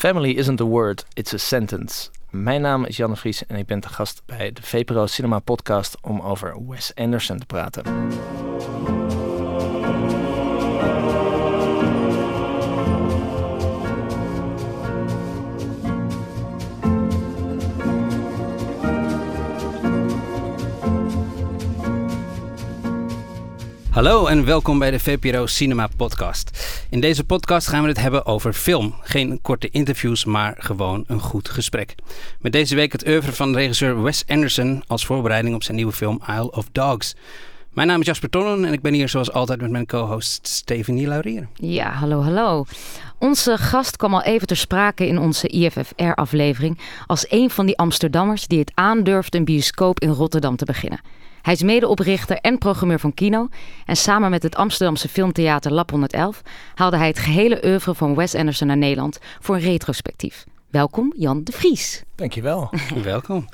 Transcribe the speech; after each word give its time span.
Family 0.00 0.38
isn't 0.38 0.60
a 0.60 0.64
word, 0.64 1.04
it's 1.14 1.34
a 1.34 1.38
sentence. 1.38 2.08
Mijn 2.30 2.60
naam 2.60 2.84
is 2.84 2.96
Janne 2.96 3.16
Vries 3.16 3.46
en 3.46 3.56
ik 3.56 3.66
ben 3.66 3.80
te 3.80 3.88
gast 3.88 4.22
bij 4.26 4.52
de 4.52 4.62
VPRO 4.62 5.06
Cinema 5.06 5.38
Podcast 5.38 5.96
om 6.00 6.20
over 6.20 6.68
Wes 6.68 6.92
Anderson 6.94 7.38
te 7.38 7.46
praten. 7.46 7.82
Hallo 24.00 24.26
en 24.26 24.44
welkom 24.44 24.78
bij 24.78 24.90
de 24.90 24.98
VPRO 24.98 25.46
Cinema 25.46 25.88
Podcast. 25.96 26.50
In 26.90 27.00
deze 27.00 27.24
podcast 27.24 27.68
gaan 27.68 27.82
we 27.82 27.88
het 27.88 28.00
hebben 28.00 28.26
over 28.26 28.52
film. 28.52 28.94
Geen 29.00 29.38
korte 29.42 29.68
interviews, 29.70 30.24
maar 30.24 30.54
gewoon 30.58 31.04
een 31.06 31.20
goed 31.20 31.48
gesprek. 31.48 31.94
Met 32.38 32.52
deze 32.52 32.74
week 32.74 32.92
het 32.92 33.06
oeuvre 33.06 33.32
van 33.32 33.54
regisseur 33.54 34.02
Wes 34.02 34.24
Anderson 34.26 34.82
als 34.86 35.06
voorbereiding 35.06 35.54
op 35.54 35.62
zijn 35.62 35.76
nieuwe 35.76 35.92
film 35.92 36.20
Isle 36.28 36.50
of 36.50 36.68
Dogs. 36.72 37.14
Mijn 37.70 37.88
naam 37.88 38.00
is 38.00 38.06
Jasper 38.06 38.30
Tonnen 38.30 38.64
en 38.64 38.72
ik 38.72 38.82
ben 38.82 38.92
hier 38.92 39.08
zoals 39.08 39.32
altijd 39.32 39.60
met 39.60 39.70
mijn 39.70 39.86
co-host 39.86 40.46
Stephanie 40.48 41.06
Laurier. 41.06 41.48
Ja, 41.54 41.90
hallo, 41.90 42.22
hallo. 42.22 42.64
Onze 43.18 43.58
gast 43.58 43.96
kwam 43.96 44.14
al 44.14 44.22
even 44.22 44.46
ter 44.46 44.56
sprake 44.56 45.06
in 45.06 45.18
onze 45.18 45.48
IFFR-aflevering 45.48 46.78
als 47.06 47.26
een 47.28 47.50
van 47.50 47.66
die 47.66 47.78
Amsterdammers 47.78 48.46
die 48.46 48.58
het 48.58 48.72
aandurfde 48.74 49.38
een 49.38 49.44
bioscoop 49.44 50.00
in 50.00 50.10
Rotterdam 50.10 50.56
te 50.56 50.64
beginnen. 50.64 51.00
Hij 51.42 51.52
is 51.52 51.62
medeoprichter 51.62 52.36
en 52.36 52.58
programmeur 52.58 53.00
van 53.00 53.14
Kino. 53.14 53.48
En 53.86 53.96
samen 53.96 54.30
met 54.30 54.42
het 54.42 54.56
Amsterdamse 54.56 55.08
filmtheater 55.08 55.72
Lab 55.72 55.90
111 55.90 56.42
haalde 56.74 56.96
hij 56.96 57.06
het 57.06 57.18
gehele 57.18 57.64
oeuvre 57.64 57.94
van 57.94 58.14
Wes 58.14 58.34
Anderson 58.34 58.66
naar 58.66 58.76
Nederland 58.76 59.18
voor 59.40 59.54
een 59.54 59.60
retrospectief. 59.60 60.44
Welkom 60.70 61.12
Jan 61.16 61.44
de 61.44 61.52
Vries. 61.52 62.02
Dankjewel. 62.14 62.72
Welkom. 63.02 63.48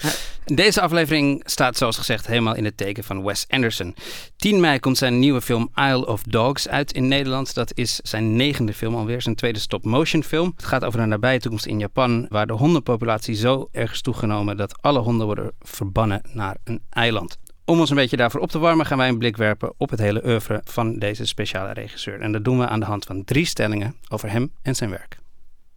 Deze 0.45 0.80
aflevering 0.80 1.42
staat 1.45 1.76
zoals 1.76 1.96
gezegd 1.96 2.26
helemaal 2.26 2.54
in 2.54 2.64
het 2.64 2.76
teken 2.76 3.04
van 3.04 3.24
Wes 3.24 3.46
Anderson. 3.48 3.95
10 4.37 4.60
mei 4.60 4.79
komt 4.79 4.98
zijn 4.98 5.18
nieuwe 5.18 5.40
film 5.40 5.70
Isle 5.74 6.07
of 6.07 6.23
Dogs 6.23 6.68
uit 6.68 6.92
in 6.92 7.09
Nederland. 7.09 7.54
Dat 7.54 7.73
is 7.74 8.01
zijn 8.02 8.37
negende 8.37 8.74
film 8.74 8.95
alweer, 8.95 9.23
zijn 9.23 9.34
tweede 9.34 9.59
stop-motion 9.59 10.23
film. 10.23 10.52
Het 10.57 10.64
gaat 10.64 10.84
over 10.84 11.01
een 11.01 11.09
nabije 11.09 11.40
toekomst 11.40 11.66
in 11.66 11.79
Japan 11.79 12.26
waar 12.29 12.46
de 12.46 12.52
hondenpopulatie 12.52 13.34
zo 13.34 13.68
erg 13.73 13.92
is 13.92 14.01
toegenomen 14.01 14.57
dat 14.57 14.82
alle 14.82 14.98
honden 14.98 15.26
worden 15.26 15.52
verbannen 15.60 16.23
naar 16.32 16.57
een 16.64 16.82
eiland. 16.90 17.38
Om 17.68 17.80
ons 17.80 17.90
een 17.90 17.96
beetje 17.96 18.16
daarvoor 18.16 18.40
op 18.40 18.50
te 18.50 18.59
warmen 18.59 18.86
gaan 18.86 18.98
wij 18.98 19.09
een 19.09 19.18
blik 19.18 19.36
werpen 19.36 19.72
op 19.76 19.90
het 19.90 19.98
hele 19.98 20.26
oeuvre 20.26 20.60
van 20.64 20.98
deze 20.98 21.26
speciale 21.26 21.73
regisseur. 21.73 22.20
En 22.20 22.32
dat 22.32 22.45
doen 22.45 22.58
we 22.58 22.66
aan 22.66 22.80
de 22.80 22.86
hand 22.86 23.04
van 23.04 23.24
drie 23.24 23.45
stellingen 23.45 23.95
over 24.08 24.30
hem 24.30 24.50
en 24.62 24.74
zijn 24.74 24.90
werk. 24.90 25.18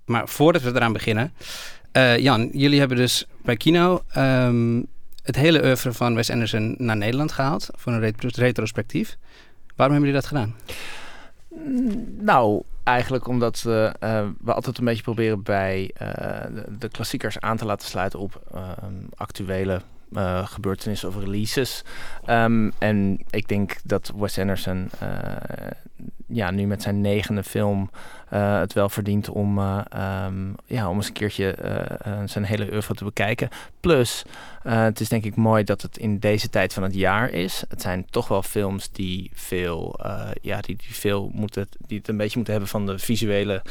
Maar 0.06 0.28
voordat 0.28 0.62
we 0.62 0.70
eraan 0.70 0.94
beginnen, 0.94 1.34
uh, 1.94 2.18
Jan, 2.18 2.50
jullie 2.54 2.80
hebben 2.80 2.98
dus 2.98 3.26
bij 3.42 3.58
Kino 3.58 4.02
um, 4.18 4.88
het 5.24 5.36
hele 5.36 5.64
oeuvre 5.64 5.94
van 5.94 6.16
Wes 6.16 6.30
Anderson 6.30 6.76
naar 6.78 6.98
Nederland 6.98 7.32
gehaald 7.32 7.70
voor 7.76 7.94
een 7.94 8.14
retrospectief. 8.20 9.18
Waarom 9.76 9.96
hebben 9.96 10.14
jullie 10.14 10.22
dat 10.22 10.26
gedaan? 10.26 10.56
Nou, 12.20 12.64
eigenlijk 12.84 13.28
omdat 13.28 13.64
uh, 13.68 13.92
we 14.42 14.54
altijd 14.54 14.78
een 14.78 14.86
beetje 14.86 15.04
proberen 15.04 15.44
bij 15.44 15.92
de, 15.98 16.64
de, 16.80 16.90
klassiekers 16.90 17.40
aan 17.40 17.58
te 17.58 17.66
laten 17.66 17.88
sluiten 17.88 18.20
op 18.20 18.42
actuele 19.16 19.82
uh, 20.12 20.48
gebeurtenissen 20.48 21.10
of 21.10 21.16
releases. 21.16 21.84
Um, 22.30 22.72
en 22.78 23.20
ik 23.30 23.48
denk 23.48 23.76
dat 23.84 24.12
Wes 24.16 24.40
Anderson 24.40 24.90
uh, 25.04 25.10
ja, 26.28 26.52
nu 26.52 26.66
met 26.66 26.82
zijn 26.82 27.02
negende 27.02 27.44
film 27.44 27.90
uh, 28.34 28.60
het 28.60 28.74
wel 28.74 28.90
verdient 28.90 29.30
om, 29.30 29.60
um, 29.60 30.56
ja, 30.66 30.90
om 30.90 30.96
eens 30.96 31.08
een 31.08 31.14
keertje 31.14 31.56
zijn 32.26 32.44
hele 32.44 32.72
oeuvre 32.72 32.94
te 32.94 33.04
bekijken. 33.04 33.50
Plus, 33.80 34.24
het 34.64 35.00
is 35.00 35.10
denk 35.10 35.24
ik 35.24 35.36
mooi 35.36 35.64
dat 35.64 35.82
het 35.82 35.98
in 35.98 36.20
deze 36.20 36.50
tijd 36.50 36.74
van 36.74 36.84
het 36.84 36.96
jaar 36.96 37.30
is. 37.30 37.64
Het 37.70 37.82
zijn 37.82 38.06
toch 38.10 38.28
wel 38.28 38.44
films 38.44 38.92
die 38.92 39.32
veel, 39.34 40.00
ja, 40.42 40.62
die, 40.62 40.76
die 40.76 40.96
veel 40.96 41.32
moeten, 41.34 41.68
die 41.88 41.98
het 41.98 42.08
een 42.08 42.18
beetje 42.18 42.36
moeten 42.36 42.54
hebben 42.54 42.72
van 42.72 42.86
de 42.86 43.00
visuele, 43.00 43.62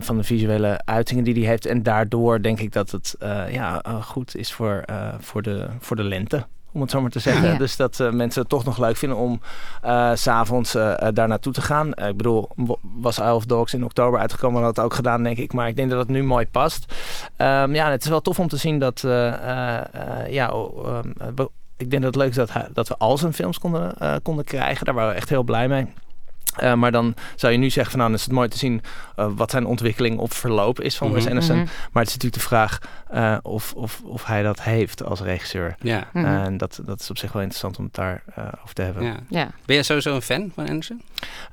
van 0.00 0.16
de 0.16 0.24
visuele 0.24 0.80
uitingen 0.84 1.24
die 1.24 1.34
hij 1.34 1.44
heeft. 1.48 1.66
En 1.66 1.82
daardoor 1.82 2.42
denk 2.42 2.60
ik 2.60 2.72
dat 2.72 2.90
het 2.90 3.16
ja, 3.50 3.82
goed 4.00 4.36
is 4.36 4.52
voor, 4.52 4.84
voor 5.18 5.42
de, 5.42 5.68
voor 5.78 5.96
de 5.96 6.04
lente 6.04 6.46
om 6.74 6.80
het 6.80 6.90
zo 6.90 7.00
maar 7.00 7.10
te 7.10 7.18
zeggen. 7.18 7.58
Dus 7.58 7.76
dat 7.76 7.98
uh, 7.98 8.10
mensen 8.10 8.40
het 8.40 8.50
toch 8.50 8.64
nog 8.64 8.78
leuk 8.78 8.96
vinden 8.96 9.18
om 9.18 9.40
uh, 9.84 10.10
s'avonds 10.14 10.74
uh, 10.74 10.94
daar 11.12 11.28
naartoe 11.28 11.52
te 11.52 11.62
gaan. 11.62 11.88
ik 11.88 12.16
bedoel, 12.16 12.48
was 12.80 13.18
Isle 13.18 13.34
of 13.34 13.44
Dogs 13.44 13.74
in 13.74 13.84
oktober 13.84 14.20
uitgekomen, 14.20 14.62
had 14.62 14.76
het 14.76 14.84
ook 14.84 14.94
gedaan, 14.94 15.22
denk 15.22 15.38
ik. 15.38 15.52
Maar 15.52 15.68
ik 15.68 15.76
denk 15.76 15.90
dat 15.90 15.98
het 15.98 16.08
nu 16.08 16.22
mooi 16.22 16.46
past. 16.46 16.92
Um, 17.38 17.74
ja, 17.74 17.90
het 17.90 18.02
is 18.02 18.08
wel 18.08 18.20
tof 18.20 18.38
om 18.38 18.48
te 18.48 18.56
zien 18.56 18.78
dat, 18.78 19.00
ja, 20.28 20.52
um, 20.52 21.14
ik 21.76 21.90
denk 21.90 22.02
dat 22.02 22.14
het 22.14 22.16
leuk 22.16 22.28
is 22.28 22.36
dat, 22.36 22.50
dat 22.72 22.88
we 22.88 22.96
al 22.98 23.18
zijn 23.18 23.32
films 23.32 23.58
konden, 23.58 23.94
konden 24.22 24.44
krijgen. 24.44 24.84
Daar 24.84 24.94
waren 24.94 25.10
we 25.10 25.16
echt 25.16 25.28
heel 25.28 25.42
blij 25.42 25.68
mee. 25.68 25.92
Uh, 26.62 26.74
maar 26.74 26.92
dan 26.92 27.14
zou 27.34 27.52
je 27.52 27.58
nu 27.58 27.70
zeggen 27.70 27.90
van 27.90 27.98
nou, 27.98 28.10
dan 28.10 28.18
is 28.18 28.24
het 28.24 28.34
mooi 28.34 28.48
te 28.48 28.58
zien 28.58 28.82
uh, 29.16 29.26
wat 29.36 29.50
zijn 29.50 29.66
ontwikkeling 29.66 30.18
of 30.18 30.32
verloop 30.32 30.80
is 30.80 30.96
van 30.96 31.06
mm 31.06 31.12
-hmm. 31.12 31.22
Wes 31.22 31.32
Anderson. 31.32 31.56
Mm 31.56 31.62
-hmm. 31.62 31.72
Maar 31.92 32.02
het 32.02 32.12
is 32.12 32.22
natuurlijk 32.22 32.42
de 32.42 32.48
vraag 32.48 32.78
uh, 33.14 33.36
of, 33.42 33.72
of, 33.72 34.00
of 34.04 34.24
hij 34.24 34.42
dat 34.42 34.62
heeft 34.62 35.04
als 35.04 35.20
regisseur. 35.20 35.76
Ja. 35.80 36.08
Mm 36.12 36.24
-hmm. 36.24 36.44
En 36.44 36.56
dat, 36.56 36.80
dat 36.84 37.00
is 37.00 37.10
op 37.10 37.18
zich 37.18 37.32
wel 37.32 37.42
interessant 37.42 37.78
om 37.78 37.84
het 37.84 37.94
daar 37.94 38.22
over 38.62 38.74
te 38.74 38.82
hebben. 38.82 39.02
Ja. 39.02 39.16
ja. 39.28 39.50
Ben 39.64 39.74
jij 39.74 39.82
sowieso 39.82 40.14
een 40.14 40.22
fan 40.22 40.52
van 40.54 40.68
Anderson? 40.68 41.02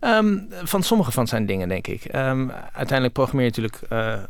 Um, 0.01 0.47
van 0.63 0.83
sommige 0.83 1.11
van 1.11 1.27
zijn 1.27 1.45
dingen, 1.45 1.69
denk 1.69 1.87
ik. 1.87 2.03
Um, 2.15 2.51
uiteindelijk 2.51 3.13
programmeer 3.13 3.45
je 3.45 3.61
natuurlijk 3.61 3.79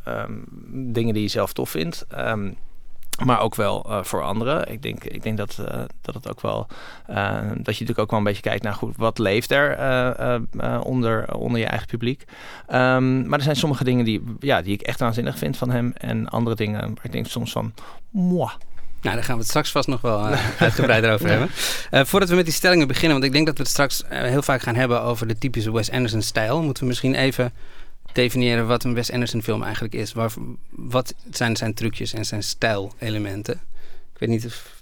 um, 0.08 0.46
dingen 0.94 1.14
die 1.14 1.24
je 1.24 1.30
zelf 1.30 1.54
tof 1.54 1.70
vindt. 1.70 2.06
Maar 3.24 3.40
ook 3.40 3.56
wel 3.56 3.86
uh, 3.90 4.04
voor 4.04 4.24
anderen. 4.24 4.72
Ik 4.72 4.82
denk, 4.82 5.04
ik 5.04 5.24
denk 5.24 5.38
dat, 5.38 5.58
uh, 5.60 5.82
dat 6.02 6.16
het 6.16 6.30
ook 6.30 6.42
wel. 6.42 6.68
Uh, 7.10 7.16
dat 7.42 7.48
je 7.48 7.62
natuurlijk 7.64 8.00
ook 8.00 8.10
wel 8.10 8.20
een 8.20 8.26
beetje 8.26 8.42
kijkt 8.42 8.64
naar 8.64 8.74
goed, 8.74 8.98
wat 8.98 9.18
leeft 9.18 9.52
er 9.52 9.78
onder, 10.84 11.34
onder 11.34 11.60
je 11.60 11.66
eigen 11.66 11.88
publiek. 11.88 12.24
Um, 12.74 13.28
maar 13.28 13.38
er 13.38 13.44
zijn 13.44 13.56
sommige 13.56 13.84
dingen 13.84 14.06
die, 14.06 14.24
ja, 14.40 14.62
die 14.62 14.74
ik 14.74 14.82
echt 14.82 15.00
waanzinnig 15.00 15.38
vind 15.38 15.58
van 15.58 15.70
hem. 15.70 15.94
En 15.98 16.30
andere 16.30 16.56
dingen 16.56 16.80
waar 16.80 17.06
ik 17.06 17.12
denk 17.12 17.28
soms 17.28 17.52
van. 17.52 17.74
Mwah. 18.10 18.52
Nou, 19.02 19.16
daar 19.16 19.24
gaan 19.24 19.36
we 19.36 19.42
het 19.42 19.50
straks 19.50 19.72
vast 19.72 19.88
nog 19.88 20.02
wel 20.02 20.26
uitgebreider 20.60 21.14
over 21.14 21.30
hebben. 21.38 21.50
voordat 22.08 22.30
we 22.30 22.36
met 22.36 22.46
die 22.46 22.54
stellingen 22.54 22.88
beginnen, 22.88 23.12
want 23.12 23.24
ik 23.24 23.32
denk 23.32 23.46
dat 23.46 23.58
we 23.58 23.64
het 23.64 23.72
straks 23.72 24.04
heel 24.08 24.42
vaak 24.42 24.62
gaan 24.62 24.76
hebben 24.76 25.02
over 25.02 25.28
de 25.28 25.38
typische 25.38 25.72
Wes 25.72 25.92
Anderson 25.92 26.22
stijl, 26.22 26.62
moeten 26.62 26.84
we 26.84 26.90
misschien 26.90 27.16
even 27.16 27.54
definiëren 28.14 28.68
wat 28.68 28.84
een 28.84 28.94
Wes 28.94 29.12
Anderson 29.12 29.44
film 29.44 29.64
eigenlijk 29.64 29.94
is. 29.94 30.14
Waar, 30.14 30.32
wat 30.70 31.14
zijn 31.32 31.56
zijn 31.56 31.74
trucjes 31.74 32.14
en 32.14 32.26
zijn 32.26 32.44
stijlelementen? 32.44 33.54
Ik 34.14 34.20
weet 34.20 34.30
niet 34.30 34.46
of 34.46 34.82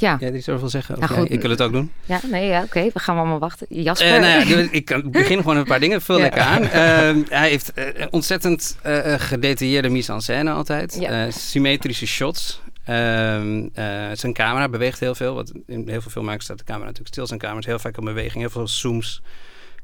ja. 0.00 0.16
jij 0.20 0.32
iets 0.32 0.48
over 0.48 0.60
wil 0.60 0.70
zeggen. 0.70 0.96
Ja, 1.00 1.06
goed. 1.06 1.30
ik 1.30 1.40
wil 1.40 1.50
het 1.50 1.62
ook 1.62 1.72
doen. 1.72 1.92
Ja, 2.04 2.20
nee, 2.26 2.46
ja, 2.46 2.62
oké. 2.62 2.90
We 2.92 2.98
gaan 2.98 3.16
allemaal 3.16 3.38
wachten. 3.38 3.66
Jasper? 3.68 4.14
Uh, 4.14 4.20
nou 4.20 4.48
ja, 4.48 4.68
ik 4.70 5.10
begin 5.10 5.38
gewoon 5.38 5.56
een 5.56 5.64
paar 5.64 5.80
dingen. 5.80 6.02
Vul 6.02 6.16
ja. 6.16 6.22
lekker 6.22 6.40
aan. 6.40 6.62
Uh, 6.62 7.28
hij 7.28 7.48
heeft 7.48 7.72
uh, 7.74 7.84
ontzettend 8.10 8.76
gedetailleerde 9.16 9.88
mise-en-scène 9.88 10.50
altijd. 10.50 11.08
Symmetrische 11.28 12.06
shots. 12.06 12.60
Ehm, 12.84 13.68
zijn 14.12 14.32
camera 14.32 14.68
beweegt 14.68 15.00
heel 15.00 15.14
veel. 15.14 15.34
Wat 15.34 15.52
in 15.66 15.88
heel 15.88 16.00
veel 16.00 16.10
filmmakers 16.10 16.44
staat 16.44 16.58
de 16.58 16.64
camera 16.64 16.84
natuurlijk 16.84 17.14
stil. 17.14 17.26
Zijn 17.26 17.38
camera 17.38 17.60
is 17.60 17.66
heel 17.66 17.78
vaak 17.78 17.96
in 17.96 18.04
beweging. 18.04 18.40
Heel 18.40 18.50
veel 18.50 18.68
zooms. 18.68 19.22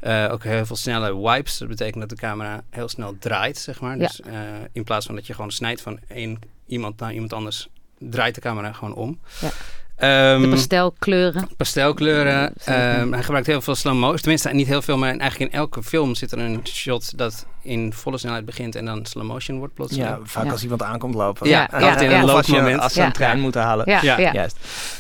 Uh, 0.02 0.28
ook 0.32 0.44
heel 0.44 0.66
veel 0.66 0.76
snelle 0.76 1.20
wipes. 1.30 1.58
Dat 1.58 1.68
betekent 1.68 2.00
dat 2.00 2.08
de 2.08 2.16
camera 2.16 2.62
heel 2.70 2.88
snel 2.88 3.16
draait, 3.18 3.58
zeg 3.58 3.80
maar. 3.80 3.98
Ja. 3.98 4.06
Dus 4.06 4.20
uh, 4.26 4.32
in 4.72 4.84
plaats 4.84 5.06
van 5.06 5.14
dat 5.14 5.26
je 5.26 5.34
gewoon 5.34 5.50
snijdt 5.50 5.80
van 5.80 5.98
één 6.08 6.38
iemand 6.66 6.98
naar 7.00 7.12
iemand 7.12 7.32
anders, 7.32 7.68
draait 7.98 8.34
de 8.34 8.40
camera 8.40 8.72
gewoon 8.72 8.94
om. 8.94 9.20
Ja. 9.40 10.34
Um, 10.34 10.42
de 10.42 10.48
pastelkleuren. 10.48 11.48
Pastelkleuren. 11.56 12.52
Um, 12.68 13.12
hij 13.12 13.22
gebruikt 13.22 13.46
heel 13.46 13.60
veel 13.60 13.74
slow 13.74 13.94
motion. 13.94 14.16
Tenminste, 14.16 14.48
niet 14.48 14.66
heel 14.66 14.82
veel, 14.82 14.96
maar 14.96 15.16
eigenlijk 15.16 15.52
in 15.52 15.58
elke 15.58 15.82
film 15.82 16.14
zit 16.14 16.32
er 16.32 16.38
een 16.38 16.60
shot 16.64 17.18
dat 17.18 17.46
in 17.66 17.92
volle 17.92 18.18
snelheid 18.18 18.44
begint 18.44 18.74
en 18.74 18.84
dan 18.84 19.06
slow 19.06 19.24
motion 19.24 19.58
wordt 19.58 19.74
plotseling. 19.74 20.08
Ja, 20.08 20.18
vaak 20.22 20.50
als 20.50 20.62
iemand 20.62 20.82
aankomt 20.82 21.14
lopen. 21.14 21.48
Ja, 21.48 21.68
ja, 21.72 21.78
ja 21.78 22.00
in 22.00 22.10
een 22.10 22.24
loopmoment. 22.24 22.80
Als 22.80 22.92
ze 22.92 23.02
een 23.02 23.12
trein 23.12 23.40
moeten 23.40 23.62
halen. 23.62 23.90
Ja, 23.90 24.18
ja. 24.18 24.32
juist. 24.32 24.56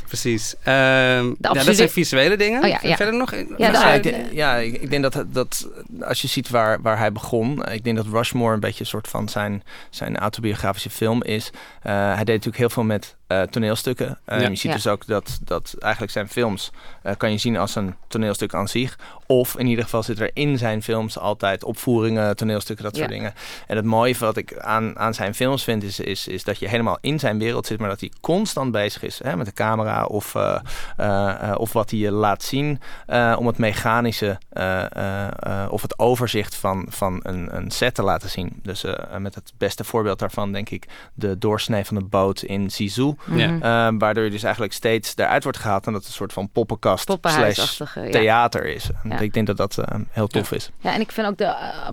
Precies. 0.06 0.54
Um, 0.54 0.64
ja, 0.64 1.34
dat 1.40 1.76
zijn 1.76 1.88
visuele 1.88 2.36
dingen. 2.36 2.64
Oh, 2.64 2.68
ja, 2.68 2.96
Verder 2.96 3.14
nog? 3.14 3.34
Ja, 3.56 3.70
nou, 3.70 3.94
ik, 3.94 4.32
ja 4.32 4.56
ik, 4.56 4.74
ik, 4.74 4.90
denk 4.90 5.02
dat, 5.02 5.24
dat 5.26 5.68
als 6.00 6.22
je 6.22 6.28
ziet 6.28 6.48
waar, 6.48 6.82
waar 6.82 6.98
hij 6.98 7.12
begon, 7.12 7.66
ik 7.66 7.84
denk 7.84 7.96
dat 7.96 8.06
Rushmore 8.06 8.54
een 8.54 8.60
beetje 8.60 8.80
een 8.80 8.86
soort 8.86 9.08
van 9.08 9.28
zijn, 9.28 9.62
zijn 9.90 10.16
autobiografische 10.16 10.90
film 10.90 11.22
is. 11.22 11.50
Uh, 11.50 11.92
hij 11.92 12.24
deed 12.24 12.26
natuurlijk 12.26 12.56
heel 12.56 12.70
veel 12.70 12.82
met 12.82 13.16
uh, 13.28 13.42
toneelstukken. 13.42 14.18
Uh, 14.28 14.40
ja. 14.40 14.48
Je 14.48 14.56
ziet 14.56 14.72
dus 14.72 14.86
ook 14.86 15.06
dat, 15.06 15.38
dat 15.44 15.74
eigenlijk 15.78 16.12
zijn 16.12 16.28
films 16.28 16.70
uh, 17.04 17.12
kan 17.16 17.30
je 17.30 17.38
zien 17.38 17.56
als 17.56 17.74
een 17.74 17.94
toneelstuk 18.08 18.54
aan 18.54 18.68
zich. 18.68 18.98
Of 19.26 19.58
in 19.58 19.66
ieder 19.66 19.84
geval 19.84 20.02
zit 20.02 20.20
er 20.20 20.30
in 20.34 20.58
zijn 20.58 20.82
films 20.82 21.18
altijd 21.18 21.64
opvoeringen, 21.64 22.36
toneelstukjes 22.36 22.55
toneelstukken, 22.56 22.84
dat 22.84 22.96
soort 22.96 23.08
dingen. 23.08 23.34
En 23.66 23.76
het 23.76 23.84
mooie 23.84 24.14
wat 24.18 24.36
ik 24.36 24.58
aan, 24.58 24.98
aan 24.98 25.14
zijn 25.14 25.34
films 25.34 25.64
vind, 25.64 25.82
is, 25.82 26.00
is, 26.00 26.28
is 26.28 26.44
dat 26.44 26.58
je 26.58 26.68
helemaal 26.68 26.98
in 27.00 27.18
zijn 27.18 27.38
wereld 27.38 27.66
zit, 27.66 27.78
maar 27.78 27.88
dat 27.88 28.00
hij 28.00 28.12
constant 28.20 28.72
bezig 28.72 29.02
is 29.02 29.20
hè, 29.22 29.36
met 29.36 29.46
de 29.46 29.52
camera 29.52 30.04
of, 30.04 30.34
eh, 30.34 30.58
eh, 30.96 31.50
eh, 31.50 31.58
of 31.58 31.72
wat 31.72 31.90
hij 31.90 31.98
je 31.98 32.10
laat 32.10 32.42
zien 32.42 32.80
eh, 33.06 33.36
om 33.38 33.46
het 33.46 33.58
mechanische 33.58 34.38
eh, 34.48 34.84
eh, 34.92 35.28
eh, 35.38 35.72
of 35.72 35.82
het 35.82 35.98
overzicht 35.98 36.54
van, 36.54 36.86
van 36.88 37.20
een, 37.22 37.56
een 37.56 37.70
set 37.70 37.94
te 37.94 38.02
laten 38.02 38.30
zien. 38.30 38.60
Dus 38.62 38.84
eh, 38.84 39.16
met 39.16 39.34
het 39.34 39.52
beste 39.58 39.84
voorbeeld 39.84 40.18
daarvan 40.18 40.52
denk 40.52 40.70
ik 40.70 40.86
de 41.14 41.38
doorsnee 41.38 41.84
van 41.84 41.96
de 41.96 42.04
boot 42.04 42.42
in 42.42 42.70
Zizou. 42.70 43.16
Ja. 43.30 43.94
Waardoor 43.98 44.24
je 44.24 44.30
dus 44.30 44.42
eigenlijk 44.42 44.72
steeds 44.72 45.12
eruit 45.16 45.42
wordt 45.42 45.58
gehaald 45.58 45.86
en 45.86 45.92
dat 45.92 46.00
het 46.00 46.10
een 46.10 46.16
soort 46.16 46.32
van 46.32 46.48
poppenkast 46.50 47.04
slash 47.04 47.16
Poppenhuisachtige, 47.16 48.00
ja. 48.00 48.10
theater 48.10 48.66
is. 48.66 48.90
En 49.02 49.10
Ja. 49.10 49.18
Ik 49.18 49.34
denk 49.34 49.46
dat 49.46 49.56
dat 49.56 49.78
eh, 49.78 50.00
heel 50.10 50.26
tof 50.26 50.52
is. 50.52 50.70
Ja, 50.80 50.92
en 50.92 51.00
ik 51.00 51.12
vind 51.12 51.26
ook 51.26 51.38
de 51.38 51.44
eh, 51.44 51.86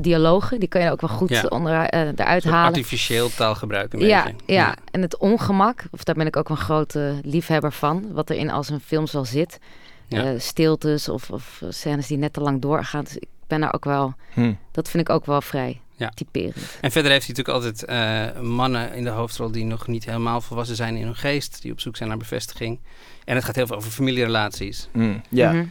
dialogen, 0.00 0.60
die 0.60 0.68
kan 0.68 0.80
je 0.82 0.90
ook 0.90 1.00
wel 1.00 1.10
goed 1.10 1.28
Ja. 1.28 1.42
onder, 1.48 1.72
eh, 1.82 2.00
eruit 2.00 2.44
halen. 2.44 2.66
artificieel 2.66 3.30
taalgebruik 3.34 3.92
een 3.92 4.00
Ja, 4.00 4.24
beetje. 4.24 4.52
ja, 4.54 4.74
en 4.90 5.02
het 5.02 5.16
ongemak, 5.18 5.84
of 5.90 6.04
daar 6.04 6.14
ben 6.14 6.26
ik 6.26 6.36
ook 6.36 6.48
wel 6.48 6.56
een 6.56 6.62
grote 6.62 7.20
liefhebber 7.22 7.72
van, 7.72 8.12
wat 8.12 8.30
er 8.30 8.36
in 8.36 8.50
al 8.50 8.64
zijn 8.64 8.80
films 8.80 9.12
wel 9.12 9.24
zit. 9.24 9.58
Ja. 10.08 10.24
Eh, 10.24 10.40
stiltes 10.40 11.08
of, 11.08 11.30
of 11.30 11.62
scènes 11.68 12.06
die 12.06 12.18
net 12.18 12.32
te 12.32 12.40
lang 12.40 12.60
doorgaan. 12.60 13.04
Dus 13.04 13.16
ik 13.16 13.28
ben 13.46 13.60
daar 13.60 13.74
ook 13.74 13.84
wel, 13.84 14.14
Hm. 14.34 14.52
dat 14.72 14.88
vind 14.90 15.08
ik 15.08 15.14
ook 15.14 15.26
wel 15.26 15.40
vrij 15.40 15.80
Ja. 15.96 16.08
typerend. 16.14 16.56
En 16.80 16.90
verder 16.90 17.10
heeft 17.10 17.26
hij 17.26 17.34
natuurlijk 17.36 17.48
altijd 17.48 17.84
eh, 17.84 18.40
mannen 18.40 18.94
in 18.94 19.04
de 19.04 19.10
hoofdrol 19.10 19.50
die 19.50 19.64
nog 19.64 19.86
niet 19.86 20.04
helemaal 20.04 20.40
volwassen 20.40 20.76
zijn 20.76 20.96
in 20.96 21.04
hun 21.04 21.16
geest, 21.16 21.62
die 21.62 21.72
op 21.72 21.80
zoek 21.80 21.96
zijn 21.96 22.08
naar 22.08 22.18
bevestiging. 22.18 22.78
En 23.24 23.34
het 23.34 23.44
gaat 23.44 23.54
heel 23.54 23.66
veel 23.66 23.76
over 23.76 23.90
familierelaties. 23.90 24.88
Hm. 24.92 25.18
Ja, 25.28 25.52
Mhm. 25.52 25.64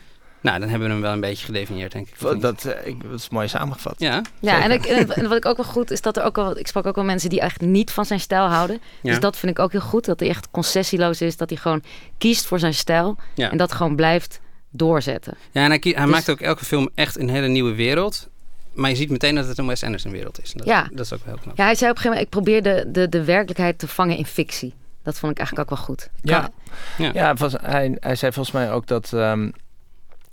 Nou, 0.48 0.60
dan 0.60 0.70
hebben 0.70 0.88
we 0.88 0.94
hem 0.94 1.04
wel 1.04 1.12
een 1.14 1.20
beetje 1.20 1.46
gedefinieerd, 1.46 1.92
denk 1.92 2.08
ik. 2.08 2.32
niet? 2.32 2.42
dat, 2.42 2.66
eh, 2.66 2.88
ik, 2.88 3.04
dat 3.10 3.20
is 3.20 3.30
mooi 3.30 3.48
samengevat. 3.48 3.96
Ja, 3.98 4.22
Ja, 4.40 4.62
en, 4.64 4.72
ik, 4.72 4.86
en 4.86 5.28
wat 5.28 5.38
ik 5.38 5.46
ook 5.46 5.58
wel 5.58 5.66
goed 5.66 5.92
is 5.92 6.02
dat 6.02 6.18
er 6.18 6.24
ook 6.24 6.36
wel, 6.36 6.58
ik 6.58 6.68
sprak 6.68 6.86
ook 6.86 6.96
wel 6.96 7.04
mensen 7.04 7.30
die 7.30 7.40
echt 7.40 7.62
niet 7.62 7.92
van 7.92 8.06
zijn 8.06 8.20
stijl 8.20 8.46
houden. 8.46 8.80
ja. 9.02 9.10
Dus 9.12 9.20
dat 9.20 9.38
vind 9.38 9.52
ik 9.52 9.60
ook 9.60 9.72
heel 9.72 9.82
goed, 9.82 10.06
dat 10.06 10.20
hij 10.20 10.30
echt 10.30 10.48
concessieloos 10.52 11.22
is, 11.22 11.38
dat 11.38 11.50
hij 11.50 11.58
gewoon 11.58 11.84
kiest 12.18 12.46
voor 12.46 12.60
zijn 12.60 12.74
stijl 12.74 13.18
Ja. 13.36 13.52
en 13.52 13.58
dat 13.58 13.72
gewoon 13.72 13.96
blijft 13.96 14.40
doorzetten. 14.70 15.34
ja, 15.52 15.64
en 15.64 15.70
hij, 15.70 15.80
kie- 15.80 15.94
hij 15.96 16.04
Dus- 16.04 16.12
maakt 16.14 16.30
ook 16.30 16.40
elke 16.42 16.66
film 16.66 16.90
echt 16.96 17.20
een 17.20 17.30
hele 17.30 17.48
nieuwe 17.48 17.76
wereld. 17.76 18.28
Maar 18.74 18.90
je 18.90 18.96
ziet 18.96 19.10
meteen 19.10 19.36
dat 19.36 19.48
het 19.48 19.58
een 19.58 19.68
Wes 19.68 19.84
Anderson 19.84 20.12
wereld 20.12 20.42
is. 20.44 20.54
Dat, 20.54 20.68
Ja. 20.68 20.88
dat 20.92 21.06
is 21.06 21.14
ook 21.14 21.26
wel 21.26 21.34
heel 21.34 21.44
knap. 21.44 21.58
Ja, 21.58 21.64
hij 21.66 21.76
zei 21.76 21.92
op 21.92 21.96
een 21.98 22.02
gegeven 22.02 22.26
moment, 22.34 22.54
ik 22.56 22.62
probeer 22.64 22.86
de, 22.86 22.92
de, 22.92 23.10
de 23.10 23.24
werkelijkheid 23.24 23.80
te 23.80 23.88
vangen 23.88 24.18
in 24.18 24.26
fictie. 24.26 24.74
Dat 25.04 25.20
vond 25.20 25.32
ik 25.32 25.38
eigenlijk 25.38 25.70
ook 25.72 25.78
wel 25.78 25.86
goed. 25.86 26.10
Ik 26.22 26.30
Ja. 26.30 26.40
kan- 26.40 26.52
Ja. 27.06 27.12
Ja, 27.14 27.28
het 27.30 27.40
was, 27.40 27.54
hij, 27.62 27.98
hij 28.00 28.16
zei 28.16 28.32
volgens 28.32 28.56
mij 28.56 28.72
ook 28.72 28.88
dat, 28.88 29.14
ehm, 29.14 29.50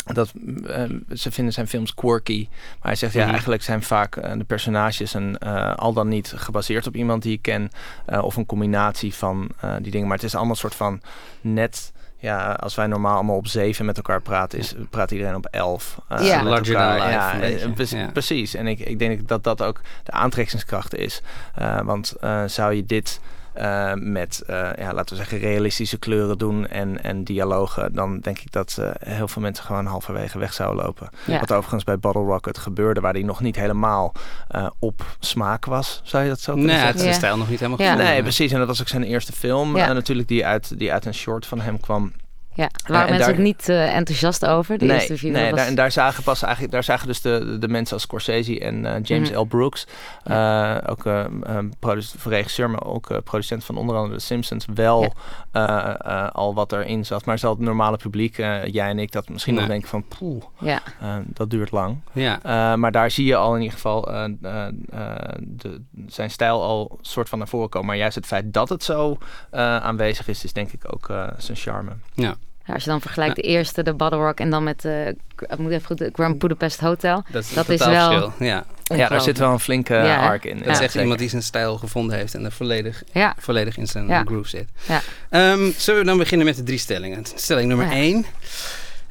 dat 0.05 0.33
ehm, 0.67 0.99
ze 1.15 1.31
vinden 1.31 1.53
zijn 1.53 1.69
films 1.69 1.95
quirky. 1.95 2.47
Maar 2.51 2.87
hij 2.87 2.95
zegt 2.95 3.13
ja, 3.13 3.21
Mhm. 3.23 3.31
eigenlijk 3.31 3.63
zijn 3.63 3.83
vaak 3.83 4.17
eh, 4.17 4.33
de 4.39 4.45
personages 4.45 5.15
een, 5.15 5.39
eh, 5.39 5.75
al 5.75 5.93
dan 5.93 6.09
niet 6.09 6.33
gebaseerd 6.37 6.87
op 6.87 6.97
iemand 6.97 7.23
die 7.23 7.33
ik 7.33 7.43
ken. 7.43 7.71
eh, 8.07 8.23
of 8.25 8.37
een 8.37 8.47
combinatie 8.47 9.15
van 9.15 9.49
eh, 9.61 9.75
die 9.81 9.91
dingen. 9.91 10.07
Maar 10.09 10.17
het 10.17 10.27
is 10.27 10.35
allemaal 10.35 10.53
een 10.53 10.59
soort 10.59 10.75
van 10.75 11.01
net. 11.41 11.93
Ja, 12.19 12.53
als 12.53 12.75
wij 12.75 12.87
normaal 12.87 13.15
allemaal 13.15 13.37
op 13.37 13.47
zeven 13.47 13.85
met 13.85 13.97
elkaar 13.97 14.23
praten, 14.23 14.59
is, 14.59 14.75
praat 14.91 15.11
iedereen 15.11 15.35
op 15.35 15.47
elf. 15.51 15.99
eh, 16.09 16.27
Ja. 16.27 16.43
Larger 16.43 16.75
elkaar. 16.75 16.99
than 16.99 17.07
life, 17.07 17.19
Ja, 17.19 17.35
een 17.35 17.41
beetje. 17.41 17.67
eh, 17.67 17.73
pre- 17.73 17.97
Ja. 17.99 18.11
precies. 18.11 18.55
En 18.55 18.67
ik, 18.67 18.79
ik 18.81 18.99
denk 18.99 19.29
dat 19.29 19.45
dat 19.45 19.63
ook 19.63 19.81
de 20.05 20.13
aantrekkingskracht 20.13 20.95
is. 20.95 21.23
Eh, 21.55 21.81
want 21.81 22.13
eh, 22.21 22.45
zou 22.47 22.75
je 22.75 22.85
dit 22.87 23.21
eh, 23.55 23.93
met, 23.95 24.43
eh, 24.47 24.71
ja, 24.79 24.93
laten 24.93 25.09
we 25.09 25.23
zeggen, 25.23 25.39
realistische 25.39 25.99
kleuren 25.99 26.39
doen 26.39 26.67
en, 26.67 27.03
en 27.03 27.25
dialogen, 27.25 27.93
dan 27.95 28.19
denk 28.21 28.39
ik 28.39 28.53
dat 28.53 28.77
eh, 28.81 28.91
heel 29.15 29.29
veel 29.29 29.43
mensen 29.43 29.65
gewoon 29.65 29.87
halverwege 29.87 30.39
weg 30.39 30.53
zouden 30.53 30.85
lopen. 30.85 31.09
Ja. 31.27 31.41
Wat 31.41 31.53
overigens 31.53 31.85
bij 31.85 31.99
Bottle 31.99 32.23
Rocket 32.23 32.59
gebeurde, 32.59 33.01
waar 33.01 33.13
die 33.13 33.25
nog 33.25 33.41
niet 33.41 33.57
helemaal 33.57 34.13
eh, 34.49 34.67
op 34.79 35.17
smaak 35.19 35.65
was, 35.65 36.01
zou 36.05 36.23
je 36.23 36.29
dat 36.29 36.41
zo 36.41 36.53
kunnen 36.53 36.71
Nee, 36.71 36.79
zeggen? 36.81 36.93
had 36.95 37.01
zijn 37.03 37.13
Ja. 37.13 37.19
stijl 37.19 37.37
nog 37.37 37.49
niet 37.49 37.61
helemaal 37.61 37.87
Ja. 37.87 37.95
Nee, 37.95 38.23
precies. 38.23 38.53
En 38.53 38.59
dat 38.59 38.67
was 38.67 38.81
ook 38.81 38.89
zijn 38.89 39.03
eerste 39.05 39.33
film 39.33 39.77
Ja. 39.77 39.93
natuurlijk, 39.93 40.29
die 40.29 40.47
uit, 40.47 40.79
die 40.79 40.93
uit 40.93 41.05
een 41.07 41.15
short 41.15 41.47
van 41.47 41.61
hem 41.61 41.81
kwam. 41.81 42.13
Ja, 42.57 42.69
daar 42.69 42.83
waren 42.87 43.05
en 43.07 43.11
mensen 43.13 43.29
daar- 43.31 43.39
ook 43.41 43.45
niet 43.47 43.69
eh, 43.69 43.97
enthousiast 43.97 44.47
over. 44.47 44.79
De 44.79 44.85
nee, 44.85 44.95
eerste 44.95 45.17
video 45.17 45.33
nee 45.41 45.51
was... 45.51 45.59
daar, 45.59 45.69
en 45.69 45.75
daar 45.75 45.93
zagen 45.93 46.23
pas 46.23 46.43
eigenlijk, 46.43 46.73
daar 46.73 46.85
zagen 46.85 47.07
dus 47.07 47.21
de, 47.21 47.57
de, 47.61 47.69
mensen 47.69 47.95
als 47.95 48.03
Scorsese 48.03 48.61
en 48.61 48.87
eh, 48.87 49.03
James 49.03 49.31
Mhm. 49.31 49.39
L. 49.39 49.45
Brooks, 49.45 49.87
eh, 50.25 50.77
ook 50.87 51.07
eh, 51.07 51.25
een 51.43 51.75
produ- 51.79 52.07
regisseur, 52.25 52.71
maar 52.71 52.85
ook 52.85 53.11
eh, 53.11 53.19
producent 53.25 53.65
van 53.65 53.77
onder 53.77 53.97
andere 53.97 54.19
The 54.19 54.25
Simpsons, 54.25 54.67
wel 54.75 55.13
eh, 55.53 55.95
eh, 56.05 56.29
al 56.33 56.55
wat 56.55 56.73
erin 56.73 57.05
zat. 57.07 57.25
Maar 57.25 57.39
zal 57.39 57.51
het 57.51 57.61
normale 57.61 57.97
publiek, 57.97 58.39
eh, 58.39 58.65
jij 58.65 58.89
en 58.89 58.99
ik, 58.99 59.13
dat 59.13 59.29
misschien 59.29 59.53
Nee. 59.55 59.63
nog 59.63 59.73
denken 59.73 59.89
van, 59.89 60.05
poeh, 60.19 60.43
Ja, 60.61 60.81
eh, 61.01 61.15
dat 61.27 61.51
duurt 61.51 61.71
lang. 61.71 61.97
Ja. 62.13 62.39
Eh, 62.43 62.75
maar 62.75 62.93
daar 62.93 63.11
zie 63.11 63.27
je 63.27 63.37
al 63.37 63.55
in 63.55 63.61
ieder 63.61 63.75
geval 63.75 64.13
eh, 64.13 64.25
eh, 64.43 64.67
eh, 64.93 65.35
de, 65.41 65.81
zijn 66.07 66.31
stijl 66.31 66.63
al 66.63 66.99
soort 67.01 67.29
van 67.29 67.39
naar 67.39 67.49
voren 67.49 67.69
komen. 67.69 67.87
Maar 67.89 67.97
juist 67.97 68.15
het 68.15 68.27
feit 68.27 68.53
dat 68.53 68.69
het 68.69 68.85
zo 68.85 69.19
eh, 69.51 69.77
aanwezig 69.77 70.29
is, 70.29 70.45
is 70.45 70.53
denk 70.53 70.73
ik 70.73 70.93
ook 70.95 71.09
eh, 71.09 71.27
zijn 71.39 71.57
charme. 71.57 71.91
ja, 72.15 72.35
Ja, 72.67 72.75
als 72.75 72.85
je 72.85 72.91
dan 72.91 73.01
vergelijkt 73.01 73.37
de 73.37 73.43
eerste, 73.43 73.83
de 73.83 73.95
Battle 73.95 74.19
Rock, 74.19 74.39
en 74.41 74.51
dan 74.51 74.65
met 74.65 74.85
eh, 74.85 75.07
ik 75.09 75.59
moet 75.59 75.71
even 75.71 75.87
goed, 75.87 75.99
de 75.99 76.11
Grand 76.13 76.39
Budapest 76.39 76.81
Hotel. 76.81 77.25
dat 77.31 77.43
is, 77.43 77.55
Dat 77.55 77.67
wel- 77.67 77.77
verschil. 77.79 78.33
Ja. 78.39 78.65
Ja, 78.85 79.09
daar 79.09 79.21
zit 79.21 79.39
wel 79.39 79.53
een 79.53 79.61
flinke 79.61 79.95
Ja, 79.95 80.27
arc 80.29 80.45
in. 80.45 80.57
Dat 80.57 80.65
Ja, 80.67 80.73
is 80.73 80.79
echt 80.81 80.95
iemand 80.95 81.19
die 81.19 81.29
zijn 81.29 81.43
stijl 81.43 81.77
gevonden 81.79 82.17
heeft 82.17 82.35
en 82.35 82.45
er 82.45 82.53
volledig, 82.53 83.03
Ja, 83.13 83.35
volledig 83.39 83.77
in 83.77 83.87
zijn 83.87 84.07
Ja. 84.07 84.23
groove 84.25 84.49
zit. 84.49 84.69
Ja. 84.89 85.01
Ehm, 85.31 85.71
zullen 85.77 86.01
we 86.01 86.07
dan 86.07 86.19
beginnen 86.19 86.47
met 86.47 86.57
de 86.57 86.63
drie 86.63 86.79
stellingen? 86.79 87.25
Stelling 87.35 87.69
nummer 87.69 87.87
Ja. 87.87 87.93
één. 87.93 88.25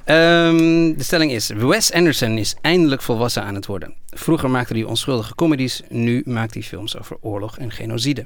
Ehm, 0.03 0.93
de 0.97 1.03
stelling 1.03 1.31
is: 1.31 1.47
Wes 1.49 1.91
Anderson 1.93 2.37
is 2.37 2.55
eindelijk 2.61 3.01
volwassen 3.01 3.43
aan 3.43 3.55
het 3.55 3.65
worden. 3.65 3.93
Vroeger 4.09 4.49
maakte 4.49 4.73
hij 4.73 4.83
onschuldige 4.83 5.35
comedies, 5.35 5.81
nu 5.89 6.21
maakt 6.25 6.53
hij 6.53 6.63
films 6.63 6.97
over 6.99 7.17
oorlog 7.21 7.57
en 7.57 7.71
genocide. 7.71 8.25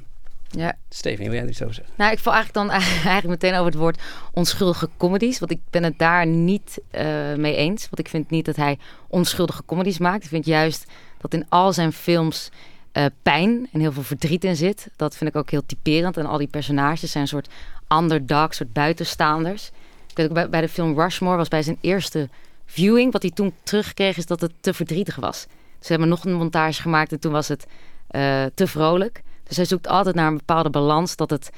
Ja. 0.50 0.76
Steven, 0.88 1.24
wil 1.24 1.32
jij 1.32 1.42
er 1.42 1.48
iets 1.48 1.62
over 1.62 1.74
zeggen? 1.74 1.94
Nou, 1.96 2.12
ik 2.12 2.18
val 2.18 2.32
eigenlijk 2.32 2.68
dan 2.68 2.76
eigenlijk 2.82 3.26
meteen 3.26 3.54
over 3.54 3.64
het 3.64 3.80
woord 3.80 4.00
onschuldige 4.32 4.88
comedies. 4.96 5.38
Want 5.38 5.50
ik 5.50 5.60
ben 5.70 5.82
het 5.82 5.98
daar 5.98 6.26
niet 6.26 6.80
eh, 6.90 7.34
mee 7.34 7.56
eens. 7.56 7.82
Want 7.82 7.98
ik 7.98 8.08
vind 8.08 8.30
niet 8.30 8.44
dat 8.44 8.56
hij 8.56 8.78
onschuldige 9.08 9.62
comedies 9.66 9.98
maakt. 9.98 10.22
Ik 10.22 10.28
vind 10.28 10.46
juist 10.46 10.86
dat 11.20 11.34
in 11.34 11.46
al 11.48 11.72
zijn 11.72 11.92
films 11.92 12.50
eh, 12.92 13.04
pijn 13.22 13.68
en 13.72 13.80
heel 13.80 13.92
veel 13.92 14.02
verdriet 14.02 14.44
in 14.44 14.56
zit. 14.56 14.88
Dat 14.96 15.16
vind 15.16 15.30
ik 15.30 15.36
ook 15.36 15.50
heel 15.50 15.66
typerend. 15.66 16.16
En 16.16 16.26
al 16.26 16.38
die 16.38 16.48
personages 16.48 17.10
zijn 17.10 17.22
een 17.22 17.28
soort 17.28 17.48
underdogs, 17.88 18.56
soort 18.56 18.72
buitenstaanders. 18.72 19.70
Ik 20.10 20.16
weet 20.16 20.26
ook 20.26 20.34
bij, 20.34 20.48
bij 20.48 20.60
de 20.60 20.68
film 20.68 21.00
Rushmore 21.00 21.36
was 21.36 21.48
bij 21.48 21.62
zijn 21.62 21.78
eerste 21.80 22.28
viewing. 22.66 23.12
Wat 23.12 23.22
hij 23.22 23.30
toen 23.30 23.54
terugkreeg 23.62 24.16
is 24.16 24.26
dat 24.26 24.40
het 24.40 24.52
te 24.60 24.74
verdrietig 24.74 25.16
was. 25.16 25.46
Ze 25.80 25.88
hebben 25.88 26.08
nog 26.08 26.24
een 26.24 26.32
montage 26.32 26.82
gemaakt 26.82 27.12
en 27.12 27.20
toen 27.20 27.32
was 27.32 27.48
het 27.48 27.66
eh, 28.08 28.44
te 28.54 28.66
vrolijk. 28.66 29.22
Dus 29.48 29.56
hij 29.56 29.66
zoekt 29.66 29.88
altijd 29.88 30.14
naar 30.14 30.26
een 30.26 30.36
bepaalde 30.36 30.70
balans 30.70 31.16
dat 31.16 31.30
het 31.30 31.50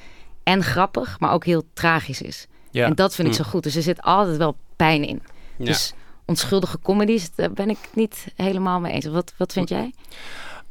en 0.43 0.63
grappig, 0.63 1.19
maar 1.19 1.31
ook 1.31 1.45
heel 1.45 1.63
tragisch 1.73 2.21
is. 2.21 2.47
Ja. 2.71 2.85
En 2.85 2.95
dat 2.95 3.15
vind 3.15 3.27
ik 3.27 3.35
Hm. 3.35 3.43
zo 3.43 3.49
goed. 3.49 3.63
Dus 3.63 3.75
er 3.75 3.81
zit 3.81 4.01
altijd 4.01 4.37
wel 4.37 4.55
pijn 4.75 5.03
in. 5.03 5.21
Ja. 5.57 5.65
Dus 5.65 5.93
onschuldige 6.25 6.79
comedies, 6.79 7.35
daar 7.35 7.51
ben 7.51 7.69
ik 7.69 7.77
niet 7.93 8.25
helemaal 8.35 8.79
mee 8.79 8.93
eens. 8.93 9.05
Wat, 9.05 9.33
wat 9.37 9.53
vind 9.53 9.69
jij? 9.69 9.93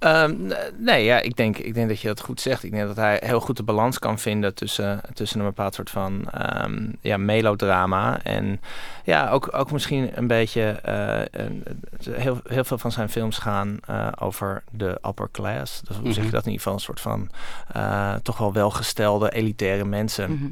Ehm, 0.00 0.34
nee, 0.76 1.04
ja, 1.04 1.20
ik 1.20 1.36
denk, 1.36 1.58
ik 1.58 1.74
denk 1.74 1.88
dat 1.88 2.00
je 2.00 2.08
dat 2.08 2.20
goed 2.20 2.40
zegt. 2.40 2.62
Ik 2.64 2.70
denk 2.70 2.86
dat 2.86 2.96
hij 2.96 3.20
heel 3.24 3.40
goed 3.40 3.56
de 3.56 3.62
balans 3.62 3.98
kan 3.98 4.18
vinden 4.18 4.54
tussen, 4.54 5.00
tussen 5.14 5.40
een 5.40 5.46
bepaald 5.46 5.74
soort 5.74 5.90
van 5.90 6.30
ehm, 6.30 6.88
ja, 7.00 7.16
melodrama. 7.16 8.22
En 8.22 8.60
ja, 9.04 9.30
ook, 9.30 9.48
ook 9.56 9.72
misschien 9.72 10.10
een 10.14 10.26
beetje. 10.26 10.62
eh, 10.70 11.40
een- 11.40 11.64
heel, 12.10 12.40
heel 12.44 12.64
veel 12.64 12.78
van 12.78 12.92
zijn 12.92 13.08
films 13.08 13.38
gaan 13.38 13.78
eh, 13.86 14.08
over 14.18 14.62
de 14.70 14.98
upper 15.08 15.28
class. 15.32 15.80
Dus 15.80 15.96
hoe 15.96 16.06
zeg 16.06 16.14
je 16.16 16.20
Mhm. 16.22 16.30
dat 16.30 16.44
in 16.46 16.50
ieder 16.50 16.58
geval? 16.62 16.72
Een 16.72 16.80
soort 16.80 17.00
van 17.00 17.30
eh, 17.72 18.14
toch 18.22 18.38
wel 18.38 18.52
welgestelde, 18.52 19.30
elitaire 19.32 19.84
mensen. 19.84 20.30
Mhm. 20.32 20.44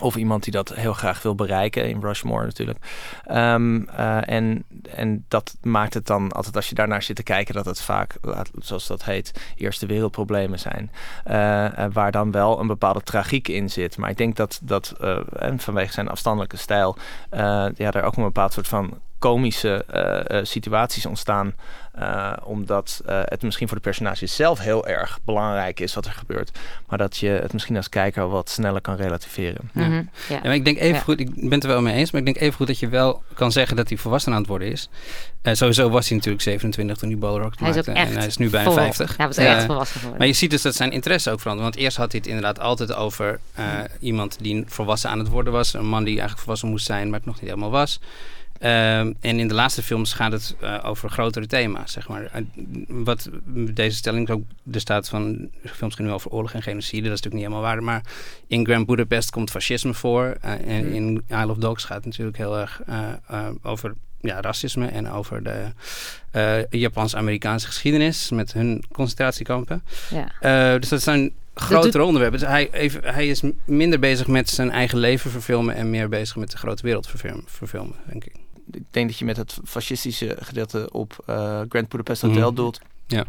Of 0.00 0.16
iemand 0.16 0.44
die 0.44 0.52
dat 0.52 0.74
heel 0.74 0.92
graag 0.92 1.22
wil 1.22 1.34
bereiken, 1.34 1.88
in 1.88 2.00
Rushmore 2.00 2.44
natuurlijk. 2.44 2.78
Ehm, 3.24 3.82
eh, 3.82 4.28
en, 4.28 4.64
en 4.94 5.24
dat 5.28 5.56
maakt 5.62 5.94
het 5.94 6.06
dan 6.06 6.32
altijd, 6.32 6.56
als 6.56 6.68
je 6.68 6.74
daarnaar 6.74 7.02
zit 7.02 7.16
te 7.16 7.22
kijken, 7.22 7.54
dat 7.54 7.64
het 7.64 7.80
vaak, 7.80 8.16
zoals 8.58 8.86
dat 8.86 9.04
heet, 9.04 9.40
eerste 9.56 9.86
wereldproblemen 9.86 10.58
zijn. 10.58 10.90
Eh, 11.24 11.84
eh, 11.84 11.92
waar 11.92 12.12
dan 12.12 12.30
wel 12.30 12.60
een 12.60 12.66
bepaalde 12.66 13.02
tragiek 13.02 13.48
in 13.48 13.70
zit. 13.70 13.96
Maar 13.96 14.10
ik 14.10 14.16
denk 14.16 14.36
dat, 14.36 14.60
dat 14.62 14.92
en 15.38 15.58
vanwege 15.58 15.92
zijn 15.92 16.08
afstandelijke 16.08 16.56
stijl, 16.56 16.96
ja, 17.30 17.72
er 17.76 18.02
ook 18.02 18.16
een 18.16 18.22
bepaald 18.22 18.52
soort 18.52 18.68
van 18.68 18.98
komische 19.20 19.84
eh, 19.86 20.38
eh, 20.38 20.44
situaties 20.44 21.06
ontstaan. 21.06 21.54
eh, 21.90 22.32
omdat 22.42 23.02
eh, 23.06 23.20
het 23.24 23.42
misschien 23.42 23.66
voor 23.68 23.76
de 23.76 23.82
personages 23.82 24.36
zelf 24.36 24.58
heel 24.58 24.86
erg 24.86 25.18
belangrijk 25.24 25.80
is 25.80 25.94
wat 25.94 26.06
er 26.06 26.12
gebeurt. 26.12 26.58
Maar 26.88 26.98
dat 26.98 27.16
je 27.16 27.28
het 27.28 27.52
misschien 27.52 27.76
als 27.76 27.88
kijker 27.88 28.28
wat 28.28 28.50
sneller 28.50 28.80
kan 28.80 28.96
relativeren. 28.96 29.70
Mhm. 29.72 29.92
Ja. 29.92 30.02
Ja, 30.28 30.40
maar 30.42 30.54
ik 30.54 30.64
denk 30.64 30.78
even 30.78 30.94
Ja. 30.94 31.00
goed, 31.00 31.20
ik 31.20 31.34
ben 31.34 31.50
het 31.50 31.62
er 31.62 31.68
wel 31.68 31.80
mee 31.82 31.94
eens, 31.94 32.10
maar 32.10 32.20
ik 32.20 32.26
denk 32.26 32.38
even 32.40 32.54
goed 32.54 32.66
dat 32.66 32.78
je 32.78 32.88
wel 32.88 33.22
kan 33.34 33.52
zeggen 33.52 33.76
dat 33.76 33.88
hij 33.88 33.98
volwassen 33.98 34.32
aan 34.32 34.38
het 34.38 34.46
worden 34.46 34.70
is. 34.72 34.88
Eh, 35.42 35.54
sowieso 35.54 35.90
was 35.90 36.08
hij 36.08 36.16
natuurlijk 36.16 36.42
27 36.44 36.96
toen 36.96 37.08
hij 37.08 37.18
Ballrock 37.18 37.52
Hij 37.58 37.68
is 37.68 37.74
maakte 37.74 37.90
ook 37.90 37.96
echt 37.96 38.10
en 38.10 38.16
hij 38.18 38.26
is 38.26 38.36
nu 38.36 38.50
bijna 38.50 38.66
vol- 38.70 38.74
50. 38.78 39.10
Ja, 39.10 39.16
hij 39.16 39.26
was 39.26 39.36
echt 39.36 39.64
volwassen 39.64 39.94
geworden. 39.94 40.18
Maar 40.18 40.26
je 40.28 40.32
ziet 40.34 40.50
dus 40.50 40.62
dat 40.62 40.74
zijn 40.74 40.90
interesse 40.92 41.30
ook 41.30 41.40
verandert. 41.40 41.68
Want 41.68 41.84
eerst 41.84 41.96
had 41.96 42.10
hij 42.12 42.20
het 42.20 42.28
inderdaad 42.30 42.60
altijd 42.60 42.92
over 42.94 43.40
eh, 43.54 43.64
iemand 44.00 44.36
die 44.40 44.64
volwassen 44.66 45.10
aan 45.10 45.18
het 45.18 45.28
worden 45.28 45.52
was. 45.52 45.72
Een 45.74 45.86
man 45.88 46.00
die 46.04 46.12
eigenlijk 46.12 46.38
volwassen 46.40 46.68
moest 46.68 46.86
zijn, 46.86 47.08
maar 47.10 47.18
het 47.18 47.26
nog 47.26 47.40
niet 47.40 47.50
helemaal 47.50 47.70
was. 47.70 48.00
Ehm, 48.60 49.12
en 49.20 49.38
in 49.38 49.48
de 49.48 49.54
laatste 49.54 49.82
films 49.82 50.12
gaat 50.12 50.32
het 50.32 50.56
uh, 50.62 50.78
over 50.82 51.10
grotere 51.10 51.46
thema's, 51.46 51.92
zeg 51.92 52.08
maar. 52.08 52.30
wat 52.88 53.28
deze 53.54 53.96
stelling 53.96 54.30
ook 54.30 54.42
er 54.72 54.80
staat 54.80 55.08
van 55.08 55.50
films 55.64 55.94
gaan 55.94 56.06
nu 56.06 56.12
over 56.12 56.30
oorlog 56.30 56.52
en 56.52 56.62
genocide, 56.62 57.08
dat 57.08 57.18
is 57.18 57.22
natuurlijk 57.22 57.34
niet 57.34 57.52
helemaal 57.52 57.74
waar. 57.74 57.82
Maar 57.82 58.02
in 58.46 58.64
Grand 58.64 58.86
Budapest 58.86 59.30
komt 59.30 59.50
fascisme 59.50 59.94
voor. 59.94 60.36
Uh, 60.44 60.50
en 60.50 60.84
hmm. 60.84 60.94
in 60.94 61.22
Isle 61.28 61.50
of 61.50 61.56
Dogs 61.56 61.84
gaat 61.84 61.96
het 61.96 62.04
natuurlijk 62.04 62.36
heel 62.36 62.58
erg 62.58 62.80
over 63.62 63.94
ja, 64.20 64.40
racisme 64.40 64.86
en 64.86 65.10
over 65.10 65.42
de 65.42 65.64
uh, 66.36 66.80
Japans-Amerikaanse 66.80 67.66
geschiedenis 67.66 68.30
met 68.30 68.52
hun 68.52 68.84
concentratiekampen. 68.92 69.82
Ja. 70.10 70.72
Uh, 70.72 70.80
dus 70.80 70.88
dat 70.88 71.02
zijn 71.02 71.32
grotere 71.54 72.04
onderwerpen. 72.04 72.38
Dus 72.40 72.48
hij, 72.48 72.68
even, 72.72 73.14
hij 73.14 73.28
is 73.28 73.42
minder 73.64 73.98
bezig 73.98 74.26
met 74.26 74.50
zijn 74.50 74.70
eigen 74.70 74.98
leven 74.98 75.30
verfilmen 75.30 75.74
en 75.74 75.90
meer 75.90 76.08
bezig 76.08 76.36
met 76.36 76.50
de 76.50 76.56
grote 76.56 76.82
wereld 76.82 77.08
verfilmen, 77.46 77.94
denk 78.06 78.24
ik. 78.24 78.32
Ik 78.72 78.84
denk 78.90 79.08
dat 79.08 79.18
je 79.18 79.24
met 79.24 79.36
het 79.36 79.58
fascistische 79.64 80.36
gedeelte 80.40 80.88
op 80.92 81.24
uh, 81.26 81.60
Grand 81.68 81.88
Budapest 81.88 82.22
Hotel 82.22 82.50
mm. 82.50 82.56
doelt. 82.56 82.80
Ja. 83.06 83.24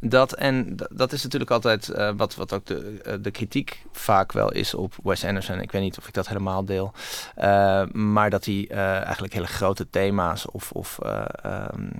Dat, 0.00 0.32
en 0.32 0.76
dat 0.90 1.12
is 1.12 1.22
natuurlijk 1.22 1.50
altijd 1.50 1.88
uh, 1.88 2.10
wat, 2.16 2.34
wat 2.34 2.52
ook 2.52 2.66
de, 2.66 3.00
uh, 3.06 3.14
de 3.20 3.30
kritiek 3.30 3.84
vaak 3.92 4.32
wel 4.32 4.52
is 4.52 4.74
op 4.74 4.94
Wes 5.02 5.24
Anderson. 5.24 5.60
Ik 5.60 5.72
weet 5.72 5.82
niet 5.82 5.98
of 5.98 6.08
ik 6.08 6.14
dat 6.14 6.28
helemaal 6.28 6.64
deel. 6.64 6.92
Uh, 7.38 7.84
maar 7.92 8.30
dat 8.30 8.44
hij 8.44 8.68
eigenlijk 8.68 9.32
hele 9.32 9.46
grote 9.46 9.86
thema's 9.90 10.52
of, 10.52 10.72
of 10.72 10.98
um, 11.74 11.90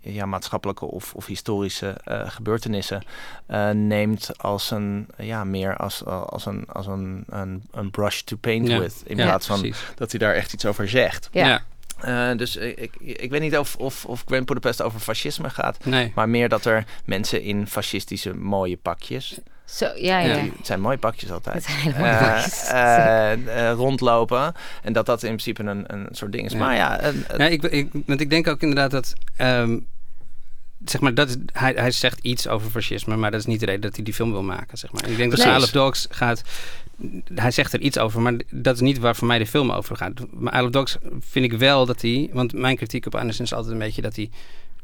ja, 0.00 0.26
maatschappelijke 0.26 0.84
of, 0.84 1.14
of 1.14 1.26
historische 1.26 1.96
gebeurtenissen 2.04 3.02
neemt 3.72 4.38
als 4.38 4.70
een, 4.70 5.08
ja, 5.16 5.44
meer 5.44 5.76
als, 5.76 6.04
als, 6.04 6.46
een, 6.46 6.64
als 6.68 6.86
een, 6.86 7.24
een, 7.28 7.62
een 7.70 7.90
brush 7.90 8.20
to 8.20 8.36
paint 8.36 8.68
ja. 8.68 8.78
with. 8.78 9.02
In 9.04 9.16
ja, 9.16 9.24
plaats 9.24 9.46
van 9.46 9.60
precies. 9.60 9.84
dat 9.94 10.10
hij 10.10 10.20
daar 10.20 10.34
echt 10.34 10.52
iets 10.52 10.66
over 10.66 10.88
zegt. 10.88 11.28
ja. 11.32 11.62
Uh, 12.04 12.36
dus 12.36 12.56
ik, 12.56 12.96
ik 12.98 13.30
weet 13.30 13.40
niet 13.40 13.58
of, 13.58 13.76
of, 13.76 14.04
of 14.04 14.22
Grand 14.26 14.46
Budapest 14.46 14.82
over 14.82 15.00
fascisme 15.00 15.50
gaat. 15.50 15.84
Nee. 15.84 16.12
Maar 16.14 16.28
meer 16.28 16.48
dat 16.48 16.64
er 16.64 16.84
mensen 17.04 17.42
in 17.42 17.66
fascistische 17.66 18.34
mooie 18.34 18.76
pakjes. 18.76 19.38
Zo, 19.64 19.90
ja, 19.94 20.18
ja. 20.18 20.36
Het 20.36 20.66
zijn 20.66 20.80
mooie 20.80 20.98
pakjes 20.98 21.30
altijd. 21.30 21.54
Het 21.54 21.64
zijn 21.64 21.78
hele 21.78 21.98
mooie 21.98 22.10
uh, 22.10 22.20
pakjes. 22.20 22.70
uh, 23.54 23.72
rondlopen. 23.72 24.54
En 24.82 24.92
dat 24.92 25.06
dat 25.06 25.22
in 25.22 25.28
principe 25.28 25.62
een, 25.62 25.84
een 25.86 26.08
soort 26.10 26.32
ding 26.32 26.44
is. 26.46 26.52
Ja. 26.52 26.58
Maar 26.58 26.74
ja. 26.74 27.00
nee, 27.36 27.50
ik, 27.50 27.62
ik, 27.62 27.88
want 28.06 28.20
ik 28.20 28.30
denk 28.30 28.48
ook 28.48 28.60
inderdaad 28.60 28.90
dat. 28.90 29.12
Um, 29.38 29.86
zeg 30.84 31.00
maar, 31.00 31.14
dat 31.14 31.36
hij, 31.52 31.72
hij 31.76 31.90
zegt 31.90 32.18
iets 32.22 32.48
over 32.48 32.70
fascisme, 32.70 33.16
maar 33.16 33.30
dat 33.30 33.40
is 33.40 33.46
niet 33.46 33.60
de 33.60 33.66
reden 33.66 33.80
dat 33.80 33.94
hij 33.94 34.04
die 34.04 34.14
film 34.14 34.30
wil 34.30 34.42
maken. 34.42 34.78
Zeg 34.78 34.92
maar. 34.92 35.02
En 35.02 35.10
ik 35.10 35.16
denk 35.16 35.30
dat. 35.30 35.40
Isle 35.40 35.56
of 35.56 35.70
Dogs 35.70 36.06
gaat 36.10 36.42
hij 37.34 37.50
zegt 37.50 37.72
er 37.72 37.80
iets 37.80 37.98
over, 37.98 38.20
maar 38.20 38.34
dat 38.50 38.74
is 38.74 38.80
niet 38.80 38.98
waar 38.98 39.16
voor 39.16 39.26
mij 39.26 39.38
de 39.38 39.46
film 39.46 39.70
over 39.70 39.96
gaat. 39.96 40.12
Maar 40.30 40.52
Isle 40.52 40.64
of 40.64 40.70
Dogs 40.70 40.96
vind 41.20 41.52
ik 41.52 41.58
wel 41.58 41.86
dat 41.86 42.02
hij... 42.02 42.30
Want 42.32 42.52
mijn 42.52 42.76
kritiek 42.76 43.06
op 43.06 43.14
Anderson 43.14 43.44
is 43.44 43.52
altijd 43.52 43.72
een 43.72 43.78
beetje 43.78 44.02
dat 44.02 44.16
hij 44.16 44.30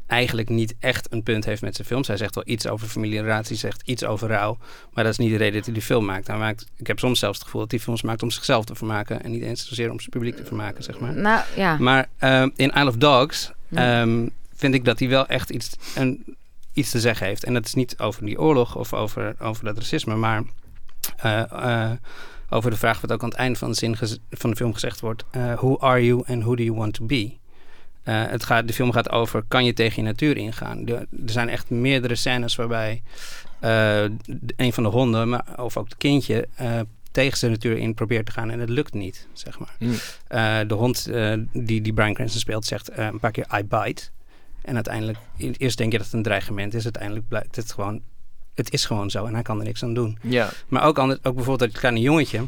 eigenlijk 0.07 0.49
niet 0.49 0.75
echt 0.79 1.13
een 1.13 1.23
punt 1.23 1.45
heeft 1.45 1.61
met 1.61 1.75
zijn 1.75 1.87
films. 1.87 2.07
Hij 2.07 2.17
zegt 2.17 2.35
wel 2.35 2.43
iets 2.47 2.67
over 2.67 2.87
familierelatie, 2.87 3.55
zegt 3.55 3.81
iets 3.85 4.03
over 4.03 4.27
rouw. 4.27 4.57
Maar 4.93 5.03
dat 5.03 5.13
is 5.13 5.19
niet 5.19 5.29
de 5.29 5.37
reden 5.37 5.53
dat 5.53 5.65
hij 5.65 5.73
die 5.73 5.83
film 5.83 6.05
maakt. 6.05 6.27
Hij 6.27 6.37
maakt 6.37 6.65
ik 6.75 6.87
heb 6.87 6.99
soms 6.99 7.19
zelfs 7.19 7.37
het 7.37 7.45
gevoel 7.45 7.61
dat 7.61 7.71
hij 7.71 7.79
films 7.79 8.01
maakt 8.01 8.23
om 8.23 8.31
zichzelf 8.31 8.65
te 8.65 8.75
vermaken. 8.75 9.23
En 9.23 9.31
niet 9.31 9.43
eens 9.43 9.67
zozeer 9.67 9.91
om 9.91 9.99
zijn 9.99 10.11
publiek 10.11 10.35
te 10.35 10.45
vermaken, 10.45 10.83
zeg 10.83 10.99
maar. 10.99 11.13
Nou, 11.13 11.41
ja. 11.55 11.77
Maar 11.77 12.09
uh, 12.19 12.41
in 12.55 12.69
Isle 12.69 12.87
of 12.87 12.95
Dogs 12.95 13.51
um, 13.71 14.31
vind 14.57 14.73
ik 14.73 14.85
dat 14.85 14.99
hij 14.99 15.07
wel 15.09 15.27
echt 15.27 15.49
iets, 15.49 15.69
een, 15.95 16.35
iets 16.73 16.89
te 16.91 16.99
zeggen 16.99 17.27
heeft. 17.27 17.43
En 17.43 17.53
dat 17.53 17.65
is 17.65 17.73
niet 17.73 17.99
over 17.99 18.25
die 18.25 18.39
oorlog 18.39 18.75
of 18.75 18.93
over, 18.93 19.35
over 19.39 19.65
dat 19.65 19.77
racisme, 19.77 20.15
maar... 20.15 20.43
Uh, 21.25 21.43
uh, 21.53 21.91
over 22.49 22.71
de 22.71 22.77
vraag 22.77 23.01
wat 23.01 23.11
ook 23.11 23.23
aan 23.23 23.29
het 23.29 23.37
eind 23.37 23.57
van 23.57 23.69
de, 23.69 23.75
zin 23.75 23.95
van 24.29 24.49
de 24.49 24.55
film 24.55 24.73
gezegd 24.73 24.99
wordt. 24.99 25.25
Uh, 25.35 25.53
who 25.53 25.79
are 25.79 26.05
you 26.05 26.23
and 26.25 26.43
who 26.43 26.55
do 26.55 26.63
you 26.63 26.77
want 26.77 26.93
to 26.93 27.05
be? 27.05 27.37
Het 28.03 28.43
gaat, 28.43 28.67
de 28.67 28.73
film 28.73 28.91
gaat 28.91 29.09
over, 29.09 29.43
kan 29.47 29.65
je 29.65 29.73
tegen 29.73 29.95
je 29.95 30.07
natuur 30.07 30.37
ingaan? 30.37 30.85
De, 30.85 30.93
er 30.93 31.07
zijn 31.25 31.49
echt 31.49 31.69
meerdere 31.69 32.15
scènes 32.15 32.55
waarbij 32.55 33.01
een 34.55 34.73
van 34.73 34.83
de 34.83 34.89
honden, 34.89 35.29
maar, 35.29 35.45
of 35.55 35.77
ook 35.77 35.85
het 35.85 35.97
kindje, 35.97 36.47
tegen 37.11 37.37
zijn 37.37 37.51
natuur 37.51 37.77
in 37.77 37.93
probeert 37.93 38.25
te 38.25 38.31
gaan 38.31 38.49
en 38.49 38.59
het 38.59 38.69
lukt 38.69 38.93
niet, 38.93 39.27
zeg 39.33 39.59
maar. 39.59 39.75
Mm. 39.79 39.97
de 40.67 40.73
hond 40.73 41.09
die, 41.53 41.81
die 41.81 41.93
Brian 41.93 42.13
Cranston 42.13 42.39
speelt 42.39 42.65
zegt 42.65 42.97
een 42.97 43.19
paar 43.19 43.31
keer 43.31 43.47
I 43.57 43.63
bite. 43.63 44.03
En 44.67 44.75
uiteindelijk, 44.75 45.17
eerst 45.37 45.77
denk 45.77 45.91
je 45.91 45.97
dat 45.97 46.07
het 46.07 46.15
een 46.15 46.23
dreigement 46.23 46.73
is, 46.73 46.83
uiteindelijk 46.83 47.27
blijkt 47.27 47.55
het 47.55 47.71
gewoon 47.71 48.01
het 48.53 48.73
is 48.73 48.85
gewoon 48.85 49.09
zo 49.09 49.25
en 49.25 49.33
hij 49.33 49.41
kan 49.41 49.59
er 49.59 49.65
niks 49.65 49.83
aan 49.83 49.93
doen. 49.93 50.17
Ja. 50.21 50.49
Maar 50.67 50.83
ook, 50.83 50.97
anders, 50.97 51.19
ook 51.23 51.35
bijvoorbeeld 51.35 51.71
dat 51.71 51.79
kleine 51.79 52.01
jongetje, 52.01 52.47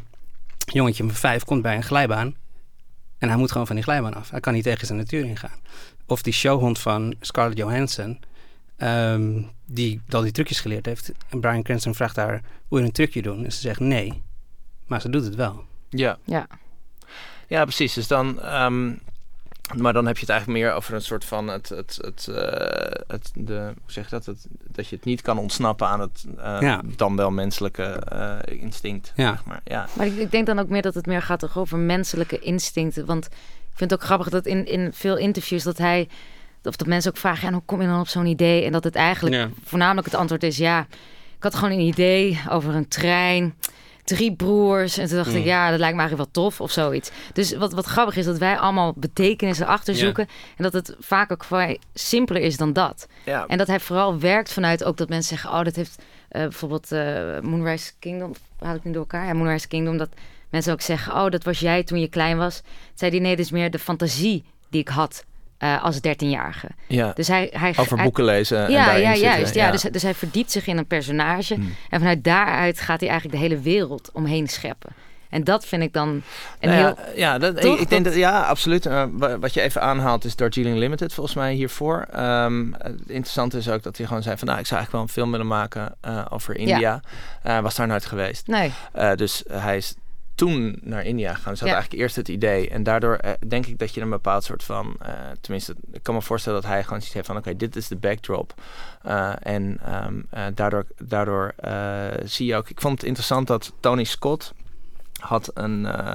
jongetje 0.65 1.03
van 1.03 1.13
vijf, 1.13 1.43
komt 1.43 1.61
bij 1.61 1.75
een 1.75 1.83
glijbaan 1.83 2.35
en 3.17 3.27
hij 3.27 3.38
moet 3.38 3.51
gewoon 3.51 3.67
van 3.67 3.75
die 3.75 3.83
glijbaan 3.83 4.13
af. 4.13 4.29
Hij 4.29 4.39
kan 4.39 4.53
niet 4.53 4.63
tegen 4.63 4.88
zijn 4.88 4.97
natuur 4.97 5.25
ingaan. 5.25 5.59
Of 6.05 6.21
die 6.21 6.33
showhond 6.33 6.79
van 6.79 7.15
Scarlett 7.19 7.57
Johansson, 7.57 8.19
um, 8.77 9.49
die 9.65 10.01
al 10.09 10.21
die 10.21 10.31
trucjes 10.31 10.59
geleerd 10.59 10.85
heeft. 10.85 11.11
En 11.29 11.39
Brian 11.39 11.63
Cranston 11.63 11.95
vraagt 11.95 12.15
haar, 12.15 12.41
wil 12.67 12.79
je 12.79 12.85
een 12.85 12.91
trucje 12.91 13.21
doen? 13.21 13.45
En 13.45 13.51
ze 13.51 13.59
zegt 13.59 13.79
nee, 13.79 14.21
maar 14.88 15.01
ze 15.01 15.09
doet 15.09 15.23
het 15.23 15.35
wel. 15.35 15.63
Ja. 15.89 16.17
Ja, 16.23 16.47
ja 17.47 17.63
precies. 17.63 17.93
Dus 17.93 18.07
dan... 18.07 18.53
Um, 18.63 18.99
maar 19.77 19.93
dan 19.93 20.05
heb 20.05 20.15
je 20.15 20.21
het 20.21 20.29
eigenlijk 20.29 20.59
meer 20.59 20.73
over 20.73 20.93
een 20.93 21.01
soort 21.01 21.25
van 21.25 21.47
het, 21.47 21.69
het, 21.69 21.97
het, 22.01 22.27
uh, 22.29 22.35
het 23.07 23.31
de, 23.35 23.73
hoe 23.81 23.91
zeg 23.91 24.03
je 24.03 24.09
dat? 24.09 24.25
Het, 24.25 24.47
dat 24.67 24.88
je 24.88 24.95
het 24.95 25.05
niet 25.05 25.21
kan 25.21 25.38
ontsnappen 25.38 25.88
aan 25.88 25.99
het 25.99 26.25
uh, 26.38 26.57
ja. 26.59 26.81
dan 26.95 27.15
wel 27.15 27.31
menselijke 27.31 28.01
uh, 28.13 28.61
instinct. 28.61 29.11
Ja. 29.15 29.29
Zeg 29.29 29.45
maar. 29.45 29.61
Ja. 29.63 29.88
maar 29.93 30.05
ik, 30.05 30.15
ik, 30.15 30.31
denk 30.31 30.45
dan 30.45 30.59
ook 30.59 30.69
meer 30.69 30.81
dat 30.81 30.93
het 30.93 31.05
meer 31.05 31.21
gaat 31.21 31.55
over 31.55 31.77
menselijke 31.77 32.39
instincten. 32.39 33.05
Want 33.05 33.25
ik 33.25 33.75
vind 33.75 33.91
het 33.91 33.99
ook 33.99 34.05
grappig 34.05 34.29
dat 34.29 34.45
in, 34.45 34.65
in 34.65 34.93
veel 34.93 35.17
interviews 35.17 35.63
dat 35.63 35.77
hij, 35.77 36.07
of 36.63 36.75
dat 36.75 36.88
mensen 36.88 37.11
ook 37.11 37.17
vragen, 37.17 37.47
en 37.47 37.53
hoe 37.53 37.63
kom 37.65 37.81
je 37.81 37.88
dan 37.88 37.99
op 37.99 38.07
zo'n 38.07 38.25
idee? 38.25 38.63
En 38.63 38.71
dat 38.71 38.83
het 38.83 38.95
eigenlijk 38.95 39.35
ja. 39.35 39.49
voornamelijk 39.63 40.05
het 40.05 40.15
antwoord 40.15 40.43
is, 40.43 40.57
ja, 40.57 40.88
ik 41.38 41.43
had 41.43 41.55
gewoon 41.55 41.71
een 41.71 41.85
idee 41.85 42.41
over 42.49 42.75
een 42.75 42.88
trein 42.88 43.53
drie 44.09 44.35
broers. 44.35 44.97
En 44.97 45.07
toen 45.07 45.17
dacht 45.17 45.29
Mm. 45.29 45.35
ik, 45.35 45.45
ja, 45.45 45.69
dat 45.69 45.79
lijkt 45.79 45.95
me 45.95 46.01
eigenlijk 46.01 46.31
wel 46.33 46.43
tof 46.43 46.61
of 46.61 46.71
zoiets. 46.71 47.11
Dus 47.33 47.55
wat, 47.55 47.73
wat 47.73 47.85
grappig 47.85 48.15
is, 48.15 48.25
dat 48.25 48.37
wij 48.37 48.57
allemaal 48.57 48.93
betekenissen 48.95 49.67
achterzoeken. 49.67 50.27
En 50.57 50.63
dat 50.63 50.73
het 50.73 50.95
vaak 50.99 51.31
ook 51.31 51.43
vrij 51.43 51.79
simpeler 51.93 52.41
is 52.41 52.57
dan 52.57 52.73
dat. 52.73 53.07
En 53.47 53.57
dat 53.57 53.67
hij 53.67 53.79
vooral 53.79 54.19
werkt 54.19 54.53
vanuit 54.53 54.83
ook 54.83 54.97
dat 54.97 55.09
mensen 55.09 55.37
zeggen... 55.37 55.59
oh, 55.59 55.63
dat 55.63 55.75
heeft 55.75 55.95
uh, 55.99 56.41
bijvoorbeeld 56.41 56.91
uh, 56.91 57.39
Moonrise 57.39 57.91
Kingdom... 57.99 58.33
haal 58.59 58.75
ik 58.75 58.83
nu 58.83 58.91
door 58.91 59.01
elkaar? 59.01 59.25
Ja, 59.25 59.33
Moonrise 59.33 59.67
Kingdom, 59.67 59.97
dat 59.97 60.09
mensen 60.49 60.73
ook 60.73 60.81
zeggen... 60.81 61.13
oh, 61.13 61.29
dat 61.29 61.43
was 61.43 61.59
jij 61.59 61.83
toen 61.83 61.99
je 61.99 62.07
klein 62.07 62.37
was. 62.37 62.61
Zei 62.93 63.11
die 63.11 63.21
nee, 63.21 63.35
dat 63.35 63.45
is 63.45 63.51
meer 63.51 63.71
de 63.71 63.79
fantasie 63.79 64.43
die 64.69 64.81
ik 64.81 64.87
had... 64.87 65.25
Uh, 65.63 65.83
als 65.83 66.01
dertienjarige. 66.01 66.67
Ja. 66.87 67.11
Dus 67.15 67.27
hij, 67.27 67.49
hij, 67.53 67.73
Over 67.75 67.95
hij, 67.95 68.03
boeken 68.03 68.23
lezen. 68.23 68.71
Ja, 68.71 68.93
en 68.93 69.01
ja 69.01 69.13
zitten. 69.13 69.31
juist. 69.31 69.53
Ja. 69.53 69.71
Dus, 69.71 69.81
dus 69.81 70.01
hij 70.01 70.13
verdiept 70.13 70.51
zich 70.51 70.67
in 70.67 70.77
een 70.77 70.87
personage. 70.87 71.53
Hmm. 71.53 71.75
En 71.89 71.99
vanuit 71.99 72.23
daaruit 72.23 72.79
gaat 72.79 72.99
hij 72.99 73.09
eigenlijk 73.09 73.39
de 73.39 73.47
hele 73.47 73.61
wereld 73.61 74.09
omheen 74.13 74.47
scheppen. 74.47 74.91
En 75.29 75.43
dat 75.43 75.65
vind 75.65 75.83
ik 75.83 75.93
dan 75.93 76.09
een 76.59 76.69
nou 76.69 76.73
heel... 76.73 76.95
Ja, 77.15 77.15
ja 77.15 77.37
dat, 77.37 77.63
ik, 77.63 77.79
ik 77.79 77.89
denk 77.89 78.05
dat, 78.05 78.15
ja, 78.15 78.41
absoluut. 78.41 78.85
Uh, 78.85 79.03
wat 79.39 79.53
je 79.53 79.61
even 79.61 79.81
aanhaalt 79.81 80.25
is 80.25 80.35
Darjeeling 80.35 80.77
Limited 80.77 81.13
volgens 81.13 81.35
mij 81.35 81.53
hiervoor. 81.53 82.07
Um, 82.17 82.75
het 82.77 82.99
interessante 83.07 83.57
is 83.57 83.69
ook 83.69 83.83
dat 83.83 83.97
hij 83.97 84.05
gewoon 84.07 84.23
zei 84.23 84.37
van... 84.37 84.47
nou, 84.47 84.59
ik 84.59 84.65
zou 84.65 84.79
eigenlijk 84.79 84.91
wel 84.91 85.01
een 85.01 85.21
film 85.23 85.31
willen 85.31 85.47
maken 85.47 85.95
uh, 86.07 86.25
over 86.29 86.55
India. 86.55 86.79
Ja. 86.79 87.01
Uh, 87.45 87.59
was 87.59 87.75
daar 87.75 87.87
nooit 87.87 88.05
geweest. 88.05 88.47
Nee. 88.47 88.71
dus 89.15 89.43
hij 89.51 89.77
is 89.77 89.95
toen 90.39 90.79
naar 90.81 91.05
India 91.05 91.34
gegaan. 91.34 91.51
Dus 91.51 91.60
had 91.60 91.69
Ja. 91.69 91.75
eigenlijk 91.75 92.03
eerst 92.03 92.15
het 92.15 92.27
idee. 92.27 92.69
En 92.69 92.84
daardoor 92.84 93.15
eh, 93.15 93.31
denk 93.48 93.65
ik 93.65 93.79
dat 93.79 93.93
je 93.93 94.01
een 94.01 94.10
bepaald 94.10 94.43
soort 94.43 94.63
van... 94.63 94.96
eh, 95.00 95.13
tenminste, 95.41 95.75
ik 95.91 96.03
kan 96.03 96.15
me 96.15 96.22
voorstellen 96.22 96.62
dat 96.62 96.69
hij 96.69 96.84
gewoon 96.84 96.98
zoiets 96.98 97.13
heeft 97.13 97.27
van... 97.27 97.38
oké, 97.38 97.55
dit 97.55 97.75
is 97.75 97.88
de 97.88 97.96
backdrop. 97.96 98.53
Uh, 99.05 99.34
en 99.39 99.79
um, 100.05 100.27
uh, 100.34 100.46
daardoor, 100.53 100.86
daardoor 100.98 101.53
zie 102.24 102.46
je 102.46 102.55
ook... 102.55 102.69
Ik 102.69 102.81
vond 102.81 102.98
het 102.98 103.08
interessant 103.08 103.48
dat 103.48 103.74
Tony 103.79 104.03
Scott 104.03 104.53
had 105.19 105.51
een, 105.53 105.79
uh, 105.81 106.13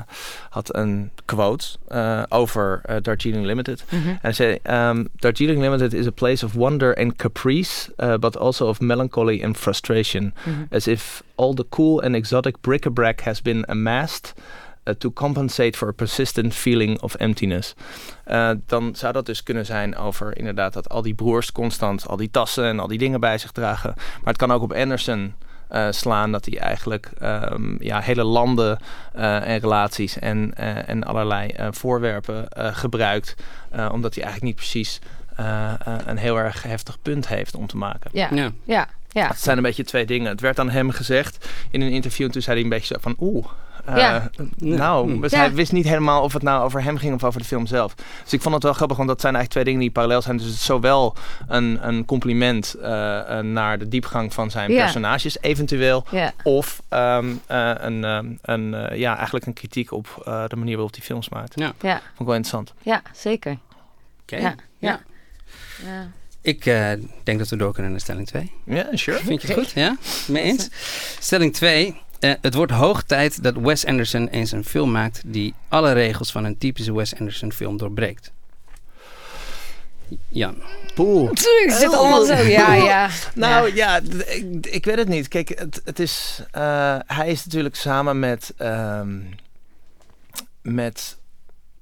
had 0.50 0.76
een 0.76 1.10
quote 1.24 1.66
uh, 1.88 2.22
over 2.28 2.80
uh, 2.90 2.96
Darjeeling 3.02 3.44
Limited. 3.46 3.84
Mhm. 3.90 4.08
En 4.08 4.18
hij 4.20 4.32
zei: 4.32 4.58
um, 4.70 5.08
Darjeeling 5.16 5.60
Limited 5.60 5.92
is 5.92 6.06
a 6.06 6.10
place 6.10 6.44
of 6.44 6.52
wonder 6.52 6.96
and 6.96 7.16
caprice, 7.16 7.92
but 8.20 8.38
also 8.38 8.68
of 8.68 8.80
melancholy 8.80 9.44
and 9.44 9.56
frustration, 9.56 10.34
Mhm. 10.44 10.64
as 10.70 10.86
if 10.86 11.22
all 11.34 11.54
the 11.54 11.66
cool 11.68 12.02
and 12.02 12.14
exotic 12.14 12.60
bric-a-brac 12.60 13.20
has 13.20 13.42
been 13.42 13.68
amassed. 13.68 14.34
To 14.98 15.12
compensate 15.12 15.78
for 15.78 15.88
a 15.88 15.92
persistent 15.92 16.54
feeling 16.54 17.00
of 17.00 17.14
emptiness. 17.14 17.74
Dan 18.66 18.94
zou 18.96 19.12
dat 19.12 19.26
dus 19.26 19.42
kunnen 19.42 19.66
zijn 19.66 19.96
over 19.96 20.36
inderdaad 20.38 20.72
dat 20.72 20.88
al 20.88 21.02
die 21.02 21.14
broers 21.14 21.52
constant 21.52 22.08
al 22.08 22.16
die 22.16 22.30
tassen 22.30 22.64
en 22.64 22.80
al 22.80 22.86
die 22.86 22.98
dingen 22.98 23.20
bij 23.20 23.38
zich 23.38 23.52
dragen. 23.52 23.92
Maar 23.96 24.32
het 24.32 24.36
kan 24.36 24.52
ook 24.52 24.62
op 24.62 24.72
Anderson 24.72 25.34
uh, 25.72 25.86
slaan 25.90 26.32
dat 26.32 26.44
hij 26.44 26.58
eigenlijk 26.58 27.10
um, 27.22 27.76
ja, 27.80 28.00
hele 28.00 28.24
landen 28.24 28.78
uh, 29.16 29.48
en 29.48 29.58
relaties 29.58 30.18
en, 30.18 30.52
uh, 30.60 30.88
en 30.88 31.04
allerlei 31.04 31.54
voorwerpen 31.70 32.46
gebruikt. 32.56 33.34
omdat 33.90 34.14
hij 34.14 34.24
eigenlijk 34.24 34.42
niet 34.42 34.54
precies 34.54 35.00
een 36.04 36.16
heel 36.16 36.38
erg 36.38 36.62
heftig 36.62 36.98
punt 37.02 37.28
heeft 37.28 37.54
om 37.54 37.66
te 37.66 37.76
maken. 37.76 38.10
Ja, 38.12 38.28
ja. 38.32 38.50
ja. 38.64 38.88
ja. 39.08 39.28
Het 39.28 39.40
zijn 39.40 39.56
een 39.56 39.62
beetje 39.62 39.84
twee 39.84 40.06
dingen. 40.06 40.30
Het 40.30 40.40
werd 40.40 40.58
aan 40.58 40.70
hem 40.70 40.90
gezegd 40.90 41.48
in 41.70 41.80
een 41.80 41.90
interview 41.90 42.26
en 42.26 42.32
toen 42.32 42.42
zei 42.42 42.56
hij 42.56 42.64
een 42.64 42.70
beetje 42.70 42.94
zo 42.94 43.00
van 43.00 43.16
oeh, 43.20 43.46
eh, 43.84 43.96
Ja. 43.96 44.30
nou, 44.56 45.12
Hm. 45.12 45.20
dus 45.20 45.30
Ja. 45.32 45.38
hij 45.38 45.52
wist 45.52 45.72
niet 45.72 45.84
helemaal 45.88 46.22
of 46.22 46.32
het 46.32 46.42
nou 46.42 46.64
over 46.64 46.82
hem 46.82 46.96
ging 46.96 47.14
of 47.14 47.24
over 47.24 47.40
de 47.40 47.46
film 47.46 47.66
zelf. 47.66 47.94
Dus 48.22 48.32
ik 48.32 48.42
vond 48.42 48.54
het 48.54 48.62
wel 48.62 48.72
grappig, 48.72 48.96
want 48.96 49.08
dat 49.08 49.20
zijn 49.20 49.34
eigenlijk 49.34 49.52
twee 49.52 49.64
dingen 49.74 49.80
die 49.80 49.90
parallel 50.02 50.22
zijn. 50.22 50.36
Dus 50.36 50.46
het 50.46 50.54
is 50.54 50.64
zowel 50.64 51.14
een, 51.48 51.88
een 51.88 52.04
compliment 52.04 52.74
eh, 52.74 53.38
eh, 53.38 53.44
naar 53.44 53.78
de 53.78 53.88
diepgang 53.88 54.32
van 54.34 54.50
zijn 54.50 54.72
Ja. 54.72 54.82
personages, 54.82 55.36
eventueel. 55.40 56.04
Ja. 56.10 56.32
Of 56.42 56.82
ehm, 56.88 57.26
eh, 57.46 57.72
een, 57.76 58.04
ehm, 58.04 58.26
een, 58.42 58.74
eh, 58.74 58.98
ja, 58.98 59.14
eigenlijk 59.16 59.46
een 59.46 59.52
kritiek 59.52 59.92
op 59.92 60.22
eh, 60.24 60.44
de 60.48 60.56
manier 60.56 60.74
waarop 60.74 60.94
hij 60.94 61.04
films 61.04 61.28
maakt. 61.28 61.52
Ja. 61.58 61.72
Ja. 61.80 61.92
Vond 61.94 62.20
ik 62.20 62.26
wel 62.26 62.34
interessant. 62.34 62.72
ja, 62.82 63.02
zeker. 63.14 63.58
Oké. 64.22 64.36
Ja. 64.36 64.54
Ja. 64.78 65.00
Ja. 65.84 66.06
Ik 66.40 66.66
eh, 66.66 66.90
denk 67.22 67.38
dat 67.38 67.48
we 67.48 67.56
door 67.56 67.72
kunnen 67.72 67.90
naar 67.90 68.00
stelling 68.00 68.26
2. 68.26 68.52
Ja, 68.64 68.86
sure. 68.92 69.18
Vind 69.18 69.42
je 69.42 69.48
het 69.48 69.56
goed? 69.56 69.70
Ja? 69.70 69.96
Mee 70.28 70.42
eens? 70.42 70.68
Stelling 71.20 71.52
2. 71.54 72.00
Het 72.40 72.54
wordt 72.54 72.72
hoog 72.72 73.02
tijd 73.02 73.42
dat 73.42 73.56
Wes 73.56 73.86
Anderson 73.86 74.28
eens 74.28 74.52
een 74.52 74.64
film 74.64 74.92
maakt 74.92 75.22
die 75.26 75.54
alle 75.68 75.92
regels 75.92 76.32
van 76.32 76.44
een 76.44 76.58
typische 76.58 76.94
Wes 76.94 77.14
Anderson 77.18 77.52
film 77.52 77.76
doorbreekt. 77.76 78.32
Jan. 80.28 80.62
Poeh. 80.94 81.30
Ik 81.64 81.70
zit 81.70 81.94
allemaal 81.94 82.24
zo. 82.24 82.34
Ja, 82.34 82.74
ja. 82.74 83.08
Nou 83.34 83.74
ja, 83.74 84.00
ik 84.60 84.84
weet 84.84 84.96
het 84.96 85.08
niet. 85.08 85.28
Kijk, 85.28 85.48
het, 85.48 85.80
het 85.84 85.98
is, 85.98 86.42
eh, 86.50 86.98
hij 87.06 87.28
is 87.28 87.44
natuurlijk 87.44 87.74
samen 87.74 88.18
met, 88.18 88.52
ehm, 88.56 89.18
met 90.62 91.16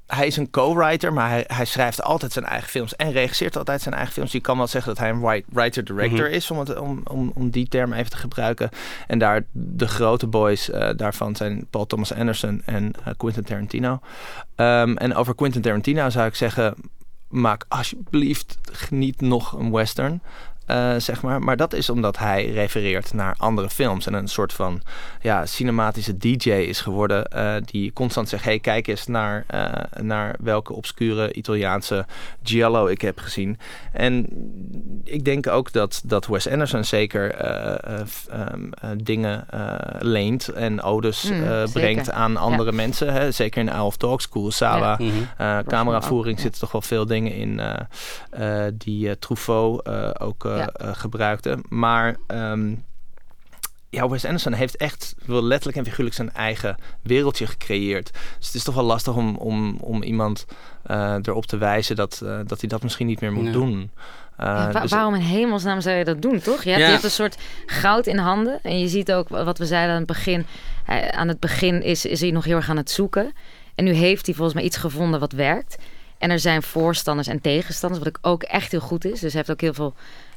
hij 0.07 0.27
is 0.27 0.37
een 0.37 0.51
co-writer, 0.51 1.13
maar 1.13 1.29
hij, 1.29 1.45
hij 1.47 1.65
schrijft 1.65 2.03
altijd 2.03 2.33
zijn 2.33 2.45
eigen 2.45 2.69
films 2.69 2.97
en 2.97 3.13
regisseert 3.13 3.57
altijd 3.57 3.83
zijn 3.83 3.95
eigen 3.95 4.13
films. 4.13 4.33
Je 4.33 4.41
kan 4.41 4.57
wel 4.57 4.67
zeggen 4.67 4.95
dat 4.95 5.03
hij 5.03 5.11
een 5.11 5.21
wri- 5.21 5.45
writer-director 5.49 6.25
Mhm. 6.27 6.35
is, 6.35 6.51
om, 6.51 6.59
het, 6.59 6.79
om, 6.79 7.01
om, 7.05 7.31
om 7.35 7.51
die 7.51 7.69
term 7.69 7.93
even 7.93 8.11
te 8.11 8.17
gebruiken. 8.17 8.69
En 9.07 9.19
daar 9.19 9.43
de 9.53 9.89
grote 9.89 10.27
boys 10.27 10.71
eh, 10.71 10.91
daarvan 10.97 11.37
zijn 11.37 11.67
Paul 11.71 11.87
Thomas 11.87 12.15
Anderson 12.15 12.63
en 12.65 12.93
eh, 13.05 13.13
Quentin 13.17 13.45
Tarantino. 13.45 14.01
Ehm, 14.55 14.97
en 14.97 15.15
over 15.15 15.35
Quentin 15.35 15.63
Tarantino 15.63 16.11
zou 16.11 16.27
ik 16.27 16.35
zeggen, 16.35 16.75
maak 17.29 17.65
alsjeblieft 17.69 18.59
niet 18.91 19.21
nog 19.21 19.53
een 19.53 19.71
western. 19.71 20.23
Eh, 20.73 20.95
zeg 20.99 21.23
maar. 21.23 21.41
Maar 21.43 21.57
dat 21.57 21.73
is 21.73 21.91
omdat 21.91 22.19
hij 22.19 22.51
refereert 22.51 23.13
naar 23.15 23.35
andere 23.39 23.71
films. 23.71 24.07
En 24.07 24.15
een 24.15 24.29
soort 24.29 24.53
van 24.53 24.81
ja, 25.21 25.47
cinematische 25.47 26.17
DJ 26.19 26.51
is 26.51 26.81
geworden. 26.81 27.27
eh, 27.27 27.55
die 27.65 27.93
constant 27.93 28.29
zegt: 28.29 28.45
hey, 28.45 28.59
kijk 28.59 28.87
eens 28.87 29.07
naar, 29.07 29.45
eh, 29.47 29.73
naar 30.03 30.35
welke 30.41 30.73
obscure 30.73 31.33
Italiaanse 31.33 32.07
giallo 32.43 32.87
ik 32.87 33.01
heb 33.01 33.19
gezien. 33.19 33.59
En 33.93 34.27
ik 35.05 35.25
denk 35.25 35.47
ook 35.47 35.73
dat, 35.73 36.03
dat 36.05 36.27
Wes 36.27 36.49
Anderson 36.49 36.85
zeker 36.85 37.31
eh, 37.35 37.99
eh, 38.01 38.07
f- 38.07 38.27
ehm, 38.31 38.73
eh, 38.73 38.91
dingen 38.97 39.45
eh, 39.51 39.75
leent 39.99 40.49
en 40.49 40.83
odes 40.83 41.23
Mm, 41.23 41.43
eh, 41.43 41.49
zeker. 41.49 41.71
brengt 41.73 42.11
aan 42.11 42.37
andere 42.37 42.73
mensen. 42.73 43.13
Hè? 43.13 43.31
Zeker 43.31 43.61
in 43.61 43.69
Isle 43.69 43.83
of 43.83 43.97
Dogs, 43.97 44.29
Kurosawa. 44.29 44.97
Mhm. 45.01 45.09
Eh, 45.39 45.59
cameravoering 45.67 46.37
ja. 46.37 46.43
zitten 46.43 46.61
toch 46.61 46.73
wel 46.73 46.81
veel 46.83 47.07
dingen 47.07 47.33
in 47.35 47.61
eh, 47.61 48.67
eh, 48.67 48.73
die 48.79 49.19
Truffaut 49.19 49.87
eh, 49.87 50.11
ook 50.19 50.45
eh, 50.45 50.62
Ja. 50.63 50.87
eh, 50.87 50.95
gebruikte. 50.95 51.59
Maar 51.69 52.17
ehm, 52.27 52.75
ja, 53.91 54.09
Wes 54.09 54.25
Anderson 54.25 54.53
heeft 54.53 54.77
echt 54.77 55.15
wel 55.27 55.43
letterlijk 55.45 55.79
en 55.79 55.85
figuurlijk 55.85 56.17
zijn 56.17 56.33
eigen 56.33 56.77
wereldje 57.03 57.47
gecreëerd. 57.47 58.13
Dus 58.39 58.47
het 58.47 58.55
is 58.55 58.63
toch 58.63 58.75
wel 58.75 58.85
lastig 58.85 59.15
om, 59.17 59.37
om, 59.37 59.77
om 59.81 60.03
iemand 60.03 60.47
eh, 60.83 61.17
erop 61.23 61.47
te 61.47 61.57
wijzen 61.57 61.97
dat, 61.97 62.21
eh, 62.25 62.39
dat 62.47 62.61
hij 62.61 62.69
dat 62.69 62.83
misschien 62.83 63.07
niet 63.07 63.21
meer 63.21 63.33
moet 63.33 63.53
doen. 63.53 63.91
Eh, 64.37 64.47
Ja, 64.47 64.73
wa- 64.73 64.81
dus- 64.81 64.91
waarom 64.91 65.15
in 65.15 65.21
hemelsnaam 65.21 65.81
zou 65.81 65.97
je 65.97 66.05
dat 66.05 66.23
doen, 66.23 66.39
toch? 66.41 66.63
Je 66.63 66.69
hebt, 66.71 66.81
Ja. 66.81 66.87
je 66.87 66.93
hebt 66.93 67.05
een 67.05 67.11
soort 67.11 67.37
goud 67.67 68.07
in 68.07 68.19
handen. 68.19 68.59
En 68.63 68.79
je 68.79 68.89
ziet 68.89 69.13
ook 69.13 69.29
wat 69.29 69.59
we 69.59 69.67
zeiden 69.67 69.91
aan 69.93 69.99
het 69.99 70.07
begin. 70.07 70.47
Hij- 70.85 71.13
aan 71.13 71.29
het 71.29 71.41
begin 71.41 71.83
is, 71.83 72.05
is 72.07 72.21
hij 72.21 72.31
nog 72.31 72.45
heel 72.45 72.57
erg 72.57 72.71
aan 72.71 72.77
het 72.77 72.91
zoeken. 72.91 73.33
En 73.75 73.85
nu 73.85 73.93
heeft 73.93 74.27
hij 74.27 74.35
volgens 74.35 74.55
mij 74.57 74.65
iets 74.65 74.77
gevonden 74.77 75.21
wat 75.21 75.33
werkt. 75.33 75.77
En 76.19 76.31
er 76.31 76.39
zijn 76.39 76.63
voorstanders 76.63 77.29
en 77.29 77.41
tegenstanders, 77.41 78.05
wat 78.05 78.17
ook, 78.17 78.19
ook 78.33 78.43
echt 78.43 78.71
heel 78.71 78.81
goed 78.81 79.05
is. 79.05 79.21
Dus 79.21 79.21
hij 79.21 79.31
heeft 79.33 79.51
ook 79.51 79.61
heel 79.61 79.75
veel 79.75 79.95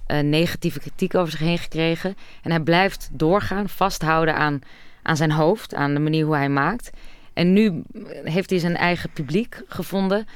eh, 0.07 0.19
negatieve 0.19 0.79
kritiek 0.79 1.15
over 1.15 1.31
zich 1.31 1.39
heen 1.39 1.57
gekregen. 1.57 2.17
En 2.41 2.51
hij 2.51 2.59
blijft 2.59 3.09
doorgaan, 3.11 3.69
vasthouden 3.69 4.35
aan, 4.35 4.59
aan 5.03 5.17
zijn 5.17 5.31
hoofd, 5.31 5.73
aan 5.75 5.93
de 5.93 5.99
manier 5.99 6.25
hoe 6.25 6.35
hij 6.35 6.49
maakt. 6.49 6.89
En 7.33 7.53
nu 7.53 7.81
heeft 8.23 8.49
hij 8.49 8.59
zijn 8.59 8.75
eigen 8.77 9.09
publiek 9.09 9.61
gevonden. 9.67 10.27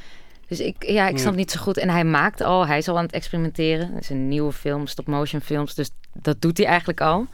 Dus 0.48 0.60
ik, 0.60 0.76
ja, 0.86 1.08
ik 1.08 1.18
snap 1.18 1.36
niet 1.36 1.52
zo 1.52 1.60
goed. 1.62 1.78
En 1.78 1.90
hij 1.90 2.04
maakt 2.04 2.42
al, 2.42 2.68
hij 2.68 2.78
is 2.78 2.88
al 2.88 2.98
aan 2.98 3.04
het 3.04 3.12
experimenteren. 3.14 3.94
Het 3.94 4.04
is 4.04 4.10
een 4.10 4.28
nieuwe 4.28 4.52
film, 4.52 4.88
stop-motion 4.88 5.42
films. 5.42 5.76
Dus 5.76 5.90
dat 6.14 6.42
doet 6.42 6.58
hij 6.58 6.66
eigenlijk 6.68 7.02
al. 7.02 7.28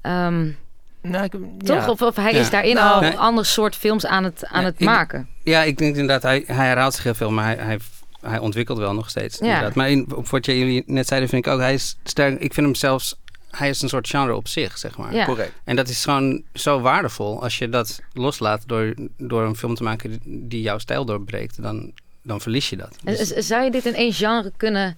Ehm, 0.00 0.48
nou, 1.02 1.24
ik, 1.24 1.30
toch? 1.58 1.76
ja. 1.84 1.90
Of, 1.90 2.02
of 2.02 2.16
hij 2.16 2.32
Ja. 2.32 2.38
is 2.38 2.50
daarin 2.50 2.74
Nou, 2.74 2.94
al 2.94 3.00
nee. 3.00 3.10
een 3.12 3.18
ander 3.18 3.46
soort 3.46 3.76
films 3.76 4.06
aan 4.06 4.24
het, 4.24 4.46
aan 4.46 4.60
Ja, 4.60 4.66
het 4.66 4.80
ik- 4.80 4.86
maken. 4.86 5.28
Ja, 5.42 5.62
ik 5.62 5.78
denk 5.78 5.92
inderdaad, 5.96 6.22
hij, 6.22 6.44
hij 6.46 6.66
herhaalt 6.66 6.94
zich 6.94 7.04
heel 7.04 7.14
veel, 7.14 7.30
maar 7.30 7.44
hij, 7.44 7.56
hij, 7.56 7.78
hij 8.24 8.38
ontwikkelt 8.38 8.78
wel 8.78 8.94
nog 8.94 9.10
steeds. 9.10 9.38
Ja. 9.38 9.44
Inderdaad. 9.44 9.74
Maar 9.74 9.90
in, 9.90 10.14
op 10.14 10.28
wat 10.28 10.46
jullie 10.46 10.82
net 10.86 11.06
zeiden, 11.06 11.28
vind 11.28 11.46
ik 11.46 11.52
ook, 11.52 11.60
hij 11.60 11.74
is 11.74 11.96
sterk. 12.04 12.40
Ik 12.40 12.54
vind 12.54 12.66
hem 12.66 12.74
zelfs, 12.74 13.16
hij 13.50 13.68
is 13.68 13.82
een 13.82 13.88
soort 13.88 14.08
genre 14.08 14.34
op 14.34 14.48
zich, 14.48 14.78
zeg 14.78 14.96
maar. 14.96 15.14
Ja. 15.14 15.24
Correct. 15.24 15.52
En 15.64 15.76
dat 15.76 15.88
is 15.88 16.04
gewoon 16.04 16.42
zo 16.54 16.80
waardevol 16.80 17.42
als 17.42 17.58
je 17.58 17.68
dat 17.68 18.00
loslaat 18.12 18.62
door, 18.66 18.94
door 19.16 19.42
een 19.42 19.56
film 19.56 19.74
te 19.74 19.82
maken 19.82 20.20
die, 20.24 20.62
jouw 20.62 20.78
stijl 20.78 21.04
doorbreekt. 21.04 21.62
Dan, 21.62 21.92
dan 22.22 22.40
verlies 22.40 22.68
je 22.70 22.76
dat. 22.76 22.96
Dus- 23.02 23.28
Zou 23.28 23.64
je 23.64 23.70
dit 23.70 23.86
in 23.86 23.94
één 23.94 24.12
genre 24.12 24.52
kunnen 24.56 24.96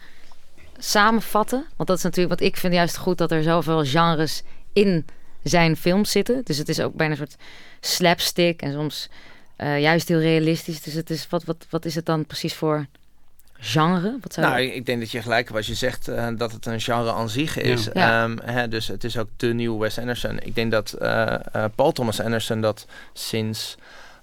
samenvatten? 0.79 1.67
Want 1.77 1.89
dat 1.89 1.99
is 1.99 2.05
natuurlijk 2.05 2.41
wat 2.41 2.49
ik 2.49 2.57
vind 2.57 2.73
juist 2.73 2.97
goed 2.97 3.19
dat 3.19 3.31
er 3.31 3.43
zoveel 3.43 3.85
genres 3.85 4.43
in 4.73 5.07
zijn 5.43 5.77
films 5.77 6.11
zitten. 6.11 6.41
Dus 6.45 6.59
het 6.59 6.69
is 6.69 6.81
ook 6.81 6.95
bijna 6.95 7.13
een 7.13 7.19
soort 7.19 7.37
slapstick 7.81 8.63
en 8.63 8.73
soms 8.73 9.09
eh, 9.57 9.81
juist 9.81 10.09
heel 10.09 10.19
realistisch. 10.21 10.83
Dus 10.83 10.95
het 10.95 11.11
is, 11.11 11.27
wat, 11.29 11.45
wat, 11.45 11.67
wat 11.71 11.85
is 11.85 11.95
het 11.95 12.07
dan 12.07 12.27
precies 12.27 12.55
voor 12.55 12.87
genre? 13.59 14.19
Wat 14.21 14.33
zou 14.33 14.47
Nou, 14.47 14.61
ik 14.61 14.75
ik 14.75 14.87
denk 14.87 15.01
dat 15.01 15.11
je 15.11 15.23
gelijk 15.23 15.45
hebt 15.45 15.57
als 15.57 15.67
je 15.67 15.75
zegt 15.75 16.09
eh, 16.09 16.29
dat 16.37 16.53
het 16.53 16.67
een 16.67 16.81
genre 16.81 17.13
aan 17.13 17.29
zich 17.29 17.57
is. 17.57 17.89
Ja. 17.93 18.23
Ehm, 18.23 18.37
hè, 18.45 18.69
dus 18.69 18.89
het 18.89 19.05
is 19.05 19.19
ook 19.19 19.29
de 19.37 19.47
nieuwe 19.47 19.79
Wes 19.79 19.99
Anderson. 19.99 20.39
Ik 20.43 20.55
denk 20.55 20.71
dat 20.71 20.93
eh, 20.93 21.35
eh, 21.53 21.65
Paul 21.75 21.93
Thomas 21.93 22.21
Anderson 22.21 22.61
dat 22.61 22.87
sinds... 23.13 23.77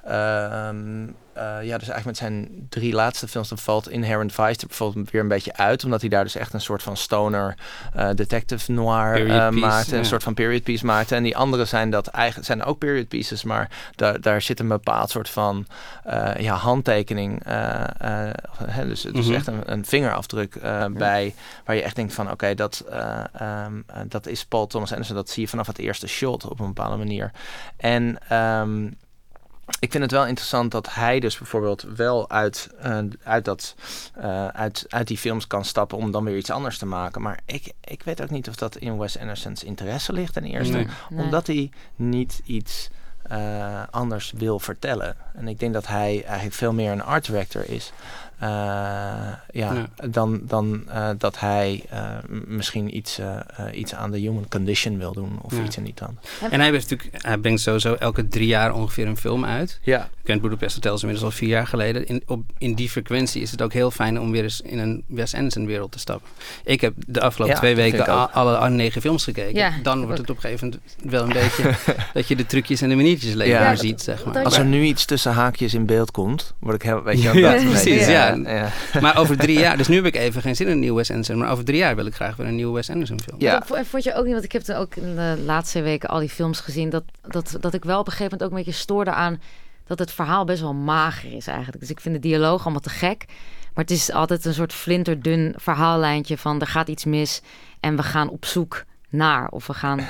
ehm, 0.04 1.04
eh, 1.04 1.14
ja, 1.42 1.78
dus 1.78 1.90
eigenlijk 1.90 2.06
met 2.06 2.18
zijn 2.18 2.66
drie 2.70 2.94
laatste 2.94 3.28
films, 3.28 3.50
dan 3.50 3.58
valt 3.58 3.90
Inherent 3.90 4.32
Vice 4.34 4.62
er 4.62 4.68
bijvoorbeeld 4.68 5.12
weer 5.12 5.22
een 5.22 5.28
beetje 5.28 5.58
uit. 5.58 5.84
Omdat 5.84 6.02
hij 6.02 6.10
daar 6.10 6.24
dus 6.24 6.36
echt 6.36 6.54
een 6.54 6.62
soort 6.62 6.84
van 6.84 6.98
stoner 6.98 7.56
eh, 7.94 8.10
detective 8.16 8.72
noir 8.72 9.30
eh, 9.30 9.50
maakte. 9.50 9.98
Een 9.98 10.06
soort 10.06 10.24
van 10.24 10.34
period 10.34 10.64
piece 10.64 10.86
maakte. 10.86 11.16
En 11.16 11.24
die 11.24 11.38
andere 11.38 11.66
zijn 11.66 11.90
dat 11.90 12.08
eigenlijk 12.08 12.46
zijn 12.48 12.64
ook 12.64 12.78
period 12.78 13.08
pieces, 13.08 13.44
maar 13.44 13.70
daar, 13.96 14.22
daar 14.22 14.42
zit 14.42 14.60
een 14.60 14.68
bepaald 14.68 15.10
soort 15.10 15.30
van 15.30 15.66
eh, 16.04 16.32
ja, 16.38 16.56
handtekening. 16.56 17.44
eh, 17.46 17.82
eh, 18.30 18.34
hè, 18.66 18.88
dus 18.88 19.04
het 19.04 19.18
is 19.18 19.26
Mhm. 19.26 19.36
echt 19.36 19.48
een, 19.48 19.62
een 19.72 19.86
vingerafdruk 19.86 20.56
eh, 20.56 20.86
bij 20.86 21.34
waar 21.66 21.76
je 21.76 21.82
echt 21.84 21.96
denkt 21.96 22.14
van 22.14 22.32
oké, 22.32 22.56
dat, 22.56 22.84
eh, 22.90 23.20
ehm, 23.34 23.74
eh, 23.88 24.02
dat 24.08 24.28
is 24.28 24.46
Paul 24.46 24.68
Thomas 24.68 24.92
Anderson. 24.92 25.16
Dat 25.16 25.30
zie 25.30 25.44
je 25.44 25.50
vanaf 25.50 25.68
het 25.68 25.78
eerste 25.80 26.08
shot 26.08 26.46
op 26.46 26.60
een 26.60 26.66
bepaalde 26.68 26.98
manier. 26.98 27.32
En 27.78 28.18
ehm, 28.28 28.88
ik 29.80 29.92
vind 29.92 30.04
het 30.04 30.12
wel 30.12 30.26
interessant 30.26 30.72
dat 30.72 30.94
hij 30.94 31.20
dus 31.20 31.38
bijvoorbeeld 31.38 31.82
wel 31.96 32.30
uit, 32.30 32.70
eh, 32.80 33.00
uit, 33.24 33.46
dat, 33.46 33.76
eh, 34.16 34.48
uit, 34.48 34.86
uit 34.90 35.08
die 35.08 35.18
films 35.18 35.48
kan 35.48 35.66
stappen 35.66 35.98
om 35.98 36.12
dan 36.12 36.24
weer 36.24 36.38
iets 36.38 36.50
anders 36.50 36.78
te 36.78 36.86
maken. 36.86 37.22
Maar 37.22 37.40
ik, 37.46 37.72
ik 37.84 38.04
weet 38.04 38.22
ook 38.22 38.30
niet 38.30 38.48
of 38.48 38.56
dat 38.56 38.76
in 38.76 38.98
Wes 38.98 39.20
Anderson's 39.20 39.64
interesse 39.64 40.14
ligt 40.14 40.34
ten 40.34 40.44
eerste. 40.44 40.74
Nee. 40.74 40.88
Nee. 41.10 41.24
Omdat 41.24 41.48
hij 41.48 41.72
niet 41.96 42.42
iets 42.46 42.90
eh, 43.24 43.84
anders 43.90 44.34
wil 44.36 44.60
vertellen. 44.60 45.16
En 45.34 45.48
ik 45.48 45.60
denk 45.60 45.74
dat 45.74 45.88
hij 45.88 46.24
eigenlijk 46.24 46.56
veel 46.56 46.74
meer 46.74 46.92
een 46.92 47.04
art 47.04 47.26
director 47.26 47.70
is. 47.70 47.92
Eh, 48.44 48.50
ja, 49.52 49.74
Ja. 49.74 49.86
Dan, 50.10 50.42
dan 50.44 50.84
eh, 50.90 51.10
dat 51.18 51.40
hij 51.40 51.84
eh, 51.90 52.02
misschien 52.48 52.96
iets, 52.98 53.20
iets 53.74 53.94
aan 53.96 54.12
de 54.12 54.18
human 54.20 54.46
condition 54.50 54.98
wil 54.98 55.14
doen. 55.14 55.40
Of 55.42 55.58
Ja. 55.58 55.64
iets 55.64 55.78
in 55.78 55.84
die 55.84 55.94
trant. 55.94 56.20
En 56.52 56.60
hij, 56.60 56.70
heeft 56.72 56.90
natuurlijk, 56.90 57.24
hij 57.26 57.38
brengt 57.38 57.62
sowieso 57.62 57.94
elke 57.94 58.28
drie 58.28 58.48
jaar 58.48 58.74
ongeveer 58.74 59.08
een 59.08 59.18
film 59.18 59.46
uit. 59.46 59.80
Ja, 59.82 60.10
Grand 60.24 60.42
Budapest 60.42 60.76
Hotel 60.76 60.94
is 60.96 61.02
inmiddels 61.02 61.32
al 61.32 61.38
vier 61.38 61.50
jaar 61.50 61.68
geleden. 61.68 62.08
In, 62.08 62.24
op, 62.26 62.44
in 62.58 62.74
die 62.74 62.90
frequentie 62.90 63.42
is 63.42 63.52
het 63.52 63.62
ook 63.62 63.74
heel 63.74 63.92
fijn 63.92 64.20
om 64.20 64.32
weer 64.32 64.44
eens 64.44 64.62
in 64.62 64.80
een 64.80 65.04
Wes 65.08 65.34
Anderson 65.36 65.66
wereld 65.66 65.92
te 65.92 66.00
stappen. 66.00 66.28
Ik 66.64 66.82
heb 66.82 66.94
de 67.08 67.22
afgelopen 67.22 67.56
Ja, 67.56 67.62
twee 67.62 67.76
weken 67.76 68.32
alle 68.34 68.70
negen 68.70 69.02
films 69.02 69.24
gekeken. 69.24 69.56
Ja, 69.56 69.72
Dan 69.84 69.98
wordt 70.06 70.12
ook. 70.12 70.18
het 70.18 70.30
op 70.30 70.36
een 70.36 70.42
gegeven 70.42 70.68
moment 70.68 71.12
wel 71.14 71.24
een 71.24 71.34
beetje 71.44 71.76
dat 72.14 72.28
je 72.28 72.36
de 72.36 72.46
trucjes 72.46 72.82
en 72.82 72.90
de 72.90 72.96
maniertjes 72.96 73.34
alleen 73.34 73.48
Ja, 73.50 73.60
maar 73.64 73.78
ziet, 73.78 74.02
zeg 74.02 74.26
maar. 74.26 74.44
als 74.44 74.58
er 74.58 74.66
nu 74.66 74.84
iets 74.84 75.06
tussen 75.06 75.32
haakjes 75.32 75.74
in 75.74 75.86
beeld 75.86 76.12
komt, 76.12 76.54
word 76.60 76.76
ik 76.76 76.82
heel, 76.82 77.04
weet 77.04 77.22
je 77.22 77.32
Ja, 77.40 77.52
dat 77.54 77.70
precies, 77.70 78.06
ja. 78.42 78.54
ja. 78.54 78.72
Maar 79.02 79.18
over 79.18 79.38
drie 79.38 79.60
jaar, 79.60 79.78
dus 79.78 79.88
nu 79.88 79.96
heb 79.96 80.06
ik 80.06 80.16
even 80.16 80.42
geen 80.42 80.56
zin 80.56 80.66
in 80.66 80.72
een 80.72 80.80
nieuwe 80.80 80.98
Wes 80.98 81.10
Anderson, 81.10 81.38
maar 81.38 81.52
over 81.52 81.64
drie 81.64 81.78
jaar 81.78 81.96
wil 81.96 82.06
ik 82.06 82.16
graag 82.16 82.36
weer 82.36 82.48
een 82.48 82.56
nieuwe 82.56 82.74
Wes 82.74 82.90
Anderson 82.90 83.22
film. 83.22 83.42
Ja. 83.42 83.60
Dat 83.60 83.88
vond 83.88 84.04
je 84.04 84.14
ook 84.14 84.24
niet, 84.24 84.34
want 84.34 84.46
ik 84.46 84.52
heb 84.52 84.68
er 84.68 84.78
ook 84.78 84.96
in 84.96 85.16
de 85.16 85.42
laatste 85.46 85.82
weken 85.82 86.10
al 86.10 86.20
die 86.20 86.30
films 86.30 86.60
gezien, 86.60 86.90
dat, 86.90 87.04
dat, 87.22 87.58
dat 87.60 87.74
ik 87.74 87.84
wel 87.84 88.00
op 88.00 88.06
een 88.06 88.12
gegeven 88.12 88.32
moment 88.32 88.44
ook 88.44 88.58
een 88.58 88.64
beetje 88.66 88.82
stoorde 88.82 89.12
aan 89.12 89.42
dat 89.86 90.00
het 90.00 90.12
verhaal 90.12 90.46
best 90.46 90.62
wel 90.62 90.74
mager 90.74 91.34
is 91.34 91.48
eigenlijk. 91.48 91.80
Dus 91.80 91.90
ik 91.90 92.00
vind 92.00 92.16
de 92.16 92.22
dialoog 92.22 92.64
allemaal 92.64 92.82
te 92.82 92.90
gek. 92.90 93.26
Maar 93.74 93.84
het 93.84 93.94
is 93.94 94.12
altijd 94.12 94.46
een 94.46 94.54
soort 94.54 94.74
flinterdun 94.74 95.54
verhaallijntje 95.58 96.38
van 96.38 96.62
er 96.62 96.68
gaat 96.68 96.88
iets 96.88 97.06
mis 97.06 97.42
en 97.80 97.96
we 97.96 98.04
gaan 98.04 98.30
op 98.30 98.46
zoek 98.46 98.84
naar. 99.14 99.48
Of 99.50 99.68
we 99.68 99.74
gaan 99.74 100.00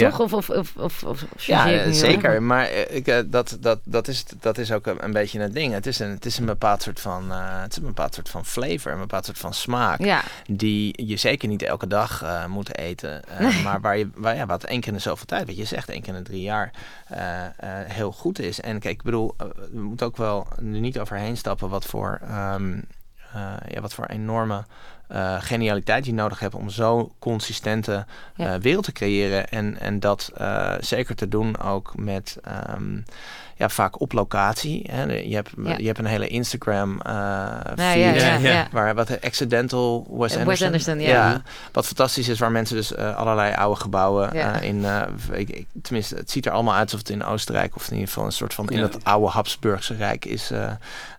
Ja. 0.00 0.10
toch? 0.10 0.20
Of, 0.20 0.32
of, 0.32 0.50
of, 0.50 0.76
of, 0.76 1.02
of 1.04 1.24
Ja, 1.36 1.64
nu 1.64 1.92
zeker. 1.92 2.42
Maar 2.42 2.64
eh, 2.66 2.96
ik, 2.96 3.06
eh, 3.06 3.18
dat, 3.26 3.56
dat, 3.60 3.78
dat, 3.84 4.08
is, 4.08 4.24
dat 4.40 4.58
is 4.58 4.72
ook 4.72 4.86
een, 4.86 5.04
een 5.04 5.12
beetje 5.12 5.40
het 5.40 5.52
ding. 5.52 5.72
Het 5.72 5.86
is 5.86 5.98
een, 5.98 6.10
het 6.10 6.24
is 6.24 6.38
een 6.38 6.46
bepaald 6.46 6.82
soort 6.82 7.00
van, 7.00 7.32
eh, 7.32 7.62
het 7.62 7.70
is 7.70 7.76
een 7.76 7.86
bepaald 7.86 8.14
soort 8.14 8.28
van 8.28 8.44
flavor, 8.44 8.92
een 8.92 8.98
bepaald 8.98 9.24
soort 9.24 9.38
van 9.38 9.54
smaak. 9.54 10.00
Ja, 10.00 10.22
Die 10.46 11.06
je 11.06 11.16
zeker 11.16 11.48
niet 11.48 11.62
elke 11.62 11.86
dag 11.86 12.24
moet 12.48 12.76
eten. 12.76 13.22
Nee. 13.38 13.62
Maar 13.62 13.80
waar 13.80 13.98
je, 13.98 14.10
waar, 14.14 14.36
ja, 14.36 14.46
wat 14.46 14.64
één 14.64 14.80
keer 14.80 14.88
in 14.88 14.94
de 14.96 15.02
zoveel 15.02 15.26
tijd, 15.26 15.46
wat 15.46 15.56
je 15.56 15.64
zegt, 15.64 15.88
één 15.88 16.02
keer 16.02 16.14
in 16.14 16.22
de 16.22 16.28
drie 16.30 16.42
jaar, 16.42 16.70
heel 17.86 18.12
goed 18.12 18.38
is. 18.38 18.60
En 18.60 18.78
kijk, 18.78 18.94
ik 18.94 19.02
bedoel, 19.02 19.34
we 19.72 19.80
moeten 19.80 20.06
ook 20.06 20.16
wel 20.16 20.46
er 20.56 20.62
niet 20.64 20.98
overheen 20.98 21.36
stappen 21.36 21.68
wat 21.68 21.84
voor, 21.84 22.20
ehm, 22.28 22.72
eh, 23.32 23.54
ja, 23.68 23.80
wat 23.80 23.94
voor 23.94 24.06
enorme 24.06 24.64
eh, 25.12 25.36
genialiteit 25.40 26.06
je 26.06 26.14
nodig 26.14 26.38
hebt 26.38 26.54
om 26.54 26.70
zo 26.70 27.12
consistente 27.18 28.06
Ja. 28.36 28.54
eh, 28.54 28.60
wereld 28.60 28.84
te 28.84 28.92
creëren. 28.92 29.48
En, 29.48 29.80
en 29.80 30.00
dat 30.00 30.30
eh, 30.36 30.74
zeker 30.80 31.14
te 31.14 31.28
doen 31.28 31.60
ook 31.60 31.92
met 31.96 32.38
ehm, 32.42 32.98
ja, 33.62 33.68
vaak 33.68 34.00
op 34.00 34.12
locatie. 34.12 34.86
Hè. 34.90 35.02
Je, 35.12 35.34
hebt, 35.34 35.50
Ja. 35.64 35.74
je 35.78 35.86
hebt 35.86 35.98
een 35.98 36.04
hele 36.04 36.26
Instagram 36.28 37.00
eh 37.00 37.12
ja, 37.12 37.62
feed 37.76 37.76
ja, 37.76 38.10
ja, 38.10 38.14
Ja, 38.14 38.36
ja. 38.38 38.50
ja. 38.52 38.68
Waar 38.72 38.94
wat 38.94 39.06
de 39.06 39.18
Accidental 39.22 40.06
Wes 40.10 40.18
Wes 40.18 40.36
Anderson. 40.36 40.66
Anderson, 40.66 41.00
ja. 41.00 41.42
Wat 41.72 41.86
fantastisch 41.86 42.28
is, 42.28 42.38
waar 42.38 42.50
mensen 42.50 42.76
dus 42.76 42.94
eh, 42.94 43.16
allerlei 43.16 43.54
oude 43.54 43.80
gebouwen 43.80 44.30
Ja. 44.34 44.60
eh, 44.60 44.68
in, 44.68 44.84
eh, 44.84 45.02
ik, 45.32 45.48
ik- 45.50 45.66
tenminste, 45.82 46.14
het 46.14 46.30
ziet 46.30 46.46
er 46.46 46.52
allemaal 46.52 46.74
uit 46.74 46.82
alsof 46.84 46.98
het 46.98 47.08
in 47.10 47.24
Oostenrijk 47.24 47.76
of 47.76 47.86
in 47.86 47.92
ieder 47.92 48.08
geval 48.08 48.24
een 48.24 48.32
soort 48.32 48.54
van 48.54 48.68
in 48.68 48.76
Ja. 48.78 48.82
het 48.84 49.04
oude 49.04 49.26
Habsburgse 49.28 49.94
Rijk 49.94 50.24
is 50.24 50.50
eh, 50.50 50.70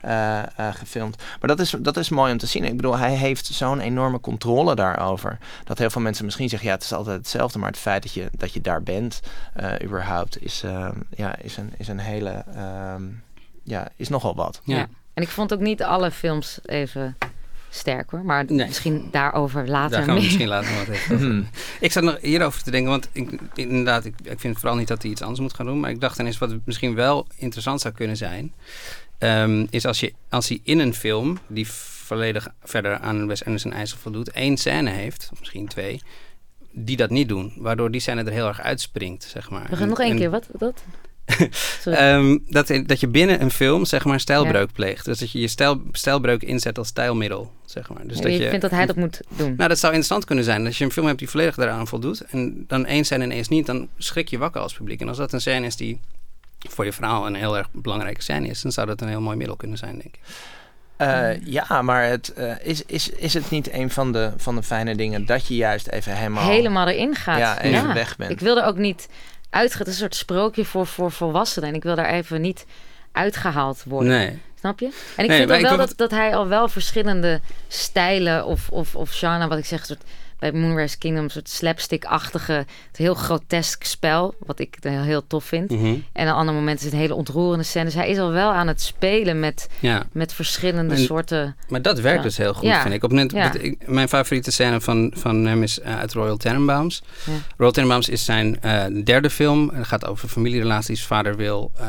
eh, 0.02 0.40
eh, 0.40 0.74
gefilmd. 0.76 1.18
Maar 1.40 1.50
dat 1.50 1.60
is, 1.60 1.76
dat 1.80 1.98
is 1.98 2.10
mooi 2.10 2.32
om 2.32 2.38
te 2.38 2.46
zien. 2.48 2.64
Ik 2.64 2.76
bedoel, 2.76 2.98
hij 2.98 3.14
heeft 3.16 3.46
zo'n 3.46 3.80
enorme 3.80 4.20
controle 4.20 4.76
daarover. 4.76 5.38
Dat 5.64 5.78
heel 5.78 5.90
veel 5.90 6.02
mensen 6.02 6.26
misschien 6.26 6.50
zeggen, 6.50 6.68
ja, 6.68 6.74
het 6.74 6.84
is 6.84 6.94
altijd 6.94 7.18
hetzelfde. 7.18 7.60
Maar 7.60 7.70
het 7.70 7.80
feit 7.80 8.04
dat 8.04 8.14
je, 8.14 8.30
dat 8.38 8.54
je 8.54 8.62
daar 8.62 8.84
bent, 8.84 9.20
eh, 9.54 9.72
überhaupt, 9.84 10.44
is, 10.44 10.62
eh, 10.66 10.88
ja, 11.16 11.36
is, 11.42 11.58
een, 11.58 11.74
is 11.78 11.88
een 11.88 12.00
hele, 12.00 12.33
ehm, 12.56 13.04
ja, 13.64 13.88
is 13.96 14.10
nogal 14.10 14.36
wat. 14.36 14.62
Ja. 14.64 14.76
Ja. 14.78 14.88
En 15.14 15.24
ik 15.24 15.30
vond 15.30 15.54
ook 15.54 15.60
niet 15.60 15.84
alle 15.84 16.12
films 16.12 16.60
even 16.66 17.18
sterk 17.70 18.10
hoor. 18.10 18.26
Maar 18.26 18.46
Nee. 18.48 18.68
misschien 18.68 19.08
daarover 19.12 19.68
later 19.70 19.92
Daar 19.98 20.04
gaan 20.06 20.16
we 20.16 20.22
misschien 20.22 20.48
later 20.48 20.76
wat 20.78 20.88
even 20.88 21.16
Mhm. 21.38 21.44
Ik 21.80 21.92
zat 21.92 22.04
nog 22.04 22.18
hierover 22.22 22.64
te 22.64 22.72
denken, 22.72 22.90
want 22.92 23.10
ik, 23.12 23.40
inderdaad, 23.54 24.06
ik, 24.06 24.16
ik 24.24 24.40
vind 24.40 24.58
vooral 24.60 24.76
niet 24.78 24.88
dat 24.88 25.02
hij 25.02 25.12
iets 25.12 25.22
anders 25.22 25.40
moet 25.40 25.54
gaan 25.54 25.66
doen. 25.66 25.80
Maar 25.80 25.90
ik 25.90 26.02
dacht 26.02 26.20
ineens 26.20 26.38
wat 26.38 26.56
misschien 26.64 26.96
wel 26.96 27.28
interessant 27.36 27.82
zou 27.82 27.94
kunnen 27.94 28.18
zijn, 28.18 28.54
ehm, 29.18 29.66
is 29.70 29.86
als, 29.86 30.00
je, 30.00 30.14
als 30.30 30.48
hij 30.50 30.60
in 30.64 30.80
een 30.80 30.94
film, 30.94 31.38
die 31.48 31.68
volledig 31.72 32.48
verder 32.64 33.00
aan 33.00 33.28
Wes 33.28 33.46
Anderson 33.46 33.74
eisen 33.74 33.98
voldoet, 33.98 34.32
één 34.32 34.58
scène 34.58 34.90
heeft, 34.90 35.30
of 35.34 35.40
misschien 35.40 35.68
twee, 35.68 36.02
die 36.72 36.98
dat 36.98 37.10
niet 37.10 37.28
doen. 37.28 37.54
Waardoor 37.58 37.92
die 37.92 38.02
scène 38.02 38.24
er 38.24 38.32
heel 38.32 38.48
erg 38.48 38.62
uitspringt, 38.62 39.24
zeg 39.24 39.50
maar. 39.50 39.62
We 39.70 39.74
gaan 39.76 39.82
En- 39.84 39.90
nog 39.90 40.00
één 40.00 40.12
en- 40.12 40.18
keer. 40.18 40.30
Wat? 40.30 40.48
dat? 40.54 40.84
Ehm, 41.86 42.38
dat, 42.46 42.68
dat 42.86 43.00
je 43.00 43.08
binnen 43.08 43.42
een 43.42 43.52
film 43.52 43.86
zeg 43.86 44.06
maar 44.06 44.20
stijlbreuk 44.20 44.72
pleegt. 44.72 45.06
Dus 45.06 45.20
dat 45.20 45.32
je 45.32 45.40
je 45.40 45.48
stijl, 45.48 45.82
stijlbreuk 45.92 46.44
inzet 46.44 46.78
als 46.78 46.88
stijlmiddel, 46.88 47.52
zeg 47.66 47.90
maar. 47.90 48.08
Dus 48.08 48.18
Ja, 48.18 48.24
dat 48.24 48.32
je 48.32 48.40
je 48.40 48.48
vindt 48.50 48.62
dat 48.62 48.72
hij 48.72 48.86
dat 48.86 48.96
moet 48.96 49.22
doen. 49.28 49.56
Nou, 49.56 49.70
dat 49.70 49.80
zou 49.80 49.94
interessant 49.94 50.26
kunnen 50.26 50.44
zijn. 50.44 50.66
Als 50.66 50.78
je 50.78 50.86
een 50.86 50.92
film 50.92 51.08
hebt 51.08 51.20
die 51.20 51.30
volledig 51.30 51.56
daaraan 51.56 51.88
voldoet... 51.88 52.22
en 52.22 52.64
dan 52.68 52.86
één 52.86 53.06
scène 53.06 53.24
ineens 53.24 53.48
niet, 53.48 53.66
dan 53.66 53.88
schrik 53.98 54.28
je 54.28 54.38
wakker 54.38 54.62
als 54.62 54.74
publiek. 54.74 55.02
En 55.02 55.08
als 55.08 55.18
dat 55.18 55.34
een 55.34 55.42
scène 55.42 55.66
is 55.66 55.76
die 55.76 56.00
voor 56.70 56.86
je 56.86 56.94
verhaal 56.94 57.26
een 57.28 57.36
heel 57.36 57.58
erg 57.58 57.68
belangrijke 57.72 58.22
scène 58.22 58.48
is... 58.48 58.62
dan 58.62 58.72
zou 58.72 58.88
dat 58.88 59.02
een 59.02 59.08
heel 59.08 59.22
mooi 59.22 59.38
middel 59.38 59.56
kunnen 59.56 59.78
zijn, 59.78 59.92
denk 59.92 60.16
ik. 60.16 60.20
Eh, 60.98 61.46
ja, 61.46 61.82
maar 61.82 62.04
het, 62.04 62.34
eh, 62.34 62.52
is, 62.62 62.86
is, 62.86 63.10
is 63.10 63.34
het 63.34 63.50
niet 63.50 63.74
een 63.74 63.90
van 63.90 64.12
de, 64.12 64.32
van 64.38 64.56
de 64.56 64.64
fijne 64.64 64.96
dingen 64.96 65.26
dat 65.26 65.48
je 65.48 65.56
juist 65.56 65.88
even 65.88 66.16
helemaal, 66.16 66.50
Helemaal 66.50 66.88
erin 66.88 67.16
gaat. 67.16 67.38
ja, 67.38 67.62
even 67.62 67.94
weg 67.94 68.16
bent? 68.16 68.32
Ik 68.32 68.40
wil 68.40 68.58
er 68.58 68.66
ook 68.66 68.78
niet 68.78 69.08
Het 69.62 69.80
is 69.80 69.86
een 69.86 69.94
soort 69.94 70.16
sprookje 70.16 70.66
voor, 70.66 70.88
voor 70.88 71.12
volwassenen. 71.12 71.70
En 71.70 71.76
ik 71.76 71.84
wil 71.84 71.96
daar 71.96 72.10
even 72.10 72.42
niet 72.42 72.66
uitgehaald 73.12 73.84
worden. 73.84 74.12
Nee. 74.12 74.42
Snap 74.60 74.80
je? 74.80 74.86
En 75.16 75.24
ik 75.24 75.30
Nee, 75.30 75.38
vind 75.48 75.52
ook 75.52 75.62
wel 75.62 75.78
dat, 75.78 75.94
dat 75.96 76.12
hij 76.12 76.36
al 76.36 76.48
wel 76.48 76.68
verschillende 76.68 77.42
stijlen 77.68 78.46
of, 78.46 78.70
of, 78.70 78.96
of 78.96 79.12
genre, 79.12 79.48
wat 79.48 79.58
ik 79.58 79.66
zeg, 79.66 79.86
soort, 79.86 80.04
bij 80.44 80.52
Moonrise 80.62 80.98
Kingdom, 80.98 81.24
een 81.24 81.30
soort 81.30 81.50
slapstick-achtige, 81.50 82.54
het 82.88 82.98
heel 82.98 83.14
grotesk 83.14 83.84
spel, 83.84 84.36
wat 84.40 84.60
ik 84.60 84.76
heel, 84.80 85.02
heel 85.02 85.28
tof 85.28 85.44
vind. 85.46 85.70
Mhm. 85.70 85.96
En 86.14 86.28
aan 86.28 86.36
andere 86.36 86.58
momenten 86.58 86.86
is 86.86 86.92
het 86.92 87.02
hele 87.02 87.16
ontroerende 87.16 87.64
scènes. 87.64 87.94
Hij 87.94 88.10
is 88.10 88.18
al 88.18 88.32
wel 88.32 88.52
aan 88.52 88.68
het 88.68 88.82
spelen 88.82 89.40
met, 89.40 89.68
Ja, 89.80 90.04
met 90.12 90.34
verschillende 90.34 90.94
En- 90.96 91.00
soorten... 91.02 91.56
maar 91.70 91.82
dat 91.82 92.00
werkt 92.00 92.18
Ja. 92.18 92.24
dus 92.24 92.38
heel 92.38 92.54
goed, 92.54 92.64
Ja. 92.64 92.82
vind 92.82 92.94
ik. 92.94 93.04
Op 93.04 93.10
moment, 93.12 93.64
ik- 93.64 93.88
mijn 93.88 94.08
favoriete 94.10 94.52
scène 94.52 94.82
van, 94.82 95.14
van 95.16 95.46
hem 95.46 95.64
is 95.64 95.80
eh, 95.80 95.98
uit 96.00 96.14
Royal 96.14 96.38
Tenenbaums. 96.38 97.04
Royal 97.58 97.74
Tenenbaums 97.74 98.10
is 98.10 98.26
zijn 98.26 98.62
eh, 98.62 98.84
derde 99.04 99.30
film. 99.30 99.70
Het 99.74 99.88
gaat 99.88 100.06
over 100.06 100.28
familierelaties. 100.28 101.06
Vader 101.06 101.36
wil 101.36 101.72
eh, 101.80 101.88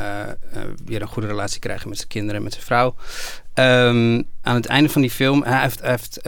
weer 0.85 1.03
een 1.03 1.09
goede 1.09 1.29
relatie 1.29 1.61
krijgen 1.61 1.89
met 1.89 1.97
zijn 1.97 2.09
kinderen 2.09 2.37
en 2.37 2.43
met 2.43 2.53
zijn 2.53 2.65
vrouw. 2.65 2.95
Ehm, 3.55 4.23
aan 4.43 4.55
het 4.55 4.67
einde 4.67 4.89
van 4.89 5.01
die 5.01 5.11
film, 5.11 5.43
hij 5.43 5.61
heeft, 5.61 5.81
hij 5.81 5.91
heeft 5.91 6.19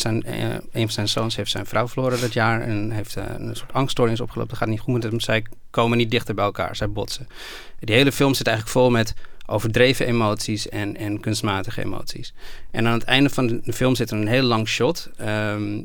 zijn, 0.00 0.24
een 0.72 0.82
van 0.82 0.90
zijn 0.90 1.08
zoons 1.08 1.36
heeft 1.36 1.50
zijn 1.50 1.59
vrouw 1.66 1.88
verloren 1.88 2.20
dat 2.20 2.32
jaar 2.32 2.60
en 2.60 2.90
heeft 2.90 3.16
eh, 3.16 3.24
een 3.36 3.56
soort 3.56 3.72
angststoornis 3.72 4.20
opgelopen. 4.20 4.50
Dat 4.50 4.58
gaat 4.58 4.68
niet 4.68 4.80
goed 4.80 4.94
met 4.94 5.02
hem. 5.02 5.20
Zij 5.20 5.44
komen 5.70 5.98
niet 5.98 6.10
dichter 6.10 6.34
bij 6.34 6.44
elkaar, 6.44 6.76
zij 6.76 6.90
botsen. 6.90 7.28
Die 7.78 7.94
hele 7.94 8.12
film 8.12 8.34
zit 8.34 8.46
eigenlijk 8.46 8.76
vol 8.76 8.90
met 8.90 9.14
overdreven 9.46 10.06
emoties 10.06 10.68
en, 10.68 10.96
en 10.96 11.20
kunstmatige 11.20 11.82
emoties. 11.84 12.34
En 12.70 12.86
aan 12.86 12.92
het 12.92 13.04
einde 13.04 13.30
van 13.30 13.60
de 13.64 13.72
film 13.72 13.94
zit 13.94 14.10
er 14.10 14.18
een 14.18 14.26
heel 14.28 14.42
lang 14.42 14.68
shot. 14.68 15.10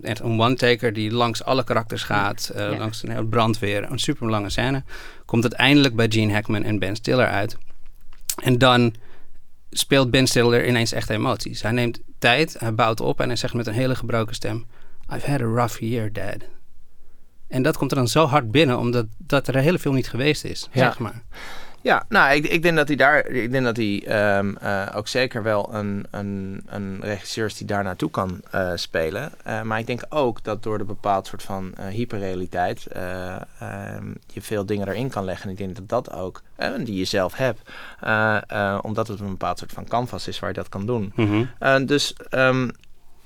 echt 0.01 0.19
een 0.19 0.39
one-taker 0.41 0.93
die 0.93 1.11
langs 1.11 1.43
alle 1.43 1.63
karakters 1.63 2.03
gaat. 2.03 2.51
eh, 2.55 2.71
Ja. 2.71 2.77
Langs 2.77 3.03
een 3.03 3.11
heel 3.11 3.25
brandweer. 3.25 3.91
Een 3.91 3.99
super 3.99 4.29
lange 4.29 4.49
scène. 4.49 4.83
Komt 5.25 5.43
uiteindelijk 5.43 5.95
bij 5.95 6.05
Gene 6.09 6.33
Hackman 6.33 6.63
en 6.63 6.79
Ben 6.79 6.95
Stiller 6.95 7.27
uit. 7.27 7.57
En 8.43 8.57
dan 8.57 8.93
speelt 9.71 10.11
Ben 10.11 10.27
Stiller 10.27 10.67
ineens 10.67 10.91
echt 10.91 11.09
emoties. 11.09 11.61
Hij 11.61 11.71
neemt 11.71 11.99
tijd, 12.19 12.55
hij 12.59 12.73
bouwt 12.73 12.99
op 13.01 13.19
en 13.21 13.27
hij 13.27 13.35
zegt 13.35 13.53
met 13.53 13.67
een 13.67 13.73
hele 13.73 13.95
gebroken 13.95 14.35
stem... 14.35 14.65
I've 15.13 15.31
had 15.31 15.41
a 15.41 15.45
rough 15.45 15.79
year, 15.79 16.13
dad. 16.13 16.37
En 17.47 17.61
dat 17.61 17.77
komt 17.77 17.91
er 17.91 17.97
dan 17.97 18.07
zo 18.07 18.25
hard 18.25 18.51
binnen, 18.51 18.77
omdat 18.77 19.05
dat 19.17 19.47
er 19.47 19.55
hele 19.55 19.79
film 19.79 19.95
niet 19.95 20.09
geweest 20.09 20.43
is, 20.43 20.69
Ja. 20.71 20.83
zeg 20.85 20.99
maar. 20.99 21.21
Ja, 21.81 22.05
nou, 22.09 22.35
ik, 22.35 22.45
ik 22.47 22.61
denk 22.61 22.75
dat 22.75 22.87
hij 22.87 22.97
daar, 22.97 23.27
ik 23.27 23.51
denk 23.51 23.63
dat 23.63 23.77
hij 23.77 24.03
ehm, 24.07 24.55
eh, 24.55 24.87
ook 24.95 25.07
zeker 25.07 25.43
wel 25.43 25.73
een, 25.73 26.05
een, 26.11 26.63
een 26.65 26.97
regisseur 27.01 27.45
is 27.45 27.57
die 27.57 27.67
daar 27.67 27.83
naartoe 27.83 28.09
kan 28.09 28.41
eh, 28.51 28.71
spelen. 28.75 29.31
Eh, 29.43 29.61
maar 29.61 29.79
ik 29.79 29.87
denk 29.87 30.05
ook 30.09 30.43
dat 30.43 30.63
door 30.63 30.77
de 30.77 30.83
bepaald 30.83 31.27
soort 31.27 31.43
van 31.43 31.73
hyperrealiteit 31.89 32.85
eh, 32.85 33.35
ehm, 33.59 34.07
je 34.27 34.41
veel 34.41 34.65
dingen 34.65 34.87
erin 34.87 35.09
kan 35.09 35.25
leggen. 35.25 35.45
En 35.45 35.51
ik 35.51 35.57
denk 35.57 35.75
dat 35.75 35.89
dat 35.89 36.11
ook, 36.13 36.41
die 36.83 36.95
je 36.95 37.05
zelf 37.05 37.33
hebt, 37.35 37.61
omdat 38.83 39.07
het 39.07 39.19
een 39.19 39.29
bepaald 39.29 39.59
soort 39.59 39.71
van 39.73 39.87
canvas 39.87 40.27
is 40.27 40.39
waar 40.39 40.49
je 40.49 40.55
dat 40.55 40.69
kan 40.69 40.85
doen. 40.85 41.13
Mhm. 41.15 41.85
Dus 41.85 42.15
ehm, 42.29 42.69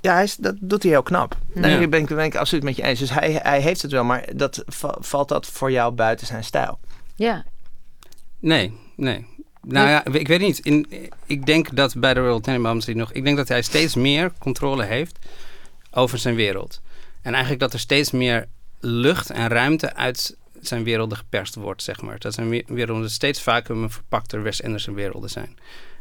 ja, 0.01 0.13
hij 0.13 0.23
is, 0.23 0.35
dat 0.35 0.55
doet 0.59 0.83
hij 0.83 0.91
heel 0.91 1.03
knap. 1.03 1.37
Nee, 1.53 1.71
Ja. 1.71 1.79
ik 1.79 1.89
ben, 1.89 2.05
ben 2.05 2.25
ik 2.25 2.35
absoluut 2.35 2.63
met 2.63 2.75
je 2.75 2.83
eens. 2.83 2.99
Dus 2.99 3.09
hij, 3.09 3.39
hij 3.43 3.61
heeft 3.61 3.81
het 3.81 3.91
wel, 3.91 4.03
maar 4.03 4.25
dat, 4.35 4.63
va- 4.67 4.97
valt 4.99 5.27
dat 5.29 5.47
voor 5.47 5.71
jou 5.71 5.93
buiten 5.93 6.27
zijn 6.27 6.43
stijl? 6.43 6.79
Ja, 7.15 7.45
Nee, 8.39 8.73
nee. 8.95 9.25
Nou 9.61 9.89
ja, 9.89 10.05
ik 10.05 10.27
weet 10.27 10.39
niet. 10.39 10.59
In, 10.59 10.87
ik 11.25 11.45
denk 11.45 11.75
dat 11.75 11.95
bij 11.95 12.13
de 12.13 12.19
Royal 12.19 12.39
Tenenbaums 12.39 12.85
die 12.85 12.95
nog... 12.95 13.11
Ik 13.11 13.23
denk 13.23 13.37
dat 13.37 13.47
hij 13.47 13.61
steeds 13.61 13.95
meer 13.95 14.31
controle 14.37 14.83
heeft 14.83 15.17
over 15.91 16.17
zijn 16.17 16.35
wereld. 16.35 16.81
En 17.21 17.31
eigenlijk 17.31 17.61
dat 17.61 17.73
er 17.73 17.79
steeds 17.79 18.11
meer 18.11 18.47
lucht 18.79 19.29
en 19.29 19.47
ruimte 19.47 19.95
uit 19.95 20.37
zijn 20.61 20.83
werelden 20.83 21.17
geperst 21.17 21.55
wordt, 21.55 21.83
zeg 21.83 22.01
maar. 22.01 22.19
Dat 22.19 22.33
zijn 22.33 22.49
we- 22.49 22.63
werelden 22.67 23.09
steeds 23.09 23.41
vaker 23.41 23.75
een 23.75 23.89
verpakter 23.89 24.43
Wes 24.43 24.63
Anderson 24.63 24.93
werelden 24.93 25.29
zijn. 25.29 25.57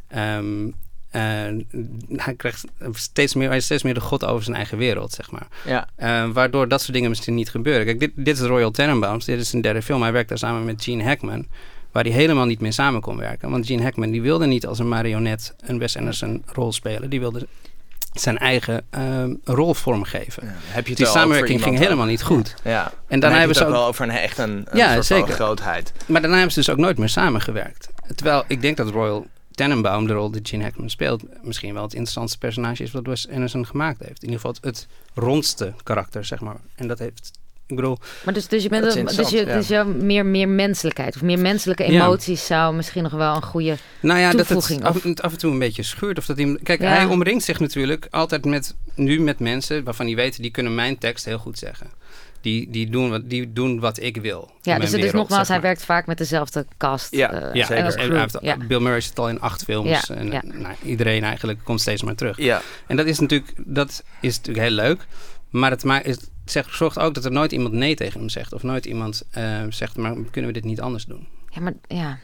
Ehm, 0.09 0.67
en 0.67 0.75
hij 2.17 2.35
krijgt 2.37 2.65
steeds 2.93 3.35
meer, 3.35 3.49
hij 3.49 3.57
is 3.57 3.65
steeds 3.65 3.83
meer 3.83 3.95
de 3.95 4.01
god 4.01 4.25
over 4.25 4.45
zijn 4.45 4.57
eigen 4.57 4.79
wereld, 4.79 5.13
zeg 5.13 5.31
maar. 5.31 5.47
Ja. 5.65 5.89
Eh, 5.97 6.29
waardoor 6.33 6.69
dat 6.69 6.81
soort 6.81 6.93
dingen 6.93 7.09
misschien 7.09 7.35
niet 7.35 7.51
gebeuren. 7.51 7.85
Kijk, 7.87 8.01
dit, 8.01 8.11
dit 8.15 8.39
is 8.39 8.47
Royal 8.47 8.71
Tenenbaums. 8.71 9.25
Dit 9.25 9.41
is 9.41 9.53
een 9.53 9.61
derde 9.61 9.83
film. 9.83 10.03
Hij 10.03 10.13
werkt 10.13 10.29
daar 10.29 10.39
samen 10.39 10.65
met 10.65 10.83
Gene 10.83 11.05
Hackman. 11.05 11.47
Waar 11.93 12.03
hij 12.05 12.13
helemaal 12.13 12.45
niet 12.47 12.61
mee 12.61 12.73
samen 12.73 13.01
kon 13.01 13.17
werken. 13.17 13.51
Want 13.51 13.67
Gene 13.67 13.83
Hackman 13.83 14.11
die 14.11 14.23
wilde 14.23 14.47
niet 14.47 14.67
als 14.67 14.79
een 14.79 14.89
marionet 14.89 15.55
een 15.61 15.79
Wes 15.79 15.97
Anderson 15.97 16.43
rol 16.47 16.73
spelen. 16.73 17.11
Die 17.11 17.21
wilde 17.21 17.47
zijn 18.13 18.39
eigen 18.39 18.85
ehm, 18.91 19.35
rol 19.45 19.75
vormgeven. 19.75 20.43
Ja, 20.47 20.53
Heb 20.67 20.85
je 20.85 20.89
het 20.89 20.99
Die 20.99 21.07
samenwerking 21.07 21.63
ging 21.63 21.79
helemaal 21.79 22.07
niet 22.07 22.23
goed. 22.23 22.55
Ja. 22.65 22.85
En 22.87 22.93
En 23.09 23.21
daarna 23.21 23.21
dan 23.21 23.21
hebben 23.21 23.39
hebben 23.39 23.57
ze 23.57 23.63
het 23.63 23.71
ook 23.73 23.79
wel 23.79 23.87
over 23.87 24.05
een 24.05 24.11
echt 24.11 24.39
een, 24.39 24.67
een 24.71 24.77
Ja, 24.79 24.93
soort 24.93 25.05
zeker. 25.07 25.35
grootheid. 25.35 25.93
maar 26.07 26.21
daarna 26.21 26.37
hebben 26.37 26.55
ze 26.55 26.59
dus 26.61 26.71
ook 26.71 26.79
nooit 26.79 26.99
meer 26.99 27.09
samengewerkt. 27.09 27.89
Terwijl 28.15 28.45
ik 28.47 28.61
denk 28.63 28.77
dat 28.77 28.91
Royal 28.91 29.27
Tenenbaum, 29.59 30.07
de 30.07 30.13
rol 30.13 30.31
die 30.31 30.41
Gene 30.45 30.63
Hackman 30.63 30.91
speelt, 30.91 31.23
misschien 31.43 31.75
wel 31.75 31.83
het 31.83 31.93
interessantste 31.93 32.39
personage 32.39 32.83
is 32.83 32.91
wat 32.91 33.07
Wes 33.07 33.29
Anderson 33.29 33.67
gemaakt 33.67 33.99
heeft. 34.01 34.23
In 34.23 34.29
ieder 34.31 34.35
geval 34.41 34.55
het, 34.61 34.87
rondste 35.15 35.73
karakter, 35.83 36.25
zeg 36.25 36.41
maar. 36.41 36.57
En 36.75 36.89
dat 36.89 36.99
heeft, 36.99 37.31
ik 37.67 37.77
bedoel, 37.77 37.99
maar 38.25 38.35
dus, 38.35 38.49
dus 38.49 38.63
je 38.63 38.69
bent 38.69 38.97
een- 38.97 39.05
dus 39.05 39.31
je, 39.31 39.45
dus 39.45 39.69
je 39.69 39.85
meer, 39.85 40.27
meer 40.27 40.49
menselijkheid 40.49 41.15
of 41.17 41.23
meer 41.23 41.39
menselijke 41.39 41.93
Ja. 41.93 42.05
emoties 42.05 42.47
zou 42.47 42.75
misschien 42.75 43.03
nog 43.03 43.13
wel 43.13 43.35
een 43.37 43.43
goede. 43.43 43.77
Nou 44.01 44.19
ja, 44.21 44.31
dat 44.33 44.49
het 44.49 44.83
af, 44.83 45.05
af 45.21 45.33
en 45.33 45.39
toe 45.39 45.53
een 45.53 45.59
beetje 45.59 45.83
schuurt. 45.83 46.19
Of 46.19 46.27
dat 46.27 46.37
hij, 46.37 46.59
kijk, 46.63 46.81
Ja. 46.81 46.89
hij 46.89 47.05
omringt 47.05 47.45
zich 47.45 47.61
natuurlijk 47.61 48.07
altijd 48.11 48.45
met, 48.45 48.75
nu 48.95 49.21
met 49.21 49.39
mensen 49.39 49.85
waarvan 49.85 50.07
hij 50.07 50.15
weet, 50.15 50.43
die 50.43 50.51
kunnen 50.51 50.75
mijn 50.75 50.99
tekst 50.99 51.25
heel 51.25 51.39
goed 51.39 51.59
zeggen. 51.59 51.87
Die, 52.41 52.71
die, 52.71 52.91
doen 52.91 53.11
wat, 53.11 53.31
die 53.31 53.53
doen 53.53 53.81
wat 53.81 54.03
ik 54.03 54.17
wil. 54.17 54.51
Ja, 54.63 54.75
dus 54.75 54.85
het 54.85 54.85
is 54.85 54.91
wereld, 54.93 55.13
nogmaals, 55.15 55.47
zeg 55.47 55.57
hij 55.57 55.61
werkt 55.67 55.85
vaak 55.85 56.07
met 56.07 56.19
dezelfde 56.19 56.67
cast. 56.77 57.15
Ja, 57.15 57.33
eh, 57.33 57.55
Ja, 57.55 57.67
Zeker. 57.67 57.85
en 57.85 57.91
en 57.91 57.97
crew. 57.99 58.11
hij 58.13 58.21
heeft- 58.21 58.39
ja. 58.41 58.57
Bill 58.57 58.79
Murray 58.81 59.01
zit 59.01 59.19
al 59.19 59.29
in 59.29 59.41
acht 59.41 59.65
films. 59.65 60.07
Ja, 60.07 60.15
en 60.15 60.31
ja. 60.31 60.43
Nou, 60.45 60.75
iedereen 60.85 61.25
eigenlijk 61.25 61.59
komt 61.65 61.81
steeds 61.81 62.03
maar 62.03 62.15
terug. 62.15 62.37
Ja, 62.37 62.63
En 62.87 62.97
dat 62.97 63.07
is 63.07 63.19
natuurlijk, 63.19 63.53
dat 63.67 64.05
is 64.21 64.37
natuurlijk 64.37 64.67
heel 64.67 64.75
leuk. 64.77 65.07
Maar 65.51 65.71
het, 65.71 65.85
ma- 65.85 66.03
is, 66.03 66.15
het 66.15 66.31
zegt, 66.45 66.75
zorgt 66.75 66.99
ook 66.99 67.15
dat 67.15 67.25
er 67.25 67.33
nooit 67.33 67.53
iemand 67.53 67.75
nee 67.75 67.95
tegen 67.95 68.21
hem 68.21 68.29
zegt. 68.29 68.53
Of 68.53 68.63
nooit 68.63 68.87
iemand 68.87 69.23
eh, 69.31 69.63
zegt, 69.69 69.97
maar 69.97 70.15
kunnen 70.31 70.51
we 70.51 70.57
dit 70.61 70.65
niet 70.65 70.81
anders 70.81 71.05
doen? 71.05 71.27
Ja, 71.49 71.61
maar 71.61 71.73
ja. 71.87 72.19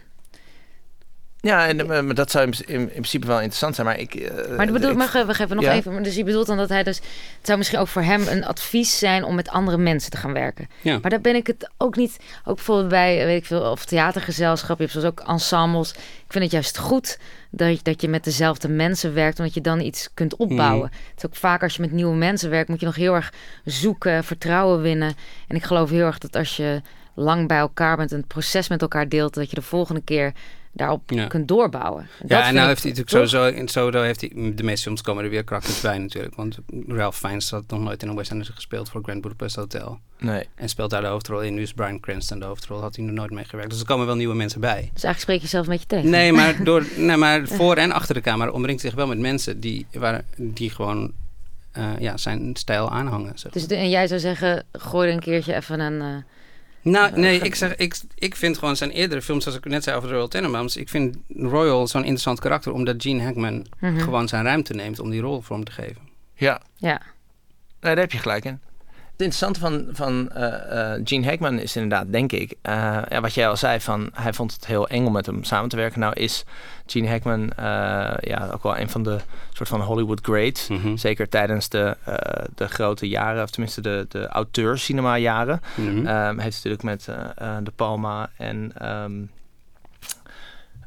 Ja 1.44 1.66
en, 1.66 1.80
eh, 1.80 2.00
maar 2.02 2.14
dat 2.14 2.30
zou 2.30 2.44
in, 2.46 2.52
in, 2.66 2.80
in 2.80 2.86
principe 2.88 3.26
wel 3.26 3.36
interessant 3.36 3.74
zijn. 3.74 3.86
Maar 3.86 3.98
ik. 3.98 4.14
eh, 4.14 4.56
Maar, 4.56 4.66
bedoel, 4.66 4.90
ik- 4.90 4.96
mag, 4.96 5.12
wacht 5.12 5.40
even, 5.40 5.56
nog 5.56 5.64
Ja. 5.64 5.72
even. 5.72 5.92
Maar 5.92 6.02
Dus 6.02 6.14
je 6.14 6.24
bedoelt 6.24 6.46
dan 6.46 6.56
dat 6.56 6.68
hij 6.68 6.82
dus... 6.82 6.96
Het 6.96 7.46
zou 7.46 7.58
misschien 7.58 7.78
ook 7.78 7.88
voor 7.88 8.02
hem 8.02 8.28
een 8.28 8.44
advies 8.44 8.98
zijn 8.98 9.24
om 9.24 9.34
met 9.34 9.48
andere 9.48 9.76
mensen 9.76 10.10
te 10.10 10.16
gaan 10.16 10.32
werken. 10.32 10.68
Ja. 10.82 10.98
Maar 11.02 11.10
daar 11.10 11.20
ben 11.20 11.34
ik 11.34 11.46
het 11.46 11.70
ook 11.78 11.96
niet... 11.96 12.16
Ook 12.44 12.54
bijvoorbeeld 12.56 12.88
bij, 12.88 13.24
weet 13.24 13.38
ik 13.40 13.46
veel, 13.46 13.70
of 13.70 13.84
theatergezelschap. 13.84 14.76
Je 14.78 14.82
hebt 14.82 14.94
zoals 14.98 15.08
ook 15.08 15.20
ensembles. 15.28 15.90
Ik 15.92 15.98
vind 16.32 16.44
het 16.44 16.52
juist 16.52 16.78
goed 16.78 17.18
dat 17.50 17.68
je, 17.76 17.78
dat 17.82 18.00
je 18.00 18.08
met 18.08 18.24
dezelfde 18.24 18.68
mensen 18.68 19.14
werkt. 19.14 19.38
Omdat 19.38 19.54
je 19.54 19.60
dan 19.60 19.80
iets 19.80 20.08
kunt 20.14 20.36
opbouwen. 20.36 20.88
Mhm. 20.88 20.98
Het 21.10 21.16
is 21.16 21.26
ook 21.26 21.36
vaak 21.36 21.62
als 21.62 21.74
je 21.74 21.80
met 21.80 21.92
nieuwe 21.92 22.14
mensen 22.16 22.50
werkt... 22.50 22.68
moet 22.68 22.80
je 22.80 22.86
nog 22.86 22.94
heel 22.96 23.14
erg 23.14 23.32
zoeken, 23.64 24.24
vertrouwen 24.24 24.80
winnen. 24.80 25.14
En 25.48 25.56
ik 25.56 25.64
geloof 25.64 25.90
heel 25.90 26.06
erg 26.06 26.18
dat 26.18 26.36
als 26.36 26.56
je 26.56 26.82
lang 27.14 27.48
bij 27.48 27.58
elkaar 27.58 27.96
bent... 27.96 28.10
en 28.12 28.16
het 28.16 28.26
proces 28.28 28.68
met 28.68 28.82
elkaar 28.82 29.08
deelt... 29.08 29.34
dat 29.34 29.48
je 29.50 29.56
de 29.56 29.62
volgende 29.62 30.00
keer 30.04 30.32
daarop 30.74 31.10
Ja. 31.10 31.26
kunt 31.26 31.48
doorbouwen. 31.48 32.02
En 32.02 32.08
dat 32.20 32.30
Ja, 32.30 32.46
en 32.46 32.54
nou 32.54 32.66
heeft 32.68 32.82
hij 32.82 32.92
natuurlijk 32.92 33.30
sowieso, 33.30 33.56
in 33.58 33.68
Sodo 33.68 34.02
heeft 34.02 34.20
hij, 34.20 34.30
de 34.54 34.62
meeste 34.62 34.82
films 34.82 35.00
komen 35.02 35.24
er 35.24 35.30
weer 35.30 35.44
karakters 35.44 35.80
bij 35.80 35.98
natuurlijk. 35.98 36.34
Want 36.34 36.58
Ralph 36.88 37.16
Fiennes 37.18 37.50
had 37.50 37.64
nog 37.68 37.80
nooit 37.80 38.02
in 38.02 38.08
een 38.08 38.16
West 38.16 38.30
Anderson 38.30 38.54
gespeeld 38.54 38.88
voor 38.90 39.02
Grand 39.02 39.20
Budapest 39.20 39.56
Hotel. 39.56 39.98
Nee. 40.18 40.48
En 40.54 40.68
speelt 40.68 40.90
daar 40.90 41.00
de 41.00 41.06
hoofdrol 41.06 41.40
in. 41.40 41.54
Nu 41.54 41.62
is 41.62 41.72
Brian 41.72 42.00
Cranston 42.00 42.38
de 42.38 42.44
hoofdrol, 42.44 42.80
had 42.80 42.96
hij 42.96 43.04
nog 43.04 43.14
nooit 43.14 43.30
mee 43.30 43.44
gewerkt. 43.44 43.70
Dus 43.70 43.80
er 43.80 43.86
komen 43.86 44.06
wel 44.06 44.16
nieuwe 44.16 44.34
mensen 44.34 44.60
bij. 44.60 44.80
Dus 44.80 45.02
eigenlijk 45.04 45.18
spreek 45.18 45.40
je 45.40 45.46
zelf 45.46 45.64
een 45.66 45.72
beetje 45.72 45.86
tegen. 45.86 46.10
Nee, 46.10 46.32
maar, 46.32 46.64
door, 46.64 46.86
nee, 46.96 47.16
maar 47.16 47.46
voor 47.48 47.76
en 47.76 47.92
achter 47.92 48.14
de 48.14 48.20
camera 48.20 48.50
omringt 48.50 48.80
hij 48.82 48.90
zich 48.90 48.98
wel 48.98 49.08
met 49.08 49.18
mensen 49.18 49.60
die, 49.60 49.86
waar, 49.92 50.24
die 50.36 50.70
gewoon 50.70 51.12
eh, 51.72 51.90
ja, 51.98 52.16
zijn 52.16 52.50
stijl 52.56 52.90
aanhangen. 52.90 53.38
Zeg. 53.38 53.52
Dus 53.52 53.66
de- 53.66 53.74
en 53.76 53.90
jij 53.90 54.06
zou 54.06 54.20
zeggen, 54.20 54.64
gooi 54.72 55.08
er 55.08 55.14
een 55.14 55.20
keertje 55.20 55.54
even 55.54 55.80
een... 55.80 56.00
eh, 56.00 56.22
Nou, 56.84 57.20
nee, 57.20 57.38
ik, 57.38 57.54
zeg, 57.54 57.76
ik, 57.76 57.96
ik 58.14 58.36
vind 58.36 58.58
gewoon 58.58 58.76
zijn 58.76 58.90
eerdere 58.90 59.22
films, 59.22 59.42
zoals 59.42 59.58
ik 59.58 59.64
net 59.64 59.84
zei 59.84 59.96
over 59.96 60.08
Royal 60.08 60.28
Tenenbaums, 60.28 60.76
ik 60.76 60.88
vind 60.88 61.16
Royal 61.36 61.86
zo'n 61.86 62.00
interessant 62.00 62.40
karakter, 62.40 62.72
omdat 62.72 63.02
Gene 63.02 63.22
Hackman 63.22 63.66
mhm. 63.80 63.98
gewoon 63.98 64.28
zijn 64.28 64.44
ruimte 64.44 64.74
neemt 64.74 64.98
om 64.98 65.10
die 65.10 65.20
rol 65.20 65.40
vorm 65.40 65.64
te 65.64 65.72
geven. 65.72 66.02
Ja, 66.34 66.62
Ja. 66.76 67.00
nee, 67.80 67.94
daar 67.94 67.96
heb 67.96 68.12
je 68.12 68.18
gelijk 68.18 68.44
in. 68.44 68.60
Het 69.14 69.22
interessante 69.22 69.60
van, 69.60 69.86
van 69.92 70.30
eh, 70.30 70.92
eh, 70.92 71.00
Gene 71.04 71.26
Hackman 71.26 71.58
is 71.58 71.76
inderdaad, 71.76 72.12
denk 72.12 72.32
ik, 72.32 72.54
eh, 72.62 72.98
ja, 73.08 73.20
wat 73.20 73.34
jij 73.34 73.48
al 73.48 73.56
zei, 73.56 73.80
van 73.80 74.10
hij 74.12 74.32
vond 74.32 74.52
het 74.52 74.66
heel 74.66 74.88
eng 74.88 75.06
om 75.06 75.12
met 75.12 75.26
hem 75.26 75.44
samen 75.44 75.68
te 75.68 75.76
werken. 75.76 76.00
Nou 76.00 76.12
is 76.14 76.44
Gene 76.86 77.08
Hackman 77.08 77.52
ja, 78.20 78.50
ook 78.52 78.62
wel 78.62 78.78
een 78.78 78.90
van 78.90 79.02
de 79.02 79.18
soort 79.52 79.68
van 79.68 79.80
Hollywood 79.80 80.20
greats. 80.22 80.68
Mhm. 80.68 80.96
Zeker 80.96 81.28
tijdens 81.28 81.68
de, 81.68 81.96
de 82.54 82.68
grote 82.68 83.08
jaren, 83.08 83.42
of 83.42 83.50
tenminste 83.50 83.80
de, 83.80 84.06
de 84.08 84.26
auteurscinema 84.28 85.18
jaren. 85.18 85.60
Ehm, 85.76 86.38
heeft 86.38 86.64
natuurlijk 86.64 86.82
met 86.82 87.04
De 87.64 87.72
Palma 87.76 88.30
en 88.36 88.72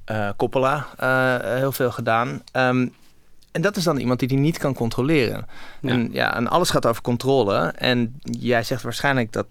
eh, 0.05 0.29
Coppola 0.37 0.87
heel 1.57 1.71
veel 1.71 1.91
gedaan. 1.91 2.41
Ehm, 2.51 2.87
en 3.57 3.63
dat 3.63 3.77
is 3.77 3.83
dan 3.83 3.97
iemand 3.97 4.19
die 4.19 4.27
die 4.27 4.37
niet 4.37 4.57
kan 4.57 4.73
controleren. 4.73 5.47
Ja. 5.81 5.89
En, 5.89 6.09
ja, 6.11 6.35
en 6.35 6.47
alles 6.47 6.69
gaat 6.69 6.85
over 6.85 7.01
controle. 7.01 7.73
En 7.77 8.19
jij 8.21 8.63
zegt 8.63 8.81
waarschijnlijk 8.81 9.31
dat, 9.31 9.45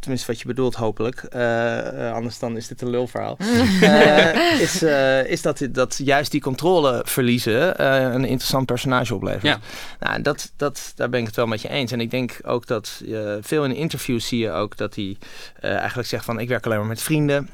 tenminste 0.00 0.26
wat 0.32 0.40
je 0.40 0.46
bedoelt 0.46 0.74
hopelijk, 0.74 1.22
eh, 1.22 2.08
eh, 2.08 2.14
anders 2.14 2.38
dan 2.38 2.56
is 2.56 2.68
dit 2.68 2.82
een 2.82 2.90
lulverhaal, 2.90 3.36
eh, 3.80 4.60
is, 4.60 4.82
eh, 4.82 5.26
is 5.26 5.42
dat, 5.42 5.68
dat 5.70 6.00
juist 6.04 6.30
die 6.30 6.40
controle 6.40 7.02
verliezen 7.04 7.84
een 8.14 8.24
interessant 8.24 8.66
personage 8.66 9.14
oplevert. 9.14 9.42
Ja. 9.42 9.58
Nou, 10.00 10.22
dat, 10.22 10.52
dat, 10.56 10.92
daar 10.94 11.08
ben 11.08 11.20
ik 11.20 11.26
het 11.26 11.36
wel 11.36 11.46
met 11.46 11.62
je 11.62 11.68
eens. 11.68 11.92
En 11.92 12.00
ik 12.00 12.10
denk 12.10 12.38
ook 12.42 12.66
dat 12.66 13.02
veel 13.40 13.64
in 13.64 13.74
interviews 13.74 14.26
zie 14.26 14.38
je 14.38 14.50
ook 14.50 14.76
dat 14.76 14.94
hij 14.94 15.16
eigenlijk 15.60 16.08
zegt 16.08 16.24
van 16.24 16.40
ik 16.40 16.48
werk 16.48 16.66
alleen 16.66 16.78
maar 16.78 16.86
met 16.86 17.02
vrienden. 17.02 17.48